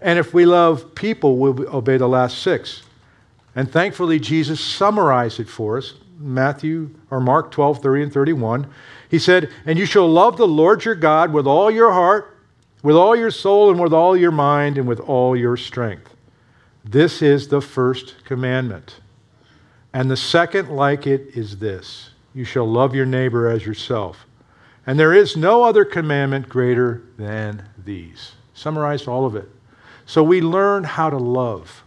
And 0.00 0.18
if 0.18 0.34
we 0.34 0.44
love 0.44 0.94
people, 0.94 1.36
we'll 1.36 1.74
obey 1.74 1.96
the 1.96 2.08
last 2.08 2.38
six. 2.38 2.82
And 3.54 3.70
thankfully, 3.70 4.18
Jesus 4.18 4.60
summarized 4.60 5.38
it 5.38 5.48
for 5.48 5.78
us. 5.78 5.94
Matthew 6.18 6.90
or 7.10 7.20
Mark 7.20 7.50
12, 7.50 7.82
30 7.82 8.02
and 8.04 8.12
31. 8.12 8.66
He 9.08 9.18
said, 9.18 9.50
And 9.66 9.78
you 9.78 9.86
shall 9.86 10.08
love 10.08 10.36
the 10.36 10.46
Lord 10.46 10.84
your 10.84 10.94
God 10.94 11.32
with 11.32 11.46
all 11.46 11.70
your 11.70 11.92
heart, 11.92 12.31
with 12.82 12.96
all 12.96 13.14
your 13.14 13.30
soul, 13.30 13.70
and 13.70 13.80
with 13.80 13.92
all 13.92 14.16
your 14.16 14.30
mind, 14.32 14.78
and 14.78 14.88
with 14.88 15.00
all 15.00 15.36
your 15.36 15.56
strength. 15.56 16.14
This 16.84 17.22
is 17.22 17.48
the 17.48 17.60
first 17.60 18.24
commandment. 18.24 19.00
And 19.92 20.10
the 20.10 20.16
second, 20.16 20.70
like 20.70 21.06
it, 21.06 21.36
is 21.36 21.58
this 21.58 22.10
You 22.34 22.44
shall 22.44 22.66
love 22.66 22.94
your 22.94 23.06
neighbor 23.06 23.48
as 23.48 23.64
yourself. 23.64 24.26
And 24.86 24.98
there 24.98 25.14
is 25.14 25.36
no 25.36 25.62
other 25.62 25.84
commandment 25.84 26.48
greater 26.48 27.02
than 27.16 27.68
these. 27.84 28.32
Summarized 28.54 29.06
all 29.06 29.24
of 29.24 29.36
it. 29.36 29.48
So 30.06 30.24
we 30.24 30.40
learn 30.40 30.82
how 30.82 31.08
to 31.08 31.18
love. 31.18 31.84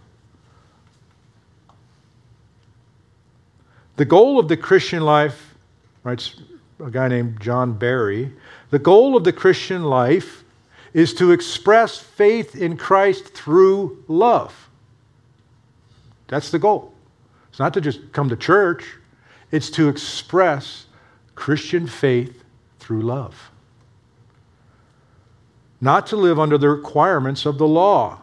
The 3.97 4.05
goal 4.05 4.39
of 4.39 4.47
the 4.47 4.57
Christian 4.57 5.03
life, 5.03 5.55
writes 6.03 6.37
a 6.83 6.89
guy 6.89 7.09
named 7.09 7.41
John 7.41 7.73
Barry, 7.73 8.31
the 8.69 8.79
goal 8.79 9.17
of 9.17 9.25
the 9.25 9.33
Christian 9.33 9.83
life 9.83 10.44
is 10.95 11.13
to 11.13 11.33
express 11.33 11.97
faith 11.97 12.55
in 12.55 12.77
Christ 12.77 13.33
through 13.33 14.01
love. 14.07 14.69
That's 16.29 16.51
the 16.51 16.57
goal. 16.57 16.93
It's 17.49 17.59
not 17.59 17.73
to 17.73 17.81
just 17.81 18.13
come 18.13 18.29
to 18.29 18.37
church, 18.37 18.85
it's 19.51 19.69
to 19.71 19.89
express 19.89 20.85
Christian 21.35 21.85
faith 21.85 22.45
through 22.79 23.01
love. 23.01 23.51
Not 25.81 26.07
to 26.07 26.15
live 26.15 26.39
under 26.39 26.57
the 26.57 26.69
requirements 26.69 27.45
of 27.45 27.57
the 27.57 27.67
law. 27.67 28.21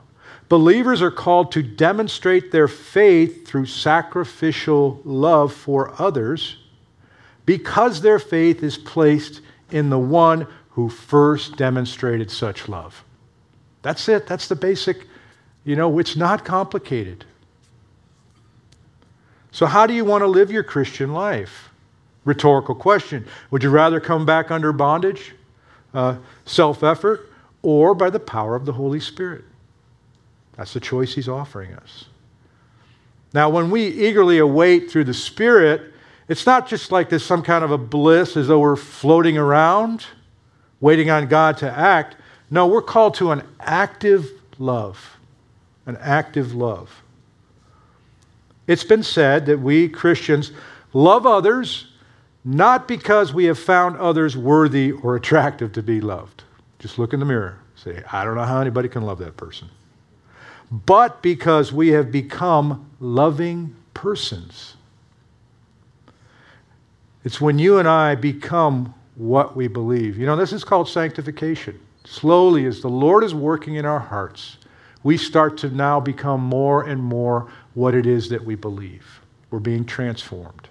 Believers 0.49 1.03
are 1.03 1.11
called 1.11 1.53
to 1.53 1.62
demonstrate 1.62 2.53
their 2.53 2.68
faith 2.68 3.47
through 3.47 3.66
sacrificial 3.66 4.99
love 5.05 5.53
for 5.53 5.93
others 6.01 6.57
because 7.45 8.01
their 8.01 8.18
faith 8.18 8.62
is 8.62 8.79
placed 8.79 9.43
in 9.70 9.91
the 9.91 9.99
one 9.99 10.47
who 10.75 10.89
first 10.89 11.57
demonstrated 11.57 12.31
such 12.31 12.68
love. 12.68 13.05
That's 13.83 14.09
it. 14.09 14.27
That's 14.27 14.49
the 14.49 14.57
basic, 14.57 15.07
you 15.64 15.77
know, 15.77 15.99
it's 15.99 16.16
not 16.16 16.45
complicated. 16.45 17.25
So, 19.51 19.66
how 19.66 19.87
do 19.87 19.93
you 19.93 20.05
want 20.05 20.23
to 20.23 20.27
live 20.27 20.51
your 20.51 20.62
Christian 20.62 21.12
life? 21.12 21.68
Rhetorical 22.25 22.75
question. 22.75 23.27
Would 23.51 23.62
you 23.62 23.70
rather 23.70 24.01
come 24.01 24.25
back 24.25 24.51
under 24.51 24.73
bondage, 24.73 25.35
uh, 25.93 26.16
self 26.47 26.83
effort, 26.83 27.31
or 27.62 27.95
by 27.95 28.09
the 28.09 28.20
power 28.20 28.55
of 28.55 28.64
the 28.64 28.73
Holy 28.73 29.01
Spirit? 29.01 29.45
That's 30.57 30.73
the 30.73 30.81
choice 30.81 31.14
he's 31.14 31.29
offering 31.29 31.75
us. 31.75 32.07
Now, 33.35 33.51
when 33.51 33.70
we 33.70 33.87
eagerly 33.87 34.39
await 34.39 34.91
through 34.91 35.05
the 35.05 35.14
Spirit, 35.14 35.93
it's 36.29 36.47
not 36.47 36.68
just 36.68 36.93
like 36.93 37.11
there's 37.11 37.25
some 37.25 37.43
kind 37.43 37.64
of 37.64 37.70
a 37.70 37.79
bliss 37.79 38.37
as 38.37 38.49
though 38.49 38.61
we're 38.61 38.77
floating 38.77 39.37
around, 39.37 40.07
waiting 40.83 41.09
on 41.09 41.28
God 41.28 41.57
to 41.59 41.70
act. 41.70 42.16
No, 42.51 42.66
we're 42.66 42.83
called 42.83 43.14
to 43.14 43.33
an 43.33 43.43
active 43.61 44.30
love. 44.59 45.16
An 45.87 45.97
active 45.97 46.55
love. 46.55 47.03
It's 48.66 48.85
been 48.85 49.03
said 49.03 49.47
that 49.47 49.61
we 49.61 49.89
Christians 49.89 50.53
love 50.93 51.26
others 51.26 51.87
not 52.45 52.89
because 52.89 53.33
we 53.33 53.45
have 53.45 53.59
found 53.59 53.97
others 53.97 54.37
worthy 54.37 54.93
or 54.93 55.16
attractive 55.16 55.72
to 55.72 55.83
be 55.83 56.01
loved. 56.01 56.43
Just 56.78 56.99
look 56.99 57.12
in 57.12 57.20
the 57.20 57.26
mirror. 57.26 57.59
Say, 57.76 58.03
I 58.11 58.24
don't 58.24 58.35
know 58.35 58.45
how 58.45 58.61
anybody 58.61 58.89
can 58.89 59.03
love 59.03 59.18
that 59.18 59.37
person. 59.37 59.68
But 60.70 61.22
because 61.22 61.72
we 61.72 61.89
have 61.89 62.11
become 62.11 62.91
loving 62.99 63.76
persons. 63.95 64.74
It's 67.24 67.41
when 67.41 67.59
you 67.59 67.78
and 67.78 67.87
I 67.87 68.14
become 68.16 68.95
what 69.17 69.57
we 69.57 69.69
believe. 69.69 70.19
You 70.19 70.27
know, 70.27 70.37
this 70.37 70.53
is 70.53 70.65
called 70.65 70.89
sanctification. 70.89 71.79
Slowly, 72.05 72.67
as 72.67 72.81
the 72.81 72.89
Lord 72.89 73.25
is 73.25 73.35
working 73.35 73.77
in 73.77 73.85
our 73.85 73.99
hearts, 73.99 74.57
we 75.03 75.17
start 75.17 75.57
to 75.59 75.69
now 75.69 76.01
become 76.01 76.41
more 76.41 76.85
and 76.85 77.03
more 77.03 77.51
what 77.75 77.95
it 77.95 78.07
is 78.07 78.29
that 78.31 78.45
we 78.45 78.55
believe. 78.55 79.21
We're 79.51 79.59
being 79.59 79.85
transformed. 79.85 80.69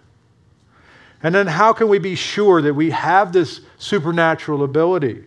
And 1.23 1.35
then 1.35 1.47
how 1.47 1.71
can 1.73 1.87
we 1.87 1.99
be 1.99 2.15
sure 2.15 2.61
that 2.61 2.73
we 2.73 2.89
have 2.89 3.31
this 3.31 3.61
supernatural 3.77 4.63
ability? 4.63 5.23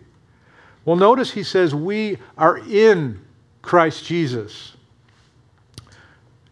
Well, 0.83 0.97
notice 0.97 1.31
he 1.31 1.43
says 1.43 1.73
we 1.73 2.17
are 2.37 2.57
in 2.57 3.21
Christ 3.61 4.05
Jesus. 4.05 4.75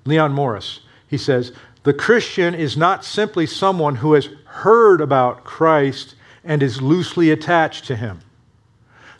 Leon 0.05 0.33
Morris, 0.33 0.79
he 1.07 1.17
says, 1.17 1.51
the 1.83 1.93
Christian 1.93 2.55
is 2.55 2.77
not 2.77 3.03
simply 3.03 3.45
someone 3.45 3.95
who 3.95 4.13
has 4.13 4.29
heard 4.45 5.01
about 5.01 5.43
Christ 5.43 6.15
and 6.43 6.61
is 6.61 6.81
loosely 6.81 7.31
attached 7.31 7.85
to 7.85 7.95
him. 7.95 8.19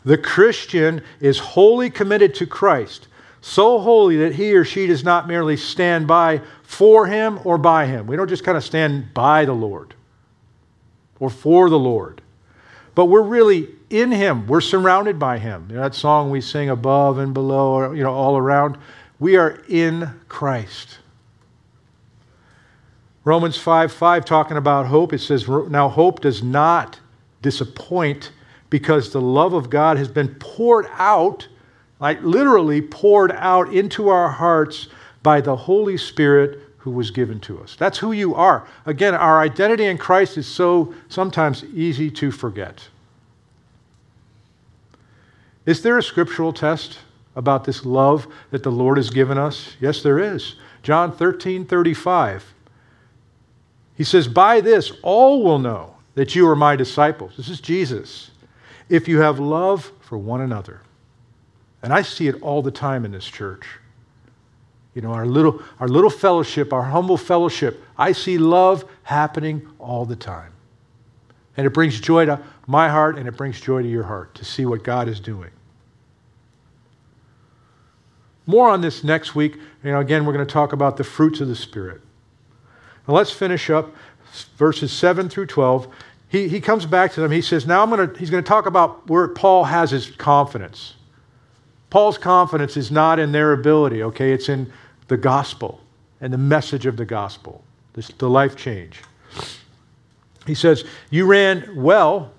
The 0.05 0.17
Christian 0.17 1.01
is 1.19 1.39
wholly 1.39 1.89
committed 1.89 2.35
to 2.35 2.45
Christ, 2.45 3.07
so 3.41 3.79
holy 3.79 4.17
that 4.17 4.35
he 4.35 4.53
or 4.53 4.65
she 4.65 4.87
does 4.87 5.03
not 5.03 5.27
merely 5.27 5.57
stand 5.57 6.07
by 6.07 6.41
for 6.63 7.07
him 7.07 7.39
or 7.43 7.57
by 7.57 7.85
him. 7.85 8.07
We 8.07 8.15
don't 8.15 8.27
just 8.27 8.43
kind 8.43 8.57
of 8.57 8.63
stand 8.63 9.13
by 9.13 9.45
the 9.45 9.53
Lord 9.53 9.93
or 11.19 11.29
for 11.29 11.69
the 11.69 11.79
Lord. 11.79 12.21
But 12.95 13.05
we're 13.05 13.23
really 13.23 13.69
in 13.89 14.11
Him. 14.11 14.47
We're 14.47 14.61
surrounded 14.61 15.17
by 15.17 15.39
Him. 15.39 15.67
You 15.69 15.75
know, 15.75 15.83
that 15.83 15.95
song 15.95 16.29
we 16.29 16.41
sing 16.41 16.69
above 16.69 17.17
and 17.17 17.33
below, 17.33 17.91
you 17.91 18.03
know, 18.03 18.13
all 18.13 18.37
around. 18.37 18.77
We 19.19 19.35
are 19.37 19.61
in 19.67 20.19
Christ. 20.27 20.99
Romans 23.23 23.57
5 23.57 23.91
5, 23.91 24.25
talking 24.25 24.57
about 24.57 24.87
hope, 24.87 25.13
it 25.13 25.19
says, 25.19 25.47
Now 25.47 25.87
hope 25.87 26.19
does 26.21 26.43
not 26.43 26.99
disappoint 27.43 28.31
because 28.71 29.11
the 29.11 29.21
love 29.21 29.53
of 29.53 29.69
God 29.69 29.97
has 29.97 30.07
been 30.07 30.33
poured 30.39 30.87
out, 30.93 31.47
like 31.99 32.19
literally 32.23 32.81
poured 32.81 33.31
out 33.33 33.71
into 33.71 34.09
our 34.09 34.29
hearts 34.29 34.87
by 35.21 35.39
the 35.41 35.55
Holy 35.55 35.95
Spirit 35.95 36.59
who 36.79 36.89
was 36.89 37.11
given 37.11 37.39
to 37.41 37.61
us. 37.61 37.75
That's 37.75 37.99
who 37.99 38.11
you 38.11 38.33
are. 38.33 38.67
Again, 38.87 39.13
our 39.13 39.39
identity 39.39 39.85
in 39.85 39.99
Christ 39.99 40.37
is 40.37 40.47
so 40.47 40.93
sometimes 41.07 41.63
easy 41.65 42.09
to 42.11 42.31
forget. 42.31 42.89
Is 45.65 45.81
there 45.81 45.97
a 45.97 46.03
scriptural 46.03 46.51
test 46.51 46.99
about 47.35 47.63
this 47.63 47.85
love 47.85 48.27
that 48.51 48.63
the 48.63 48.71
Lord 48.71 48.97
has 48.97 49.09
given 49.09 49.37
us? 49.37 49.75
Yes, 49.79 50.01
there 50.01 50.19
is. 50.19 50.55
John 50.81 51.15
13 51.15 51.65
35. 51.65 52.53
He 53.95 54.03
says, 54.03 54.27
By 54.27 54.59
this 54.59 54.91
all 55.03 55.43
will 55.43 55.59
know 55.59 55.92
that 56.15 56.35
you 56.35 56.47
are 56.47 56.55
my 56.55 56.75
disciples. 56.75 57.33
This 57.37 57.49
is 57.49 57.59
Jesus. 57.59 58.31
If 58.89 59.07
you 59.07 59.21
have 59.21 59.39
love 59.39 59.91
for 60.01 60.17
one 60.17 60.41
another. 60.41 60.81
And 61.81 61.91
I 61.91 62.01
see 62.01 62.27
it 62.27 62.41
all 62.41 62.61
the 62.61 62.71
time 62.71 63.05
in 63.05 63.11
this 63.11 63.25
church. 63.25 63.67
You 64.93 65.01
know, 65.01 65.11
our 65.11 65.25
little, 65.25 65.61
our 65.79 65.87
little 65.87 66.09
fellowship, 66.09 66.71
our 66.71 66.83
humble 66.83 67.17
fellowship, 67.17 67.83
I 67.97 68.11
see 68.11 68.37
love 68.37 68.85
happening 69.03 69.67
all 69.79 70.05
the 70.05 70.15
time. 70.15 70.53
And 71.57 71.65
it 71.65 71.71
brings 71.71 71.99
joy 71.99 72.25
to 72.25 72.41
my 72.67 72.89
heart 72.89 73.17
and 73.17 73.27
it 73.27 73.35
brings 73.35 73.59
joy 73.59 73.81
to 73.81 73.87
your 73.87 74.03
heart 74.03 74.35
to 74.35 74.45
see 74.45 74.65
what 74.65 74.83
God 74.83 75.07
is 75.07 75.19
doing. 75.19 75.51
More 78.45 78.69
on 78.69 78.81
this 78.81 79.03
next 79.03 79.35
week. 79.35 79.55
You 79.83 79.91
know, 79.91 79.99
again, 79.99 80.25
we're 80.25 80.33
going 80.33 80.45
to 80.45 80.51
talk 80.51 80.73
about 80.73 80.97
the 80.97 81.03
fruits 81.03 81.41
of 81.41 81.47
the 81.47 81.55
Spirit. 81.55 82.01
Now 83.07 83.15
let's 83.15 83.31
finish 83.31 83.69
up 83.69 83.93
verses 84.57 84.91
7 84.91 85.29
through 85.29 85.47
12. 85.47 85.87
He, 86.29 86.47
he 86.47 86.59
comes 86.59 86.85
back 86.85 87.13
to 87.13 87.21
them. 87.21 87.31
He 87.31 87.41
says, 87.41 87.67
Now 87.67 87.83
I'm 87.83 87.91
to, 87.91 88.17
he's 88.17 88.29
going 88.29 88.43
to 88.43 88.47
talk 88.47 88.65
about 88.65 89.07
where 89.09 89.27
Paul 89.27 89.65
has 89.65 89.91
his 89.91 90.09
confidence. 90.09 90.95
Paul's 91.89 92.17
confidence 92.17 92.75
is 92.75 92.89
not 92.89 93.19
in 93.19 93.31
their 93.31 93.53
ability, 93.53 94.01
okay? 94.01 94.31
It's 94.31 94.49
in 94.49 94.71
the 95.09 95.17
gospel 95.17 95.79
and 96.21 96.33
the 96.33 96.39
message 96.39 96.87
of 96.87 96.97
the 96.97 97.05
gospel, 97.05 97.63
this, 97.93 98.07
the 98.07 98.29
life 98.29 98.55
change. 98.55 99.01
He 100.47 100.55
says, 100.55 100.85
You 101.11 101.27
ran 101.27 101.75
well. 101.75 102.31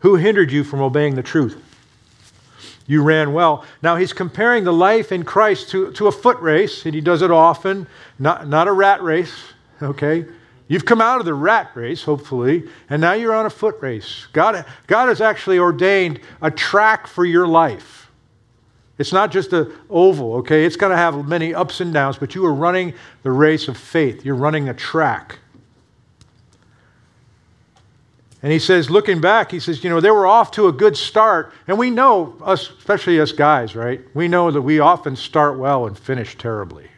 Who 0.00 0.16
hindered 0.16 0.50
you 0.50 0.64
from 0.64 0.80
obeying 0.80 1.14
the 1.14 1.22
truth? 1.22 1.62
You 2.88 3.02
ran 3.02 3.32
well. 3.32 3.64
Now 3.82 3.96
he's 3.96 4.12
comparing 4.12 4.64
the 4.64 4.72
life 4.72 5.12
in 5.12 5.24
Christ 5.24 5.70
to, 5.70 5.92
to 5.92 6.06
a 6.06 6.12
foot 6.12 6.40
race, 6.40 6.86
and 6.86 6.94
he 6.94 7.00
does 7.00 7.20
it 7.20 7.30
often, 7.30 7.86
not, 8.18 8.48
not 8.48 8.66
a 8.66 8.72
rat 8.72 9.02
race, 9.02 9.34
okay? 9.82 10.24
You've 10.68 10.84
come 10.84 11.00
out 11.00 11.18
of 11.18 11.24
the 11.24 11.34
rat 11.34 11.70
race, 11.74 12.02
hopefully, 12.02 12.68
and 12.90 13.00
now 13.00 13.14
you're 13.14 13.34
on 13.34 13.46
a 13.46 13.50
foot 13.50 13.76
race. 13.80 14.28
God, 14.32 14.66
God 14.86 15.08
has 15.08 15.22
actually 15.22 15.58
ordained 15.58 16.20
a 16.42 16.50
track 16.50 17.06
for 17.06 17.24
your 17.24 17.48
life. 17.48 18.10
It's 18.98 19.12
not 19.12 19.32
just 19.32 19.52
an 19.54 19.72
oval, 19.88 20.34
okay? 20.36 20.64
It's 20.64 20.76
going 20.76 20.90
to 20.90 20.96
have 20.96 21.26
many 21.26 21.54
ups 21.54 21.80
and 21.80 21.94
downs, 21.94 22.18
but 22.18 22.34
you 22.34 22.44
are 22.44 22.52
running 22.52 22.92
the 23.22 23.30
race 23.30 23.66
of 23.68 23.78
faith. 23.78 24.24
You're 24.24 24.34
running 24.34 24.68
a 24.68 24.74
track. 24.74 25.38
And 28.42 28.52
he 28.52 28.58
says, 28.58 28.90
looking 28.90 29.20
back, 29.20 29.50
he 29.50 29.60
says, 29.60 29.82
you 29.82 29.90
know, 29.90 30.00
they 30.00 30.10
were 30.10 30.26
off 30.26 30.50
to 30.52 30.68
a 30.68 30.72
good 30.72 30.96
start. 30.96 31.52
And 31.66 31.78
we 31.78 31.90
know, 31.90 32.36
us, 32.42 32.70
especially 32.70 33.18
us 33.20 33.32
guys, 33.32 33.74
right? 33.74 34.00
We 34.14 34.28
know 34.28 34.50
that 34.50 34.62
we 34.62 34.80
often 34.80 35.16
start 35.16 35.58
well 35.58 35.86
and 35.86 35.98
finish 35.98 36.36
terribly. 36.36 36.88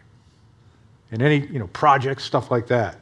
In 1.13 1.23
any, 1.23 1.47
you 1.47 1.59
know, 1.59 1.69
projects, 1.69 2.25
stuff 2.25 2.51
like 2.51 2.67
that. 2.69 2.97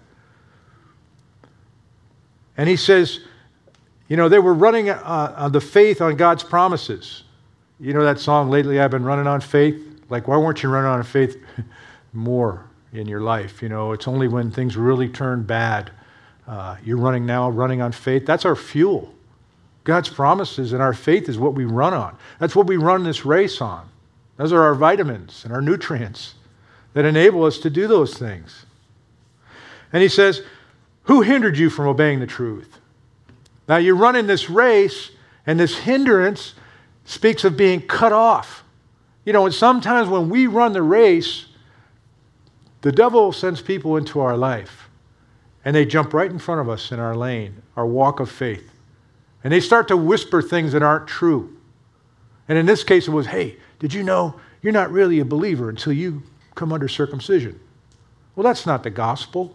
And 2.58 2.68
he 2.68 2.76
says, 2.76 3.20
you 4.08 4.16
know, 4.16 4.28
they 4.28 4.38
were 4.38 4.52
running 4.52 4.90
uh, 4.90 5.34
on 5.36 5.52
the 5.52 5.60
faith 5.60 6.02
on 6.02 6.16
God's 6.16 6.42
promises. 6.42 7.22
You 7.80 7.94
know 7.94 8.04
that 8.04 8.18
song, 8.18 8.50
Lately 8.50 8.80
I've 8.80 8.90
Been 8.90 9.04
Running 9.04 9.26
on 9.26 9.40
Faith? 9.40 9.80
Like, 10.10 10.28
why 10.28 10.36
weren't 10.36 10.62
you 10.62 10.68
running 10.68 10.90
on 10.90 11.02
faith 11.02 11.36
more 12.12 12.66
in 12.92 13.06
your 13.06 13.20
life? 13.20 13.62
You 13.62 13.68
know, 13.68 13.92
it's 13.92 14.08
only 14.08 14.28
when 14.28 14.50
things 14.50 14.76
really 14.76 15.08
turn 15.08 15.42
bad 15.42 15.90
uh, 16.48 16.76
you're 16.82 16.96
running 16.96 17.26
now, 17.26 17.50
running 17.50 17.82
on 17.82 17.92
faith. 17.92 18.24
That's 18.24 18.46
our 18.46 18.56
fuel. 18.56 19.14
God's 19.84 20.08
promises 20.08 20.72
and 20.72 20.82
our 20.82 20.94
faith 20.94 21.28
is 21.28 21.38
what 21.38 21.54
we 21.54 21.66
run 21.66 21.92
on. 21.92 22.16
That's 22.38 22.56
what 22.56 22.66
we 22.66 22.78
run 22.78 23.04
this 23.04 23.26
race 23.26 23.60
on. 23.60 23.86
Those 24.38 24.52
are 24.52 24.62
our 24.62 24.74
vitamins 24.74 25.44
and 25.44 25.52
our 25.52 25.60
nutrients 25.60 26.34
that 26.94 27.04
enable 27.04 27.44
us 27.44 27.58
to 27.58 27.70
do 27.70 27.86
those 27.86 28.16
things. 28.16 28.64
And 29.92 30.02
he 30.02 30.08
says, 30.08 30.42
Who 31.08 31.22
hindered 31.22 31.56
you 31.56 31.70
from 31.70 31.88
obeying 31.88 32.20
the 32.20 32.26
truth? 32.26 32.78
Now 33.66 33.78
you're 33.78 33.96
running 33.96 34.26
this 34.26 34.48
race, 34.48 35.10
and 35.46 35.58
this 35.58 35.76
hindrance 35.76 36.54
speaks 37.04 37.44
of 37.44 37.56
being 37.56 37.80
cut 37.80 38.12
off. 38.12 38.62
You 39.24 39.32
know, 39.32 39.46
and 39.46 39.54
sometimes 39.54 40.08
when 40.08 40.28
we 40.28 40.46
run 40.46 40.74
the 40.74 40.82
race, 40.82 41.46
the 42.82 42.92
devil 42.92 43.32
sends 43.32 43.60
people 43.60 43.96
into 43.96 44.20
our 44.20 44.36
life 44.36 44.88
and 45.64 45.74
they 45.74 45.84
jump 45.84 46.14
right 46.14 46.30
in 46.30 46.38
front 46.38 46.60
of 46.60 46.68
us 46.68 46.92
in 46.92 47.00
our 47.00 47.16
lane, 47.16 47.62
our 47.76 47.86
walk 47.86 48.20
of 48.20 48.30
faith. 48.30 48.70
And 49.42 49.52
they 49.52 49.60
start 49.60 49.88
to 49.88 49.96
whisper 49.96 50.40
things 50.40 50.72
that 50.72 50.82
aren't 50.82 51.08
true. 51.08 51.56
And 52.48 52.56
in 52.56 52.66
this 52.66 52.84
case, 52.84 53.08
it 53.08 53.10
was, 53.10 53.26
hey, 53.26 53.56
did 53.78 53.92
you 53.92 54.02
know 54.02 54.38
you're 54.62 54.72
not 54.72 54.90
really 54.90 55.20
a 55.20 55.24
believer 55.24 55.68
until 55.68 55.92
you 55.92 56.22
come 56.54 56.72
under 56.72 56.88
circumcision? 56.88 57.58
Well, 58.36 58.44
that's 58.44 58.66
not 58.66 58.82
the 58.82 58.90
gospel. 58.90 59.54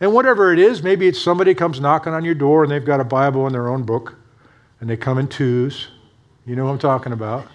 And 0.00 0.14
whatever 0.14 0.52
it 0.52 0.58
is, 0.58 0.82
maybe 0.82 1.06
it's 1.06 1.20
somebody 1.20 1.54
comes 1.54 1.78
knocking 1.78 2.14
on 2.14 2.24
your 2.24 2.34
door 2.34 2.62
and 2.62 2.72
they've 2.72 2.84
got 2.84 3.00
a 3.00 3.04
Bible 3.04 3.46
in 3.46 3.52
their 3.52 3.68
own 3.68 3.82
book 3.82 4.16
and 4.80 4.88
they 4.88 4.96
come 4.96 5.18
in 5.18 5.28
twos. 5.28 5.88
You 6.46 6.56
know 6.56 6.64
what 6.64 6.72
I'm 6.72 6.78
talking 6.78 7.12
about. 7.12 7.46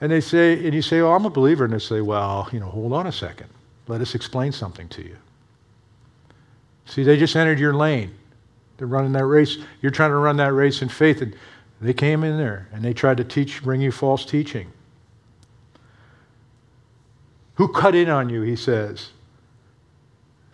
And 0.00 0.12
they 0.12 0.20
say, 0.20 0.64
and 0.64 0.74
you 0.74 0.82
say, 0.82 1.00
Oh, 1.00 1.12
I'm 1.12 1.24
a 1.24 1.30
believer. 1.30 1.64
And 1.64 1.72
they 1.72 1.78
say, 1.78 2.02
Well, 2.02 2.48
you 2.52 2.60
know, 2.60 2.66
hold 2.66 2.92
on 2.92 3.06
a 3.06 3.12
second. 3.12 3.48
Let 3.88 4.00
us 4.02 4.14
explain 4.14 4.52
something 4.52 4.88
to 4.90 5.02
you. 5.02 5.16
See, 6.84 7.02
they 7.02 7.16
just 7.16 7.34
entered 7.36 7.58
your 7.58 7.74
lane. 7.74 8.14
They're 8.76 8.86
running 8.86 9.12
that 9.12 9.24
race. 9.24 9.58
You're 9.80 9.90
trying 9.90 10.10
to 10.10 10.16
run 10.16 10.36
that 10.36 10.52
race 10.52 10.82
in 10.82 10.88
faith. 10.88 11.22
And 11.22 11.34
they 11.80 11.94
came 11.94 12.22
in 12.22 12.36
there 12.36 12.68
and 12.72 12.84
they 12.84 12.92
tried 12.92 13.16
to 13.16 13.24
teach, 13.24 13.62
bring 13.62 13.80
you 13.80 13.90
false 13.90 14.24
teaching. 14.24 14.72
Who 17.54 17.68
cut 17.68 17.94
in 17.94 18.08
on 18.08 18.28
you, 18.28 18.42
he 18.42 18.56
says. 18.56 19.10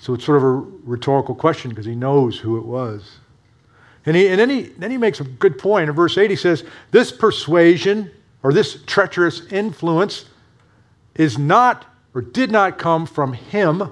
So 0.04 0.12
it's 0.12 0.26
sort 0.26 0.36
of 0.36 0.44
a 0.44 0.52
rhetorical 0.84 1.34
question 1.34 1.70
because 1.70 1.86
he 1.86 1.94
knows 1.94 2.38
who 2.38 2.58
it 2.58 2.66
was. 2.66 3.20
And, 4.04 4.14
he, 4.14 4.28
and 4.28 4.38
then, 4.38 4.50
he, 4.50 4.64
then 4.64 4.90
he 4.90 4.98
makes 4.98 5.20
a 5.20 5.24
good 5.24 5.58
point. 5.58 5.88
In 5.88 5.96
verse 5.96 6.18
8, 6.18 6.28
he 6.28 6.36
says, 6.36 6.62
This 6.90 7.10
persuasion 7.10 8.10
or 8.42 8.52
this 8.52 8.82
treacherous 8.84 9.50
influence 9.50 10.26
is 11.14 11.38
not 11.38 11.86
or 12.12 12.20
did 12.20 12.52
not 12.52 12.76
come 12.76 13.06
from 13.06 13.32
him 13.32 13.90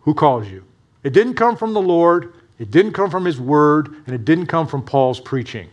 who 0.00 0.14
calls 0.14 0.48
you. 0.48 0.64
It 1.04 1.12
didn't 1.12 1.34
come 1.34 1.56
from 1.56 1.74
the 1.74 1.80
Lord, 1.80 2.34
it 2.58 2.72
didn't 2.72 2.94
come 2.94 3.08
from 3.08 3.24
His 3.24 3.40
Word, 3.40 4.02
and 4.06 4.16
it 4.16 4.24
didn't 4.24 4.46
come 4.46 4.66
from 4.66 4.82
Paul's 4.82 5.20
preaching. 5.20 5.68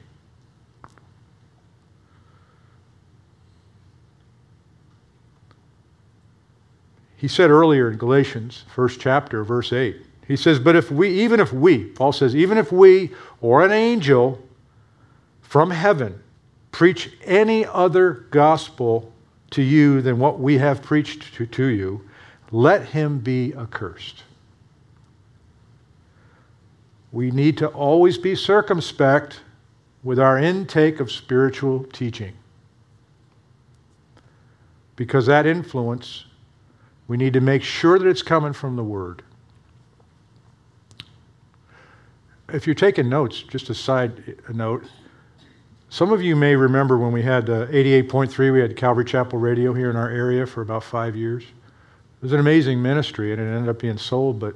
He 7.18 7.28
said 7.28 7.50
earlier 7.50 7.92
in 7.92 7.98
Galatians, 7.98 8.64
first 8.74 9.02
chapter, 9.02 9.44
verse 9.44 9.74
8, 9.74 9.98
he 10.28 10.38
says, 10.38 10.60
But 10.60 10.76
if 10.76 10.90
we, 10.90 11.10
even 11.22 11.40
if 11.40 11.52
we, 11.52 11.84
Paul 11.84 12.14
says, 12.14 12.36
even 12.36 12.58
if 12.58 12.72
we 12.72 13.12
or 13.42 13.66
an 13.66 13.72
angel 13.72 14.42
from 15.42 15.72
heaven 15.72 16.22
preach 16.72 17.12
any 17.26 17.66
other 17.66 18.28
gospel 18.32 19.12
to 19.52 19.62
you 19.62 20.02
than 20.02 20.20
what 20.20 20.40
we 20.40 20.58
have 20.60 20.82
preached 20.82 21.34
to, 21.36 21.46
to 21.46 21.66
you, 21.66 22.08
let 22.52 22.86
him 22.86 23.20
be 23.20 23.54
accursed 23.56 24.24
we 27.18 27.32
need 27.32 27.58
to 27.58 27.68
always 27.70 28.16
be 28.16 28.36
circumspect 28.36 29.42
with 30.04 30.20
our 30.20 30.38
intake 30.38 31.00
of 31.00 31.12
spiritual 31.12 31.84
teaching. 31.86 32.32
Because 34.96 35.26
that 35.26 35.48
influence, 35.48 36.26
we 37.08 37.18
need 37.18 37.34
to 37.34 37.42
make 37.42 37.64
sure 37.64 37.98
that 37.98 38.08
it's 38.08 38.22
coming 38.22 38.54
from 38.54 38.76
the 38.76 38.84
Word. 38.84 39.24
If 42.50 42.66
you're 42.66 42.76
taking 42.76 43.10
notes, 43.10 43.44
just 43.44 43.70
a 43.70 43.74
side 43.74 44.36
note, 44.54 44.86
some 45.90 46.12
of 46.12 46.22
you 46.22 46.36
may 46.36 46.56
remember 46.56 46.98
when 46.98 47.12
we 47.12 47.22
had 47.22 47.50
uh, 47.50 47.68
88.3, 47.68 48.54
we 48.54 48.60
had 48.60 48.76
Calvary 48.76 49.06
Chapel 49.06 49.40
Radio 49.40 49.74
here 49.74 49.90
in 49.90 49.96
our 49.96 50.10
area 50.10 50.46
for 50.46 50.62
about 50.62 50.84
five 50.84 51.16
years. 51.16 51.44
It 51.44 52.22
was 52.22 52.34
an 52.34 52.40
amazing 52.40 52.82
ministry, 52.82 53.32
and 53.32 53.42
it 53.42 53.46
ended 53.46 53.70
up 53.70 53.80
being 53.80 53.98
sold, 53.98 54.40
but 54.40 54.56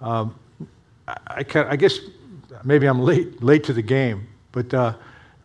um, 0.00 0.34
I, 1.26 1.42
can, 1.42 1.66
I 1.66 1.76
guess 1.76 2.00
maybe 2.64 2.86
I'm 2.86 3.00
late, 3.00 3.42
late 3.42 3.64
to 3.64 3.72
the 3.72 3.82
game, 3.82 4.28
but 4.52 4.72
uh, 4.72 4.94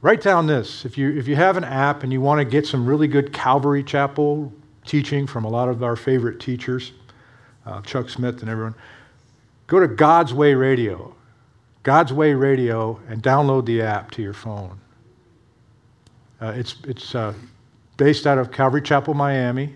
write 0.02 0.22
down 0.22 0.48
this. 0.48 0.86
If 0.86 0.98
you, 0.98 1.18
if 1.18 1.28
you 1.28 1.36
have 1.36 1.58
an 1.58 1.64
app 1.64 2.04
and 2.04 2.14
you 2.14 2.22
want 2.22 2.40
to 2.40 2.46
get 2.46 2.66
some 2.66 2.86
really 2.86 3.08
good 3.08 3.34
Calvary 3.34 3.84
Chapel 3.84 4.54
teaching 4.86 5.28
from 5.28 5.46
a 5.46 5.50
lot 5.50 5.70
of 5.70 5.84
our 5.84 5.96
favorite 5.96 6.40
teachers, 6.40 6.92
uh, 7.66 7.82
Chuck 7.82 8.10
Smith 8.10 8.42
and 8.42 8.50
everyone, 8.50 8.76
go 9.68 9.80
to 9.80 9.88
God's 9.88 10.34
Way 10.34 10.54
Radio. 10.54 11.16
God's 11.84 12.14
Way 12.14 12.34
Radio 12.34 13.00
and 13.08 13.24
download 13.24 13.66
the 13.66 13.82
app 13.82 14.12
to 14.12 14.22
your 14.22 14.34
phone. 14.34 14.80
Uh, 16.40 16.54
it's 16.56 16.76
it's 16.88 17.14
uh, 17.16 17.34
based 17.98 18.26
out 18.26 18.38
of 18.38 18.52
Calvary 18.52 18.82
Chapel, 18.82 19.14
Miami. 19.14 19.74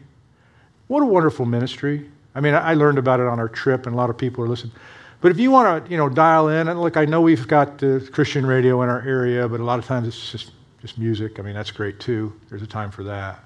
What 0.87 1.01
a 1.01 1.05
wonderful 1.05 1.45
ministry. 1.45 2.09
I 2.33 2.41
mean, 2.41 2.53
I 2.53 2.73
learned 2.73 2.97
about 2.97 3.19
it 3.19 3.27
on 3.27 3.39
our 3.39 3.47
trip, 3.47 3.85
and 3.85 3.95
a 3.95 3.97
lot 3.97 4.09
of 4.09 4.17
people 4.17 4.43
are 4.43 4.47
listening. 4.47 4.73
But 5.21 5.31
if 5.31 5.39
you 5.39 5.49
want 5.49 5.85
to, 5.85 5.91
you 5.91 5.97
know, 5.97 6.09
dial 6.09 6.49
in, 6.49 6.67
and 6.67 6.79
look, 6.81 6.97
I 6.97 7.05
know 7.05 7.21
we've 7.21 7.47
got 7.47 7.77
the 7.77 8.07
Christian 8.11 8.45
radio 8.45 8.81
in 8.83 8.89
our 8.89 9.01
area, 9.01 9.47
but 9.47 9.59
a 9.59 9.63
lot 9.63 9.79
of 9.79 9.85
times 9.85 10.07
it's 10.07 10.31
just 10.31 10.51
just 10.81 10.97
music. 10.97 11.39
I 11.39 11.41
mean, 11.41 11.55
that's 11.55 11.71
great 11.71 11.99
too. 11.99 12.33
There's 12.49 12.61
a 12.61 12.67
time 12.67 12.91
for 12.91 13.03
that. 13.03 13.43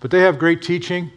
But 0.00 0.10
they 0.10 0.20
have 0.20 0.38
great 0.38 0.62
teaching. 0.62 1.10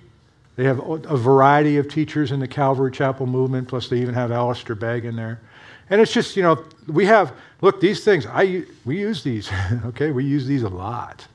They 0.55 0.65
have 0.65 0.79
a 0.87 1.17
variety 1.17 1.77
of 1.77 1.89
teachers 1.89 2.31
in 2.31 2.39
the 2.39 2.47
Calvary 2.47 2.91
Chapel 2.91 3.25
movement, 3.25 3.67
plus 3.67 3.89
they 3.89 3.99
even 3.99 4.13
have 4.13 4.31
Alistair 4.31 4.75
Begg 4.75 5.05
in 5.05 5.15
there. 5.15 5.41
And 5.89 5.99
it's 5.99 6.13
just, 6.13 6.37
you 6.37 6.43
know, 6.43 6.63
we 6.87 7.05
have, 7.05 7.33
look, 7.61 7.81
these 7.81 8.03
things, 8.03 8.25
I, 8.27 8.63
we 8.85 8.99
use 8.99 9.23
these, 9.23 9.49
okay? 9.85 10.11
We 10.11 10.25
use 10.25 10.45
these 10.45 10.63
a 10.63 10.69
lot. 10.69 11.27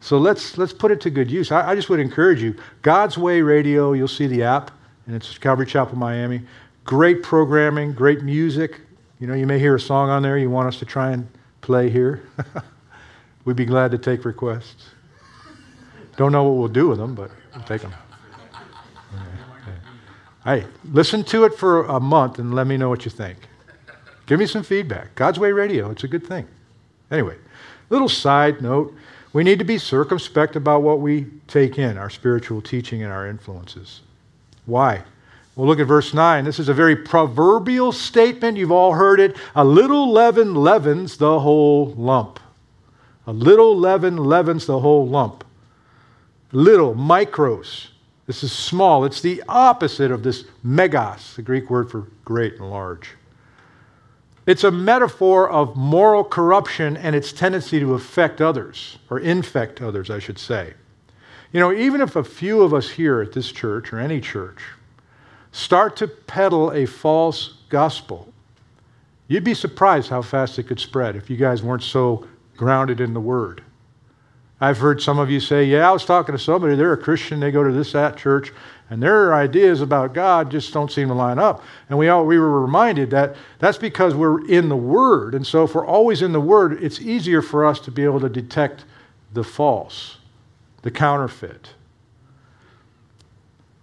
So 0.00 0.18
let's, 0.18 0.58
let's 0.58 0.72
put 0.72 0.90
it 0.90 1.00
to 1.02 1.10
good 1.10 1.30
use. 1.30 1.52
I, 1.52 1.70
I 1.70 1.74
just 1.74 1.88
would 1.90 2.00
encourage 2.00 2.42
you. 2.42 2.54
God's 2.82 3.16
Way 3.18 3.42
Radio, 3.42 3.92
you'll 3.92 4.08
see 4.08 4.26
the 4.26 4.42
app, 4.42 4.70
and 5.06 5.16
it's 5.16 5.38
Calvary 5.38 5.66
Chapel, 5.66 5.96
Miami. 5.96 6.42
Great 6.84 7.22
programming, 7.22 7.92
great 7.92 8.22
music. 8.22 8.80
You 9.18 9.26
know, 9.26 9.34
you 9.34 9.46
may 9.46 9.58
hear 9.58 9.74
a 9.74 9.80
song 9.80 10.08
on 10.08 10.22
there 10.22 10.38
you 10.38 10.50
want 10.50 10.68
us 10.68 10.78
to 10.78 10.84
try 10.84 11.12
and 11.12 11.28
play 11.60 11.90
here. 11.90 12.22
We'd 13.44 13.56
be 13.56 13.66
glad 13.66 13.90
to 13.90 13.98
take 13.98 14.24
requests. 14.24 14.86
Don't 16.20 16.32
know 16.32 16.44
what 16.44 16.58
we'll 16.58 16.68
do 16.68 16.86
with 16.86 16.98
them, 16.98 17.14
but 17.14 17.30
we'll 17.54 17.64
take 17.64 17.80
them. 17.80 17.94
Hey, 20.44 20.66
listen 20.92 21.24
to 21.24 21.44
it 21.44 21.54
for 21.54 21.86
a 21.86 21.98
month 21.98 22.38
and 22.38 22.52
let 22.52 22.66
me 22.66 22.76
know 22.76 22.90
what 22.90 23.06
you 23.06 23.10
think. 23.10 23.38
Give 24.26 24.38
me 24.38 24.44
some 24.44 24.62
feedback. 24.62 25.14
God's 25.14 25.38
Way 25.38 25.52
Radio, 25.52 25.90
it's 25.90 26.04
a 26.04 26.08
good 26.08 26.26
thing. 26.26 26.46
Anyway, 27.10 27.36
little 27.88 28.06
side 28.06 28.60
note 28.60 28.94
we 29.32 29.42
need 29.42 29.58
to 29.60 29.64
be 29.64 29.78
circumspect 29.78 30.56
about 30.56 30.82
what 30.82 31.00
we 31.00 31.24
take 31.46 31.78
in, 31.78 31.96
our 31.96 32.10
spiritual 32.10 32.60
teaching 32.60 33.02
and 33.02 33.10
our 33.10 33.26
influences. 33.26 34.02
Why? 34.66 35.02
Well, 35.56 35.66
look 35.66 35.80
at 35.80 35.86
verse 35.86 36.12
9. 36.12 36.44
This 36.44 36.58
is 36.58 36.68
a 36.68 36.74
very 36.74 36.96
proverbial 36.96 37.92
statement. 37.92 38.58
You've 38.58 38.72
all 38.72 38.92
heard 38.92 39.20
it. 39.20 39.38
A 39.54 39.64
little 39.64 40.12
leaven 40.12 40.54
leavens 40.54 41.16
the 41.16 41.40
whole 41.40 41.94
lump. 41.94 42.38
A 43.26 43.32
little 43.32 43.74
leaven 43.74 44.18
leavens 44.18 44.66
the 44.66 44.80
whole 44.80 45.08
lump. 45.08 45.44
Little, 46.52 46.94
micros. 46.94 47.88
This 48.26 48.42
is 48.42 48.52
small. 48.52 49.04
It's 49.04 49.20
the 49.20 49.42
opposite 49.48 50.10
of 50.10 50.22
this 50.22 50.44
megas, 50.62 51.34
the 51.36 51.42
Greek 51.42 51.70
word 51.70 51.90
for 51.90 52.06
great 52.24 52.54
and 52.54 52.70
large. 52.70 53.10
It's 54.46 54.64
a 54.64 54.70
metaphor 54.70 55.48
of 55.48 55.76
moral 55.76 56.24
corruption 56.24 56.96
and 56.96 57.14
its 57.14 57.32
tendency 57.32 57.78
to 57.78 57.94
affect 57.94 58.40
others, 58.40 58.98
or 59.10 59.20
infect 59.20 59.80
others, 59.80 60.10
I 60.10 60.18
should 60.18 60.38
say. 60.38 60.74
You 61.52 61.60
know, 61.60 61.72
even 61.72 62.00
if 62.00 62.16
a 62.16 62.24
few 62.24 62.62
of 62.62 62.72
us 62.74 62.88
here 62.88 63.20
at 63.20 63.32
this 63.32 63.50
church 63.52 63.92
or 63.92 63.98
any 63.98 64.20
church 64.20 64.60
start 65.52 65.96
to 65.96 66.08
peddle 66.08 66.70
a 66.72 66.86
false 66.86 67.54
gospel, 67.68 68.32
you'd 69.28 69.44
be 69.44 69.54
surprised 69.54 70.10
how 70.10 70.22
fast 70.22 70.58
it 70.58 70.64
could 70.64 70.80
spread 70.80 71.16
if 71.16 71.28
you 71.28 71.36
guys 71.36 71.62
weren't 71.62 71.82
so 71.82 72.26
grounded 72.56 73.00
in 73.00 73.14
the 73.14 73.20
Word. 73.20 73.62
I've 74.60 74.78
heard 74.78 75.00
some 75.00 75.18
of 75.18 75.30
you 75.30 75.40
say, 75.40 75.64
Yeah, 75.64 75.88
I 75.88 75.92
was 75.92 76.04
talking 76.04 76.34
to 76.34 76.38
somebody, 76.38 76.76
they're 76.76 76.92
a 76.92 76.98
Christian, 76.98 77.40
they 77.40 77.50
go 77.50 77.64
to 77.64 77.72
this, 77.72 77.92
that 77.92 78.16
church, 78.16 78.52
and 78.90 79.02
their 79.02 79.32
ideas 79.32 79.80
about 79.80 80.12
God 80.12 80.50
just 80.50 80.72
don't 80.72 80.90
seem 80.90 81.08
to 81.08 81.14
line 81.14 81.38
up. 81.38 81.62
And 81.88 81.98
we, 81.98 82.08
all, 82.08 82.26
we 82.26 82.38
were 82.38 82.60
reminded 82.60 83.10
that 83.10 83.36
that's 83.58 83.78
because 83.78 84.14
we're 84.14 84.44
in 84.46 84.68
the 84.68 84.76
Word. 84.76 85.34
And 85.34 85.46
so 85.46 85.64
if 85.64 85.74
we're 85.74 85.86
always 85.86 86.22
in 86.22 86.32
the 86.32 86.40
Word, 86.40 86.82
it's 86.82 87.00
easier 87.00 87.40
for 87.40 87.64
us 87.64 87.80
to 87.80 87.90
be 87.90 88.04
able 88.04 88.20
to 88.20 88.28
detect 88.28 88.84
the 89.32 89.44
false, 89.44 90.18
the 90.82 90.90
counterfeit. 90.90 91.70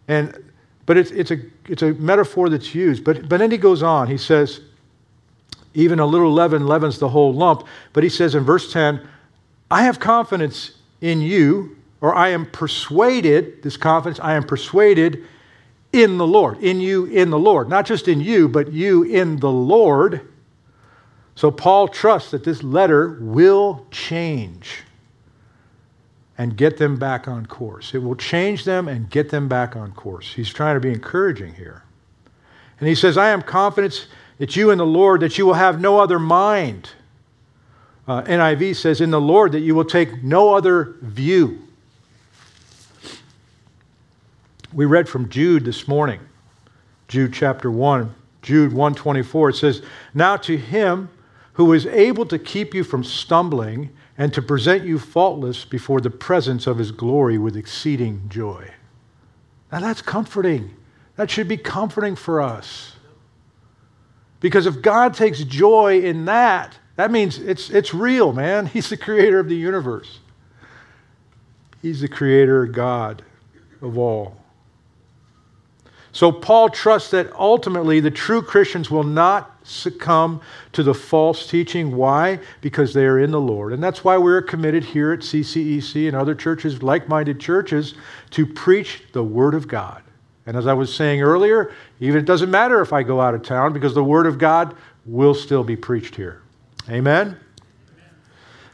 And, 0.09 0.51
but 0.85 0.97
it's, 0.97 1.11
it's, 1.11 1.31
a, 1.31 1.37
it's 1.67 1.81
a 1.81 1.93
metaphor 1.93 2.49
that's 2.49 2.75
used. 2.75 3.03
But, 3.03 3.27
but 3.27 3.37
then 3.37 3.49
he 3.49 3.57
goes 3.57 3.81
on. 3.83 4.07
He 4.07 4.17
says, 4.17 4.61
even 5.73 5.99
a 5.99 6.05
little 6.05 6.33
leaven 6.33 6.67
leavens 6.67 6.99
the 6.99 7.09
whole 7.09 7.33
lump. 7.33 7.65
But 7.93 8.03
he 8.03 8.09
says 8.09 8.35
in 8.35 8.43
verse 8.43 8.71
10, 8.73 9.07
I 9.69 9.83
have 9.83 9.99
confidence 9.99 10.71
in 11.01 11.21
you 11.21 11.77
or 12.01 12.15
I 12.15 12.29
am 12.29 12.45
persuaded, 12.45 13.63
this 13.63 13.77
confidence, 13.77 14.19
I 14.19 14.35
am 14.35 14.43
persuaded 14.43 15.25
in 15.91 16.17
the 16.17 16.27
Lord, 16.27 16.59
in 16.59 16.79
you, 16.79 17.05
in 17.05 17.29
the 17.29 17.39
Lord. 17.39 17.69
Not 17.69 17.85
just 17.85 18.07
in 18.07 18.19
you, 18.19 18.47
but 18.47 18.71
you 18.71 19.03
in 19.03 19.37
the 19.37 19.51
Lord. 19.51 20.27
So 21.35 21.49
Paul 21.49 21.87
trusts 21.87 22.31
that 22.31 22.43
this 22.43 22.61
letter 22.63 23.17
will 23.21 23.85
change 23.91 24.83
and 26.37 26.55
get 26.55 26.77
them 26.77 26.97
back 26.97 27.27
on 27.27 27.45
course. 27.47 27.95
It 27.95 27.99
will 27.99 28.15
change 28.15 28.63
them 28.63 28.87
and 28.87 29.09
get 29.09 29.29
them 29.29 29.47
back 29.47 29.75
on 29.75 29.91
course. 29.93 30.33
He's 30.33 30.49
trying 30.49 30.75
to 30.75 30.79
be 30.79 30.89
encouraging 30.89 31.55
here. 31.55 31.83
And 32.79 32.87
he 32.87 32.93
says, 32.93 33.17
I 33.17 33.29
am 33.29 33.41
confident 33.41 34.07
that 34.37 34.55
you 34.55 34.69
in 34.69 34.77
the 34.77 34.85
Lord, 34.85 35.21
that 35.21 35.37
you 35.39 35.47
will 35.47 35.55
have 35.55 35.81
no 35.81 35.99
other 35.99 36.19
mind. 36.19 36.91
Uh, 38.07 38.21
NIV 38.23 38.75
says, 38.75 39.01
in 39.01 39.11
the 39.11 39.19
Lord, 39.19 39.51
that 39.51 39.59
you 39.59 39.75
will 39.75 39.85
take 39.85 40.23
no 40.23 40.53
other 40.53 40.95
view. 41.01 41.61
We 44.73 44.85
read 44.85 45.09
from 45.09 45.29
Jude 45.29 45.65
this 45.65 45.87
morning, 45.87 46.21
Jude 47.07 47.33
chapter 47.33 47.69
1, 47.69 48.13
Jude 48.41 48.71
124. 48.71 49.49
It 49.49 49.55
says, 49.55 49.81
Now 50.13 50.37
to 50.37 50.57
him 50.57 51.09
who 51.53 51.73
is 51.73 51.85
able 51.87 52.25
to 52.27 52.39
keep 52.39 52.73
you 52.73 52.83
from 52.83 53.03
stumbling 53.03 53.89
and 54.17 54.33
to 54.33 54.41
present 54.41 54.85
you 54.85 54.99
faultless 54.99 55.65
before 55.65 55.99
the 55.99 56.09
presence 56.09 56.65
of 56.65 56.77
his 56.77 56.91
glory 56.91 57.37
with 57.37 57.57
exceeding 57.57 58.21
joy. 58.29 58.71
Now 59.71 59.79
that's 59.79 60.01
comforting. 60.01 60.75
That 61.17 61.29
should 61.29 61.47
be 61.47 61.57
comforting 61.57 62.15
for 62.15 62.41
us. 62.41 62.95
Because 64.39 64.65
if 64.65 64.81
God 64.81 65.13
takes 65.13 65.43
joy 65.43 66.01
in 66.01 66.25
that, 66.25 66.77
that 66.97 67.11
means 67.11 67.39
it's, 67.39 67.69
it's 67.69 67.93
real, 67.93 68.33
man. 68.33 68.65
He's 68.73 68.89
the 68.89 68.97
creator 68.97 69.39
of 69.39 69.47
the 69.47 69.55
universe. 69.55 70.19
He's 71.81 72.01
the 72.01 72.07
creator, 72.07 72.65
God 72.65 73.23
of 73.81 73.97
all. 73.97 74.35
So 76.11 76.31
Paul 76.31 76.69
trusts 76.69 77.11
that 77.11 77.31
ultimately 77.33 77.99
the 77.99 78.09
true 78.09 78.41
Christians 78.41 78.89
will 78.89 79.03
not 79.03 79.59
succumb 79.63 80.41
to 80.71 80.81
the 80.81 80.93
false 80.93 81.45
teaching. 81.45 81.95
Why? 81.95 82.39
Because 82.61 82.93
they 82.93 83.05
are 83.05 83.19
in 83.19 83.29
the 83.29 83.39
Lord. 83.39 83.71
And 83.71 83.83
that's 83.83 84.03
why 84.03 84.17
we're 84.17 84.41
committed 84.41 84.83
here 84.83 85.11
at 85.11 85.19
CCEC 85.19 86.07
and 86.07 86.17
other 86.17 86.33
churches, 86.33 86.81
like 86.81 87.07
minded 87.07 87.39
churches, 87.39 87.93
to 88.31 88.47
preach 88.47 89.03
the 89.13 89.23
Word 89.23 89.53
of 89.53 89.67
God. 89.67 90.01
And 90.47 90.57
as 90.57 90.65
I 90.65 90.73
was 90.73 90.91
saying 90.91 91.21
earlier, 91.21 91.71
even 91.99 92.19
it 92.19 92.25
doesn't 92.25 92.49
matter 92.49 92.81
if 92.81 92.93
I 92.93 93.03
go 93.03 93.21
out 93.21 93.35
of 93.35 93.43
town 93.43 93.71
because 93.71 93.93
the 93.93 94.03
Word 94.03 94.25
of 94.25 94.39
God 94.39 94.75
will 95.05 95.35
still 95.35 95.63
be 95.63 95.75
preached 95.75 96.15
here. 96.15 96.41
Amen? 96.89 97.37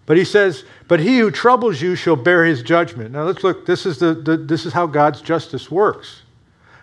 But 0.05 0.17
he 0.17 0.25
says, 0.25 0.65
But 0.87 0.99
he 0.99 1.19
who 1.19 1.31
troubles 1.31 1.81
you 1.81 1.95
shall 1.95 2.15
bear 2.15 2.45
his 2.45 2.61
judgment. 2.61 3.11
Now 3.11 3.23
let's 3.23 3.43
look, 3.43 3.65
this 3.65 3.85
is, 3.85 3.99
the, 3.99 4.13
the 4.13 4.37
this 4.37 4.65
is 4.65 4.73
how 4.73 4.85
God's 4.85 5.21
justice 5.21 5.71
works. 5.71 6.23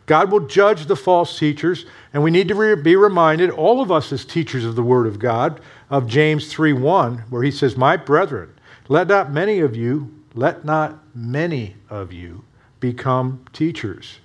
God 0.06 0.32
will 0.32 0.40
judge 0.40 0.86
the 0.86 0.96
false 0.96 1.38
teachers, 1.38 1.86
and 2.12 2.22
we 2.22 2.32
need 2.32 2.48
to 2.48 2.54
re- 2.54 2.74
be 2.74 2.96
reminded, 2.96 3.50
all 3.50 3.80
of 3.80 3.92
us 3.92 4.12
as 4.12 4.24
teachers 4.24 4.64
of 4.64 4.74
the 4.74 4.82
Word 4.82 5.06
of 5.06 5.20
God, 5.20 5.60
of 5.88 6.08
James 6.08 6.52
3 6.52 6.72
1, 6.72 7.18
where 7.30 7.42
he 7.42 7.50
says, 7.50 7.76
My 7.76 7.96
brethren, 7.96 8.52
let 8.88 9.06
not 9.06 9.30
many 9.30 9.60
of 9.60 9.76
you, 9.76 10.12
let 10.34 10.64
not 10.64 10.98
many 11.14 11.76
of 11.88 12.12
you 12.12 12.44
become 12.80 13.44
teachers, 13.52 14.18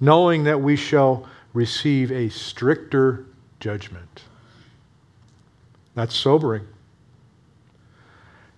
knowing 0.00 0.44
that 0.44 0.62
we 0.62 0.76
shall 0.76 1.28
receive 1.52 2.10
a 2.10 2.30
stricter 2.30 3.26
judgment. 3.60 4.22
That's 5.94 6.16
sobering. 6.16 6.66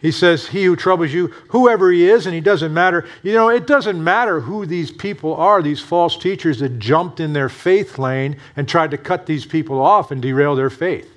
He 0.04 0.10
says, 0.10 0.48
He 0.48 0.64
who 0.64 0.76
troubles 0.76 1.12
you, 1.12 1.28
whoever 1.48 1.90
he 1.90 2.06
is, 2.06 2.26
and 2.26 2.34
he 2.34 2.40
doesn't 2.42 2.74
matter. 2.74 3.06
You 3.22 3.32
know, 3.32 3.48
it 3.48 3.66
doesn't 3.66 4.04
matter 4.04 4.40
who 4.40 4.66
these 4.66 4.90
people 4.90 5.34
are, 5.34 5.62
these 5.62 5.80
false 5.80 6.16
teachers 6.18 6.58
that 6.58 6.78
jumped 6.78 7.20
in 7.20 7.32
their 7.32 7.48
faith 7.48 7.98
lane 7.98 8.36
and 8.54 8.68
tried 8.68 8.90
to 8.90 8.98
cut 8.98 9.24
these 9.24 9.46
people 9.46 9.80
off 9.80 10.10
and 10.10 10.20
derail 10.20 10.54
their 10.54 10.68
faith, 10.68 11.10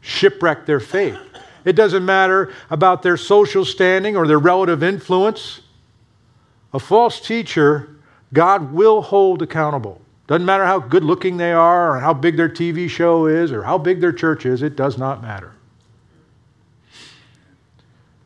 shipwreck 0.00 0.64
their 0.64 0.78
faith. 0.78 1.18
It 1.64 1.74
doesn't 1.74 2.04
matter 2.04 2.52
about 2.70 3.02
their 3.02 3.16
social 3.16 3.64
standing 3.64 4.16
or 4.16 4.28
their 4.28 4.38
relative 4.38 4.82
influence. 4.82 5.60
A 6.72 6.78
false 6.78 7.20
teacher, 7.20 7.96
God 8.32 8.72
will 8.72 9.02
hold 9.02 9.42
accountable. 9.42 10.00
Doesn't 10.30 10.46
matter 10.46 10.64
how 10.64 10.78
good 10.78 11.02
looking 11.02 11.38
they 11.38 11.52
are 11.52 11.96
or 11.96 11.98
how 11.98 12.14
big 12.14 12.36
their 12.36 12.48
TV 12.48 12.88
show 12.88 13.26
is 13.26 13.50
or 13.50 13.64
how 13.64 13.78
big 13.78 14.00
their 14.00 14.12
church 14.12 14.46
is, 14.46 14.62
it 14.62 14.76
does 14.76 14.96
not 14.96 15.20
matter. 15.22 15.52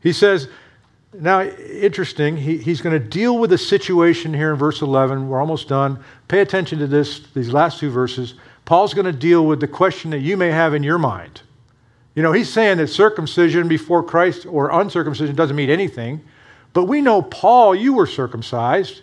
He 0.02 0.12
says, 0.12 0.48
now, 1.14 1.40
interesting, 1.40 2.36
he, 2.36 2.58
he's 2.58 2.82
going 2.82 2.92
to 2.92 3.08
deal 3.08 3.38
with 3.38 3.54
a 3.54 3.58
situation 3.58 4.34
here 4.34 4.52
in 4.52 4.58
verse 4.58 4.82
11. 4.82 5.30
We're 5.30 5.40
almost 5.40 5.66
done. 5.66 6.04
Pay 6.28 6.40
attention 6.40 6.78
to 6.80 6.86
this, 6.86 7.20
these 7.32 7.50
last 7.54 7.78
two 7.78 7.88
verses. 7.88 8.34
Paul's 8.66 8.92
going 8.92 9.06
to 9.06 9.12
deal 9.12 9.46
with 9.46 9.60
the 9.60 9.68
question 9.68 10.10
that 10.10 10.20
you 10.20 10.36
may 10.36 10.50
have 10.50 10.74
in 10.74 10.82
your 10.82 10.98
mind. 10.98 11.40
You 12.14 12.22
know, 12.22 12.32
he's 12.32 12.52
saying 12.52 12.76
that 12.78 12.88
circumcision 12.88 13.66
before 13.66 14.02
Christ 14.02 14.44
or 14.44 14.78
uncircumcision 14.78 15.34
doesn't 15.36 15.56
mean 15.56 15.70
anything. 15.70 16.22
But 16.74 16.84
we 16.84 17.00
know, 17.00 17.22
Paul, 17.22 17.74
you 17.74 17.94
were 17.94 18.06
circumcised. 18.06 19.00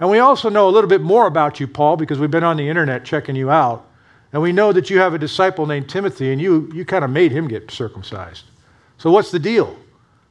And 0.00 0.10
we 0.10 0.18
also 0.18 0.48
know 0.48 0.68
a 0.68 0.70
little 0.70 0.90
bit 0.90 1.00
more 1.00 1.26
about 1.26 1.60
you, 1.60 1.66
Paul, 1.66 1.96
because 1.96 2.18
we've 2.18 2.30
been 2.30 2.44
on 2.44 2.56
the 2.56 2.68
internet 2.68 3.04
checking 3.04 3.36
you 3.36 3.50
out. 3.50 3.86
And 4.32 4.42
we 4.42 4.52
know 4.52 4.72
that 4.72 4.90
you 4.90 4.98
have 4.98 5.14
a 5.14 5.18
disciple 5.18 5.66
named 5.66 5.88
Timothy, 5.88 6.32
and 6.32 6.40
you, 6.42 6.70
you 6.74 6.84
kind 6.84 7.04
of 7.04 7.10
made 7.10 7.30
him 7.30 7.46
get 7.46 7.70
circumcised. 7.70 8.44
So 8.98 9.10
what's 9.10 9.30
the 9.30 9.38
deal? 9.38 9.76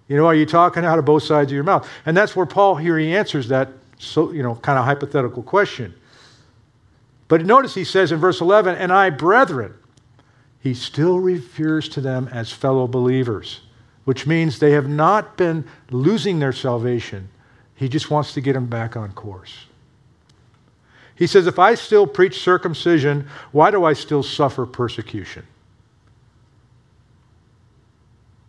You 0.09 0.17
know, 0.17 0.25
are 0.25 0.35
you 0.35 0.45
talking 0.45 0.83
out 0.83 0.99
of 0.99 1.05
both 1.05 1.23
sides 1.23 1.51
of 1.51 1.55
your 1.55 1.63
mouth? 1.63 1.89
And 2.05 2.15
that's 2.15 2.35
where 2.35 2.45
Paul 2.45 2.75
here 2.75 2.97
he 2.97 3.15
answers 3.15 3.47
that 3.47 3.69
so, 3.97 4.31
you 4.31 4.43
know, 4.43 4.55
kind 4.55 4.77
of 4.77 4.85
hypothetical 4.85 5.43
question. 5.43 5.93
But 7.29 7.45
notice 7.45 7.73
he 7.73 7.85
says 7.85 8.11
in 8.11 8.19
verse 8.19 8.41
11, 8.41 8.75
and 8.75 8.91
I, 8.91 9.09
brethren, 9.09 9.73
he 10.59 10.73
still 10.73 11.19
refers 11.19 11.89
to 11.89 12.01
them 12.01 12.29
as 12.31 12.51
fellow 12.51 12.87
believers, 12.87 13.61
which 14.03 14.27
means 14.27 14.59
they 14.59 14.71
have 14.71 14.87
not 14.87 15.37
been 15.37 15.65
losing 15.89 16.39
their 16.39 16.51
salvation. 16.51 17.29
He 17.75 17.89
just 17.89 18.11
wants 18.11 18.33
to 18.33 18.41
get 18.41 18.55
him 18.55 18.67
back 18.67 18.95
on 18.95 19.11
course. 19.13 19.65
He 21.15 21.27
says, 21.27 21.47
If 21.47 21.59
I 21.59 21.75
still 21.75 22.07
preach 22.07 22.41
circumcision, 22.41 23.27
why 23.51 23.71
do 23.71 23.83
I 23.83 23.93
still 23.93 24.23
suffer 24.23 24.65
persecution? 24.65 25.45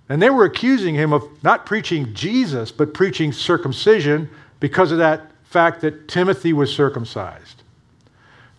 And 0.08 0.20
they 0.20 0.30
were 0.30 0.44
accusing 0.44 0.94
him 0.94 1.12
of 1.12 1.26
not 1.42 1.66
preaching 1.66 2.12
Jesus, 2.14 2.70
but 2.70 2.92
preaching 2.92 3.32
circumcision 3.32 4.28
because 4.60 4.92
of 4.92 4.98
that 4.98 5.30
fact 5.44 5.80
that 5.80 6.08
Timothy 6.08 6.52
was 6.52 6.74
circumcised. 6.74 7.62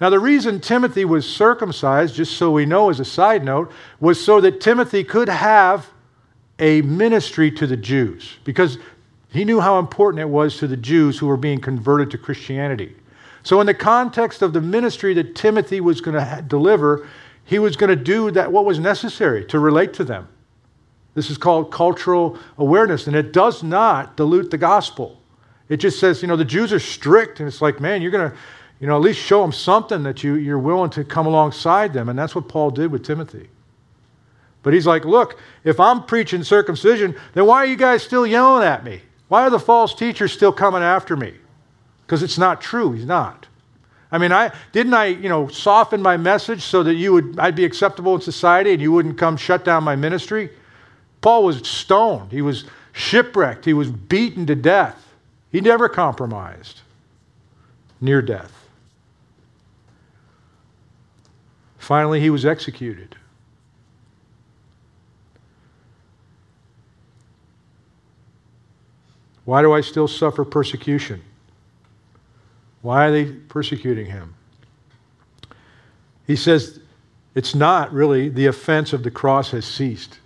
Now, 0.01 0.09
the 0.09 0.19
reason 0.19 0.59
Timothy 0.59 1.05
was 1.05 1.27
circumcised, 1.27 2.15
just 2.15 2.37
so 2.37 2.51
we 2.51 2.65
know 2.65 2.89
as 2.89 2.99
a 2.99 3.05
side 3.05 3.45
note, 3.45 3.71
was 3.99 4.23
so 4.23 4.41
that 4.41 4.59
Timothy 4.59 5.03
could 5.03 5.29
have 5.29 5.89
a 6.59 6.81
ministry 6.81 7.51
to 7.51 7.67
the 7.67 7.77
Jews, 7.77 8.37
because 8.43 8.77
he 9.35 9.45
knew 9.45 9.59
how 9.59 9.79
important 9.79 10.21
it 10.21 10.29
was 10.29 10.57
to 10.57 10.67
the 10.67 10.77
Jews 10.77 11.17
who 11.17 11.27
were 11.27 11.37
being 11.37 11.59
converted 11.59 12.11
to 12.11 12.17
Christianity. 12.17 12.95
So, 13.43 13.61
in 13.61 13.67
the 13.67 13.73
context 13.73 14.41
of 14.41 14.53
the 14.53 14.61
ministry 14.61 15.13
that 15.15 15.35
Timothy 15.35 15.81
was 15.81 16.01
going 16.01 16.17
to 16.17 16.41
deliver, 16.47 17.07
he 17.43 17.59
was 17.59 17.75
going 17.75 17.91
to 17.91 17.95
do 17.95 18.31
that 18.31 18.51
what 18.51 18.65
was 18.65 18.79
necessary 18.79 19.45
to 19.45 19.59
relate 19.59 19.93
to 19.93 20.03
them. 20.03 20.27
This 21.13 21.29
is 21.29 21.37
called 21.37 21.71
cultural 21.71 22.37
awareness, 22.57 23.07
and 23.07 23.15
it 23.15 23.31
does 23.31 23.63
not 23.63 24.17
dilute 24.17 24.51
the 24.51 24.57
gospel. 24.57 25.21
It 25.69 25.77
just 25.77 25.99
says, 25.99 26.21
you 26.21 26.27
know, 26.27 26.35
the 26.35 26.45
Jews 26.45 26.73
are 26.73 26.79
strict, 26.79 27.39
and 27.39 27.47
it's 27.47 27.61
like, 27.61 27.79
man, 27.79 28.01
you're 28.01 28.11
going 28.11 28.29
to, 28.29 28.37
you 28.79 28.87
know, 28.87 28.95
at 28.95 29.01
least 29.01 29.19
show 29.19 29.41
them 29.41 29.51
something 29.51 30.03
that 30.03 30.23
you, 30.23 30.35
you're 30.35 30.59
willing 30.59 30.89
to 30.91 31.03
come 31.03 31.25
alongside 31.25 31.93
them. 31.93 32.09
And 32.09 32.19
that's 32.19 32.35
what 32.35 32.47
Paul 32.49 32.69
did 32.69 32.91
with 32.91 33.03
Timothy. 33.03 33.49
But 34.61 34.73
he's 34.73 34.87
like, 34.87 35.05
look, 35.05 35.39
if 35.63 35.79
I'm 35.79 36.03
preaching 36.03 36.43
circumcision, 36.43 37.15
then 37.33 37.45
why 37.45 37.57
are 37.57 37.65
you 37.65 37.75
guys 37.75 38.03
still 38.03 38.25
yelling 38.25 38.67
at 38.67 38.83
me? 38.83 39.01
Why 39.27 39.41
are 39.41 39.49
the 39.49 39.59
false 39.59 39.93
teachers 39.93 40.31
still 40.31 40.53
coming 40.53 40.83
after 40.83 41.15
me? 41.15 41.33
because 42.05 42.21
it's 42.21 42.37
not 42.37 42.61
true. 42.61 42.91
He's 42.91 43.05
not. 43.05 43.47
I 44.11 44.17
mean, 44.17 44.31
I 44.31 44.51
didn't 44.71 44.93
I, 44.93 45.05
you 45.05 45.27
know, 45.27 45.47
soften 45.47 46.01
my 46.01 46.17
message 46.17 46.61
so 46.61 46.83
that 46.83 46.93
you 46.93 47.13
would 47.13 47.39
I'd 47.39 47.55
be 47.55 47.65
acceptable 47.65 48.15
in 48.15 48.21
society 48.21 48.71
and 48.71 48.81
you 48.81 48.91
wouldn't 48.91 49.17
come 49.17 49.37
shut 49.37 49.65
down 49.65 49.83
my 49.83 49.95
ministry. 49.95 50.51
Paul 51.21 51.43
was 51.43 51.67
stoned. 51.67 52.31
He 52.31 52.41
was 52.41 52.65
shipwrecked. 52.93 53.65
He 53.65 53.73
was 53.73 53.89
beaten 53.89 54.45
to 54.45 54.55
death. 54.55 55.13
He 55.51 55.59
never 55.59 55.89
compromised. 55.89 56.81
Near 57.99 58.21
death. 58.21 58.51
Finally, 61.77 62.19
he 62.19 62.29
was 62.29 62.45
executed. 62.45 63.15
Why 69.45 69.61
do 69.61 69.73
I 69.73 69.81
still 69.81 70.07
suffer 70.07 70.43
persecution? 70.43 71.21
Why 72.81 73.07
are 73.07 73.11
they 73.11 73.25
persecuting 73.25 74.07
him? 74.07 74.35
He 76.27 76.35
says 76.35 76.79
it's 77.35 77.55
not 77.55 77.93
really 77.93 78.29
the 78.29 78.47
offense 78.47 78.93
of 78.93 79.03
the 79.03 79.11
cross 79.11 79.51
has 79.51 79.65
ceased. 79.65 80.19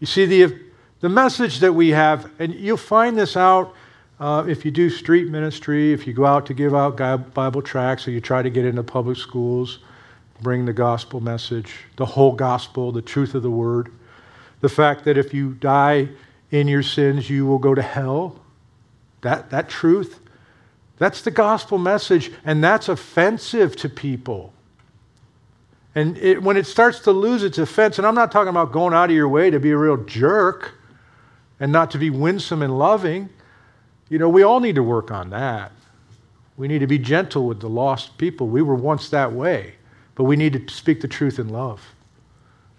You 0.00 0.06
see, 0.06 0.26
the, 0.26 0.58
the 1.00 1.08
message 1.08 1.60
that 1.60 1.72
we 1.72 1.90
have, 1.90 2.30
and 2.38 2.54
you'll 2.54 2.76
find 2.76 3.16
this 3.16 3.36
out 3.36 3.74
uh, 4.20 4.44
if 4.48 4.64
you 4.64 4.70
do 4.70 4.90
street 4.90 5.28
ministry, 5.28 5.92
if 5.92 6.06
you 6.06 6.12
go 6.12 6.26
out 6.26 6.46
to 6.46 6.54
give 6.54 6.74
out 6.74 6.96
Bible 7.34 7.62
tracts, 7.62 8.08
or 8.08 8.10
you 8.10 8.20
try 8.20 8.42
to 8.42 8.50
get 8.50 8.64
into 8.64 8.82
public 8.82 9.16
schools, 9.16 9.78
bring 10.40 10.64
the 10.64 10.72
gospel 10.72 11.20
message, 11.20 11.74
the 11.96 12.06
whole 12.06 12.32
gospel, 12.32 12.90
the 12.90 13.02
truth 13.02 13.34
of 13.34 13.42
the 13.42 13.50
word. 13.50 13.92
The 14.60 14.68
fact 14.68 15.04
that 15.04 15.16
if 15.16 15.32
you 15.32 15.52
die 15.54 16.08
in 16.50 16.66
your 16.66 16.82
sins, 16.82 17.30
you 17.30 17.46
will 17.46 17.58
go 17.58 17.74
to 17.74 17.82
hell. 17.82 18.40
That, 19.22 19.50
that 19.50 19.68
truth 19.68 20.20
that's 20.98 21.22
the 21.22 21.30
gospel 21.30 21.78
message, 21.78 22.32
and 22.44 22.62
that's 22.62 22.88
offensive 22.88 23.76
to 23.76 23.88
people. 23.88 24.52
And 25.94 26.18
it, 26.18 26.42
when 26.42 26.56
it 26.56 26.66
starts 26.66 27.00
to 27.00 27.12
lose 27.12 27.42
its 27.42 27.58
offense, 27.58 27.98
and 27.98 28.06
I'm 28.06 28.14
not 28.14 28.30
talking 28.30 28.50
about 28.50 28.72
going 28.72 28.92
out 28.92 29.10
of 29.10 29.16
your 29.16 29.28
way 29.28 29.50
to 29.50 29.58
be 29.58 29.70
a 29.70 29.76
real 29.76 29.96
jerk 29.96 30.74
and 31.60 31.72
not 31.72 31.90
to 31.92 31.98
be 31.98 32.10
winsome 32.10 32.62
and 32.62 32.78
loving, 32.78 33.30
you 34.08 34.18
know, 34.18 34.28
we 34.28 34.42
all 34.42 34.60
need 34.60 34.74
to 34.74 34.82
work 34.82 35.10
on 35.10 35.30
that. 35.30 35.72
We 36.56 36.66
need 36.66 36.80
to 36.80 36.86
be 36.86 36.98
gentle 36.98 37.46
with 37.46 37.60
the 37.60 37.68
lost 37.68 38.18
people. 38.18 38.48
We 38.48 38.62
were 38.62 38.74
once 38.74 39.08
that 39.10 39.32
way, 39.32 39.74
but 40.16 40.24
we 40.24 40.36
need 40.36 40.52
to 40.54 40.74
speak 40.74 41.00
the 41.00 41.08
truth 41.08 41.38
in 41.38 41.48
love. 41.48 41.94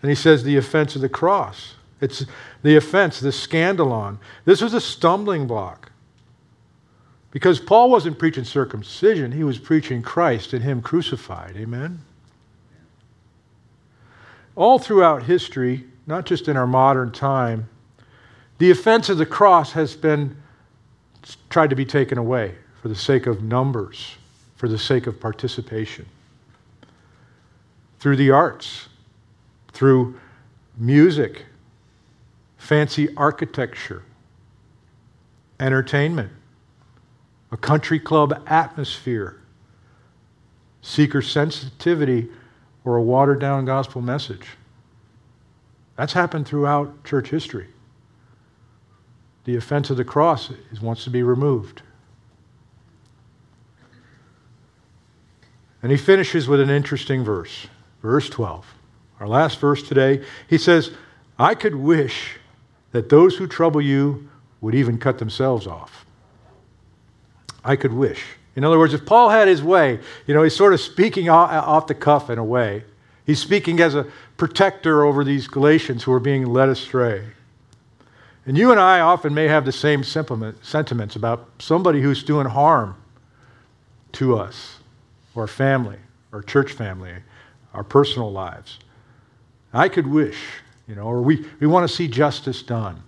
And 0.01 0.09
he 0.09 0.15
says 0.15 0.43
the 0.43 0.57
offense 0.57 0.95
of 0.95 1.01
the 1.01 1.09
cross. 1.09 1.75
It's 2.01 2.25
the 2.63 2.75
offense, 2.75 3.19
the 3.19 3.29
scandalon. 3.29 4.17
This 4.45 4.61
was 4.61 4.73
a 4.73 4.81
stumbling 4.81 5.47
block. 5.47 5.88
Because 7.32 7.59
Paul 7.59 7.89
wasn't 7.89 8.17
preaching 8.17 8.43
circumcision, 8.43 9.32
he 9.32 9.43
was 9.43 9.59
preaching 9.59 10.01
Christ 10.01 10.53
and 10.53 10.63
Him 10.63 10.82
crucified. 10.82 11.55
Amen? 11.57 11.99
All 14.55 14.80
throughout 14.80 15.23
history, 15.23 15.86
not 16.07 16.25
just 16.25 16.47
in 16.47 16.57
our 16.57 16.67
modern 16.67 17.11
time, 17.11 17.69
the 18.57 18.71
offense 18.71 19.09
of 19.09 19.17
the 19.17 19.25
cross 19.25 19.71
has 19.73 19.95
been 19.95 20.36
tried 21.49 21.69
to 21.69 21.75
be 21.75 21.86
taken 21.86 22.17
away 22.17 22.55
for 22.82 22.88
the 22.88 22.95
sake 22.95 23.27
of 23.27 23.43
numbers, 23.43 24.15
for 24.55 24.67
the 24.67 24.77
sake 24.77 25.05
of 25.07 25.19
participation. 25.19 26.05
Through 27.99 28.15
the 28.15 28.32
arts, 28.32 28.89
through 29.71 30.19
music, 30.77 31.45
fancy 32.57 33.15
architecture, 33.15 34.03
entertainment 35.59 36.32
a 37.51 37.57
country 37.57 37.99
club 37.99 38.43
atmosphere, 38.47 39.39
seeker 40.81 41.21
sensitivity, 41.21 42.29
or 42.85 42.97
a 42.97 43.01
watered 43.01 43.39
down 43.39 43.65
gospel 43.65 44.01
message. 44.01 44.47
That's 45.95 46.13
happened 46.13 46.47
throughout 46.47 47.03
church 47.03 47.29
history. 47.29 47.67
The 49.45 49.55
offense 49.55 49.89
of 49.89 49.97
the 49.97 50.05
cross 50.05 50.51
is 50.71 50.81
wants 50.81 51.03
to 51.03 51.09
be 51.09 51.23
removed. 51.23 51.81
And 55.81 55.91
he 55.91 55.97
finishes 55.97 56.47
with 56.47 56.59
an 56.59 56.69
interesting 56.69 57.23
verse, 57.23 57.67
verse 58.01 58.29
12. 58.29 58.65
Our 59.19 59.27
last 59.27 59.59
verse 59.59 59.81
today. 59.83 60.23
He 60.49 60.57
says, 60.57 60.91
I 61.37 61.55
could 61.55 61.75
wish 61.75 62.37
that 62.91 63.09
those 63.09 63.37
who 63.37 63.47
trouble 63.47 63.81
you 63.81 64.29
would 64.61 64.75
even 64.75 64.97
cut 64.97 65.19
themselves 65.19 65.67
off. 65.67 66.05
I 67.64 67.76
could 67.76 67.93
wish. 67.93 68.24
In 68.55 68.64
other 68.64 68.80
words, 68.80 68.93
if 68.93 69.05
Paul 69.05 69.30
had 69.30 69.47
his 69.47 69.64
way, 69.64 69.99
you 70.28 70.34
know, 70.34 70.43
he's 70.43 70.55
sort 70.55 70.74
of 70.74 70.82
speaking 70.82 71.30
off 71.30 71.88
the 71.88 71.95
cuff 71.95 72.30
in 72.30 72.38
a 72.38 72.43
way. 72.43 72.84
He's 73.26 73.39
speaking 73.39 73.80
as 73.80 73.95
a 73.95 74.07
protector 74.38 75.03
over 75.03 75.24
these 75.24 75.47
Galatians 75.47 76.03
who 76.03 76.12
are 76.12 76.20
being 76.20 76.45
led 76.45 76.70
astray. 76.70 77.24
And 78.45 78.57
you 78.57 78.72
and 78.72 78.80
I 78.80 79.01
often 79.01 79.34
may 79.34 79.47
have 79.47 79.66
the 79.66 79.72
same 79.72 80.03
sentiments 80.03 81.16
about 81.16 81.47
somebody 81.60 82.01
who's 82.01 82.24
doing 82.24 82.47
harm 82.47 82.95
to 84.14 84.36
us, 84.38 84.78
or 85.36 85.45
family, 85.45 85.99
or 86.32 86.41
church 86.41 86.72
family, 86.72 87.14
our 87.74 87.84
personal 87.84 88.32
lives. 88.32 88.80
I 89.72 89.88
could 89.88 90.07
wish, 90.07 90.38
you 90.88 90.95
know, 90.95 91.03
or 91.03 91.22
we, 91.22 91.45
we 91.60 91.68
want 91.68 91.88
to 91.88 91.95
see 91.95 92.07
justice 92.07 92.64
done. 92.64 93.03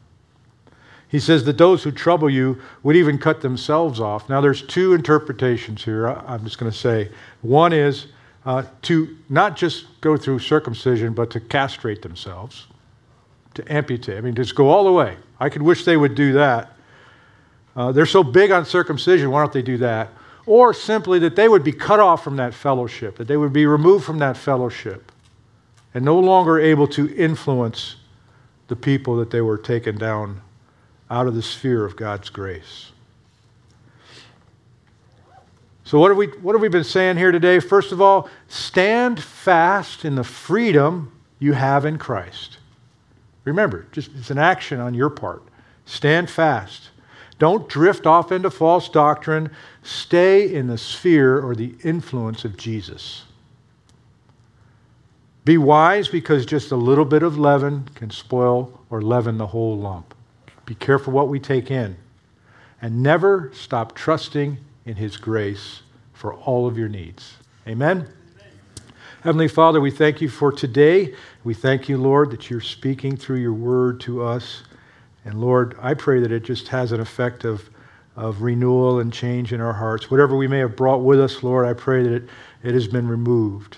He 1.12 1.20
says 1.20 1.44
that 1.44 1.58
those 1.58 1.84
who 1.84 1.92
trouble 1.92 2.30
you 2.30 2.62
would 2.84 2.96
even 2.96 3.18
cut 3.18 3.42
themselves 3.42 4.00
off. 4.00 4.30
Now, 4.30 4.40
there's 4.40 4.62
two 4.62 4.94
interpretations 4.94 5.84
here. 5.84 6.08
I'm 6.08 6.46
just 6.46 6.58
going 6.58 6.72
to 6.72 6.78
say. 6.78 7.10
One 7.42 7.74
is 7.74 8.08
uh, 8.46 8.64
to 8.84 9.18
not 9.28 9.58
just 9.58 9.88
go 10.00 10.16
through 10.16 10.40
circumcision, 10.40 11.14
but 11.14 11.30
to 11.32 11.42
castrate 11.42 12.02
themselves, 12.02 12.68
to 13.56 13.74
amputate. 13.74 14.18
I 14.18 14.22
mean, 14.22 14.36
just 14.36 14.56
go 14.56 14.70
all 14.70 14.86
the 14.86 14.92
way. 14.94 15.18
I 15.38 15.50
could 15.50 15.62
wish 15.62 15.84
they 15.84 15.98
would 15.98 16.16
do 16.16 16.32
that. 16.32 16.78
Uh, 17.76 17.92
they're 17.92 18.06
so 18.06 18.24
big 18.24 18.52
on 18.52 18.66
circumcision, 18.66 19.32
why 19.32 19.42
don't 19.42 19.52
they 19.52 19.62
do 19.62 19.78
that? 19.80 20.10
Or 20.46 20.74
simply 20.74 21.20
that 21.20 21.36
they 21.36 21.50
would 21.50 21.64
be 21.64 21.74
cut 21.74 22.00
off 22.00 22.24
from 22.24 22.38
that 22.38 22.54
fellowship, 22.54 23.18
that 23.18 23.28
they 23.28 23.38
would 23.38 23.52
be 23.52 23.66
removed 23.66 24.06
from 24.06 24.20
that 24.20 24.38
fellowship 24.38 25.12
and 25.94 26.06
no 26.06 26.18
longer 26.18 26.58
able 26.58 26.88
to 26.88 27.14
influence 27.16 27.98
the 28.70 28.78
people 28.78 29.18
that 29.18 29.30
they 29.30 29.42
were 29.42 29.58
taken 29.58 29.98
down 29.98 30.42
out 31.12 31.28
of 31.28 31.36
the 31.36 31.42
sphere 31.42 31.86
of 31.86 31.96
God's 31.96 32.30
grace. 32.30 32.92
So, 35.84 36.00
what 36.00 36.10
have, 36.10 36.18
we, 36.18 36.28
what 36.28 36.54
have 36.54 36.62
we 36.62 36.70
been 36.70 36.86
saying 36.86 37.18
here 37.18 37.34
today? 37.34 37.60
First 37.60 37.92
of 37.92 38.02
all, 38.02 38.30
stand 38.48 39.22
fast 39.22 40.06
in 40.06 40.16
the 40.16 40.24
freedom 40.24 41.12
you 41.38 41.52
have 41.52 41.84
in 41.86 41.98
Christ. 41.98 42.60
Remember, 43.44 43.86
just 43.92 44.12
it's 44.18 44.32
an 44.32 44.38
action 44.38 44.80
on 44.80 44.94
your 44.94 45.10
part. 45.10 45.44
Stand 45.86 46.30
fast. 46.30 46.92
Don't 47.40 47.68
drift 47.68 48.06
off 48.06 48.32
into 48.32 48.50
false 48.50 48.88
doctrine. 48.88 49.52
Stay 49.84 50.54
in 50.54 50.68
the 50.68 50.78
sphere 50.78 51.42
or 51.42 51.56
the 51.56 51.76
influence 51.84 52.46
of 52.46 52.56
Jesus. 52.56 53.26
Be 55.44 55.58
wise 55.58 56.08
because 56.08 56.46
just 56.46 56.72
a 56.72 56.76
little 56.78 57.04
bit 57.04 57.24
of 57.24 57.38
leaven 57.38 57.90
can 57.96 58.12
spoil 58.12 58.80
or 58.90 59.02
leaven 59.02 59.38
the 59.38 59.48
whole 59.48 59.78
lump. 59.78 60.14
Be 60.72 60.76
careful 60.76 61.12
what 61.12 61.28
we 61.28 61.38
take 61.38 61.70
in. 61.70 61.98
And 62.82 63.04
never 63.04 63.52
stop 63.54 63.94
trusting 63.94 64.58
in 64.86 64.96
His 64.96 65.18
grace 65.18 65.82
for 66.14 66.34
all 66.34 66.66
of 66.66 66.78
your 66.78 66.88
needs. 66.88 67.34
Amen. 67.68 68.08
Heavenly 69.22 69.50
Father, 69.50 69.82
we 69.82 69.92
thank 69.92 70.22
you 70.22 70.30
for 70.30 70.50
today. 70.50 71.14
We 71.44 71.54
thank 71.54 71.90
you, 71.90 71.98
Lord, 71.98 72.32
that 72.32 72.50
you're 72.50 72.62
speaking 72.62 73.18
through 73.18 73.40
your 73.40 73.52
word 73.52 74.00
to 74.02 74.24
us. 74.24 74.64
And 75.26 75.42
Lord, 75.42 75.76
I 75.82 75.94
pray 75.94 76.22
that 76.22 76.32
it 76.32 76.44
just 76.44 76.70
has 76.70 76.94
an 76.94 77.02
effect 77.02 77.44
of, 77.44 77.70
of 78.16 78.42
renewal 78.42 79.02
and 79.02 79.12
change 79.12 79.52
in 79.52 79.60
our 79.60 79.74
hearts. 79.74 80.10
Whatever 80.10 80.38
we 80.38 80.48
may 80.48 80.60
have 80.60 80.78
brought 80.78 81.02
with 81.02 81.20
us, 81.20 81.44
Lord, 81.44 81.68
I 81.68 81.74
pray 81.74 82.02
that 82.02 82.14
it, 82.14 82.30
it 82.64 82.74
has 82.74 82.88
been 82.88 83.10
removed. 83.10 83.76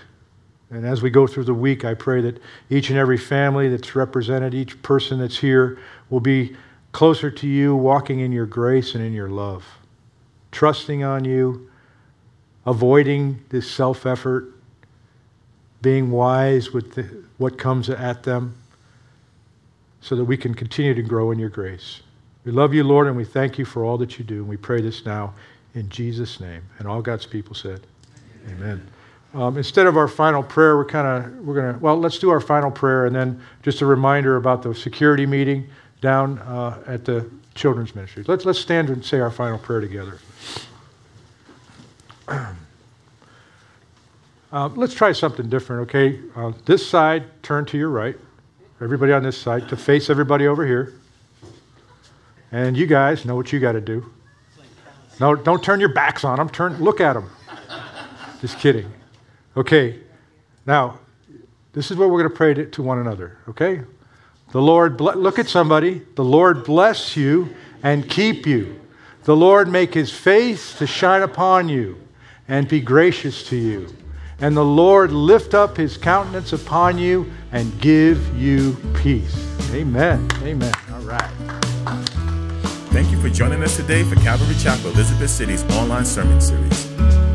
And 0.70 0.86
as 0.86 1.02
we 1.02 1.10
go 1.10 1.26
through 1.26 1.46
the 1.46 1.56
week, 1.56 1.86
I 1.86 1.96
pray 1.96 2.22
that 2.22 2.39
each 2.70 2.91
and 2.91 3.00
every 3.00 3.18
family 3.18 3.68
that's 3.68 3.96
represented, 3.96 4.54
each 4.54 4.80
person 4.84 5.18
that's 5.18 5.39
here, 5.39 5.80
will 6.12 6.20
be 6.20 6.56
closer 6.94 7.30
to 7.30 7.48
you, 7.48 7.76
walking 7.76 8.22
in 8.22 8.32
your 8.32 8.46
grace 8.46 8.96
and 8.96 9.04
in 9.04 9.12
your 9.12 9.28
love, 9.28 9.66
trusting 10.52 11.04
on 11.04 11.26
you, 11.26 11.70
avoiding 12.66 13.44
this 13.50 13.70
self 13.70 14.06
effort, 14.06 14.54
being 15.82 16.12
wise 16.12 16.72
with 16.72 16.94
the, 16.94 17.26
what 17.38 17.58
comes 17.58 17.89
at 17.89 18.24
them, 18.24 18.56
so 20.00 20.16
that 20.16 20.24
we 20.24 20.38
can 20.38 20.54
continue 20.54 20.94
to 20.94 21.02
grow 21.02 21.32
in 21.32 21.39
your 21.39 21.50
grace. 21.50 22.02
We 22.46 22.52
love 22.52 22.74
you, 22.74 22.84
Lord, 22.84 23.08
and 23.08 23.18
we 23.18 23.26
thank 23.26 23.58
you 23.58 23.66
for 23.66 23.84
all 23.84 23.98
that 23.98 24.18
you 24.20 24.24
do. 24.24 24.38
And 24.38 24.48
we 24.48 24.58
pray 24.58 24.82
this 24.82 25.06
now 25.06 25.34
in 25.74 25.89
Jesus' 25.89 26.39
name. 26.39 26.62
And 26.78 26.88
all 26.88 27.02
God's 27.02 27.26
people 27.26 27.56
said, 27.56 27.82
Amen. 28.50 28.86
Um, 29.34 29.58
instead 29.58 29.88
of 29.88 29.98
our 29.98 30.08
final 30.08 30.44
prayer, 30.44 30.78
we're 30.78 30.86
kind 30.86 31.08
of 31.08 31.39
we're 31.39 31.56
gonna 31.56 31.80
well, 31.80 31.98
let's 31.98 32.20
do 32.20 32.30
our 32.30 32.39
final 32.41 32.70
prayer, 32.70 33.08
and 33.08 33.16
then 33.16 33.41
just 33.64 33.82
a 33.82 33.86
reminder 33.86 34.36
about 34.36 34.62
the 34.62 34.76
security 34.76 35.26
meeting 35.26 35.68
down 36.04 36.38
uh, 36.39 36.84
at 36.86 37.06
the 37.06 37.28
children's 37.56 37.95
ministry. 37.95 38.24
Let's 38.28 38.45
let's 38.45 38.60
stand 38.60 38.89
and 38.89 39.04
say 39.04 39.20
our 39.20 39.32
final 39.32 39.58
prayer 39.58 39.82
together. 39.82 40.20
Uh, 44.51 44.70
let's 44.76 44.93
try 44.93 45.12
something 45.12 45.49
different, 45.49 45.82
okay? 45.82 46.20
Uh, 46.36 46.51
this 46.66 46.88
side, 46.88 47.24
turn 47.41 47.66
to 47.66 47.76
your 47.76 47.89
right. 47.89 48.16
Everybody 48.82 49.12
on 49.12 49.24
this 49.24 49.36
side 49.36 49.68
to 49.70 49.76
face 49.76 50.12
everybody 50.12 50.45
over 50.45 50.64
here. 50.64 50.93
And 52.51 52.78
you 52.78 52.86
guys 52.86 53.26
know 53.26 53.36
what 53.36 53.51
you 53.51 53.60
got 53.60 53.72
to 53.72 53.82
do. 53.82 54.14
No, 55.20 55.34
don't 55.34 55.64
turn 55.64 55.80
your 55.80 55.91
backs 55.91 56.24
on 56.24 56.38
them. 56.38 56.49
Turn, 56.49 56.78
look 56.78 57.01
at 57.01 57.14
them. 57.14 57.32
Just 58.41 58.60
kidding. 58.60 58.93
Okay. 59.58 59.99
Now, 60.68 60.99
this 61.72 61.89
is 61.89 61.97
what 61.97 62.12
we're 62.12 62.20
going 62.20 62.30
to 62.30 62.38
pray 62.38 62.54
to, 62.54 62.68
to 62.68 62.84
one 62.84 62.99
another. 62.99 63.39
Okay. 63.49 63.82
The 64.54 64.62
Lord 64.62 65.01
look 65.01 65.38
at 65.38 65.49
somebody. 65.49 66.01
The 66.16 66.24
Lord 66.24 66.64
bless 66.64 67.18
you 67.18 67.54
and 67.84 68.10
keep 68.10 68.47
you. 68.47 68.80
The 69.26 69.36
Lord 69.36 69.68
make 69.68 69.93
His 69.93 70.12
face 70.12 70.78
to 70.78 70.88
shine 70.88 71.22
upon 71.22 71.68
you 71.68 71.99
and 72.47 72.68
be 72.68 72.80
gracious 72.80 73.47
to 73.49 73.58
you 73.58 73.89
and 74.43 74.58
the 74.58 74.66
Lord 74.66 75.14
lift 75.14 75.54
up 75.54 75.78
his 75.78 75.95
countenance 75.95 76.51
upon 76.51 76.97
you 76.97 77.32
and 77.54 77.80
give 77.80 78.38
you 78.38 78.76
peace. 78.93 79.34
Amen. 79.72 80.28
Amen. 80.41 80.74
All 80.91 80.99
right. 81.01 81.32
Thank 82.91 83.10
you 83.10 83.20
for 83.22 83.30
joining 83.30 83.64
us 83.64 83.78
today 83.78 84.04
for 84.04 84.16
Calvary 84.16 84.56
Chapel 84.56 84.91
Elizabeth 84.91 85.30
City's 85.30 85.64
online 85.78 86.04
sermon 86.04 86.41
series. 86.41 86.91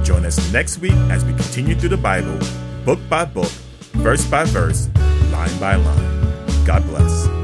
Join 0.06 0.26
us 0.26 0.52
next 0.52 0.78
week 0.80 0.92
as 1.10 1.24
we 1.24 1.32
continue 1.32 1.74
through 1.74 1.88
the 1.88 1.96
Bible, 1.96 2.38
book 2.84 3.00
by 3.08 3.24
book, 3.24 3.50
verse 3.94 4.26
by 4.26 4.44
verse, 4.44 4.88
line 5.32 5.58
by 5.58 5.76
line. 5.76 6.17
God 6.68 6.86
bless. 6.86 7.37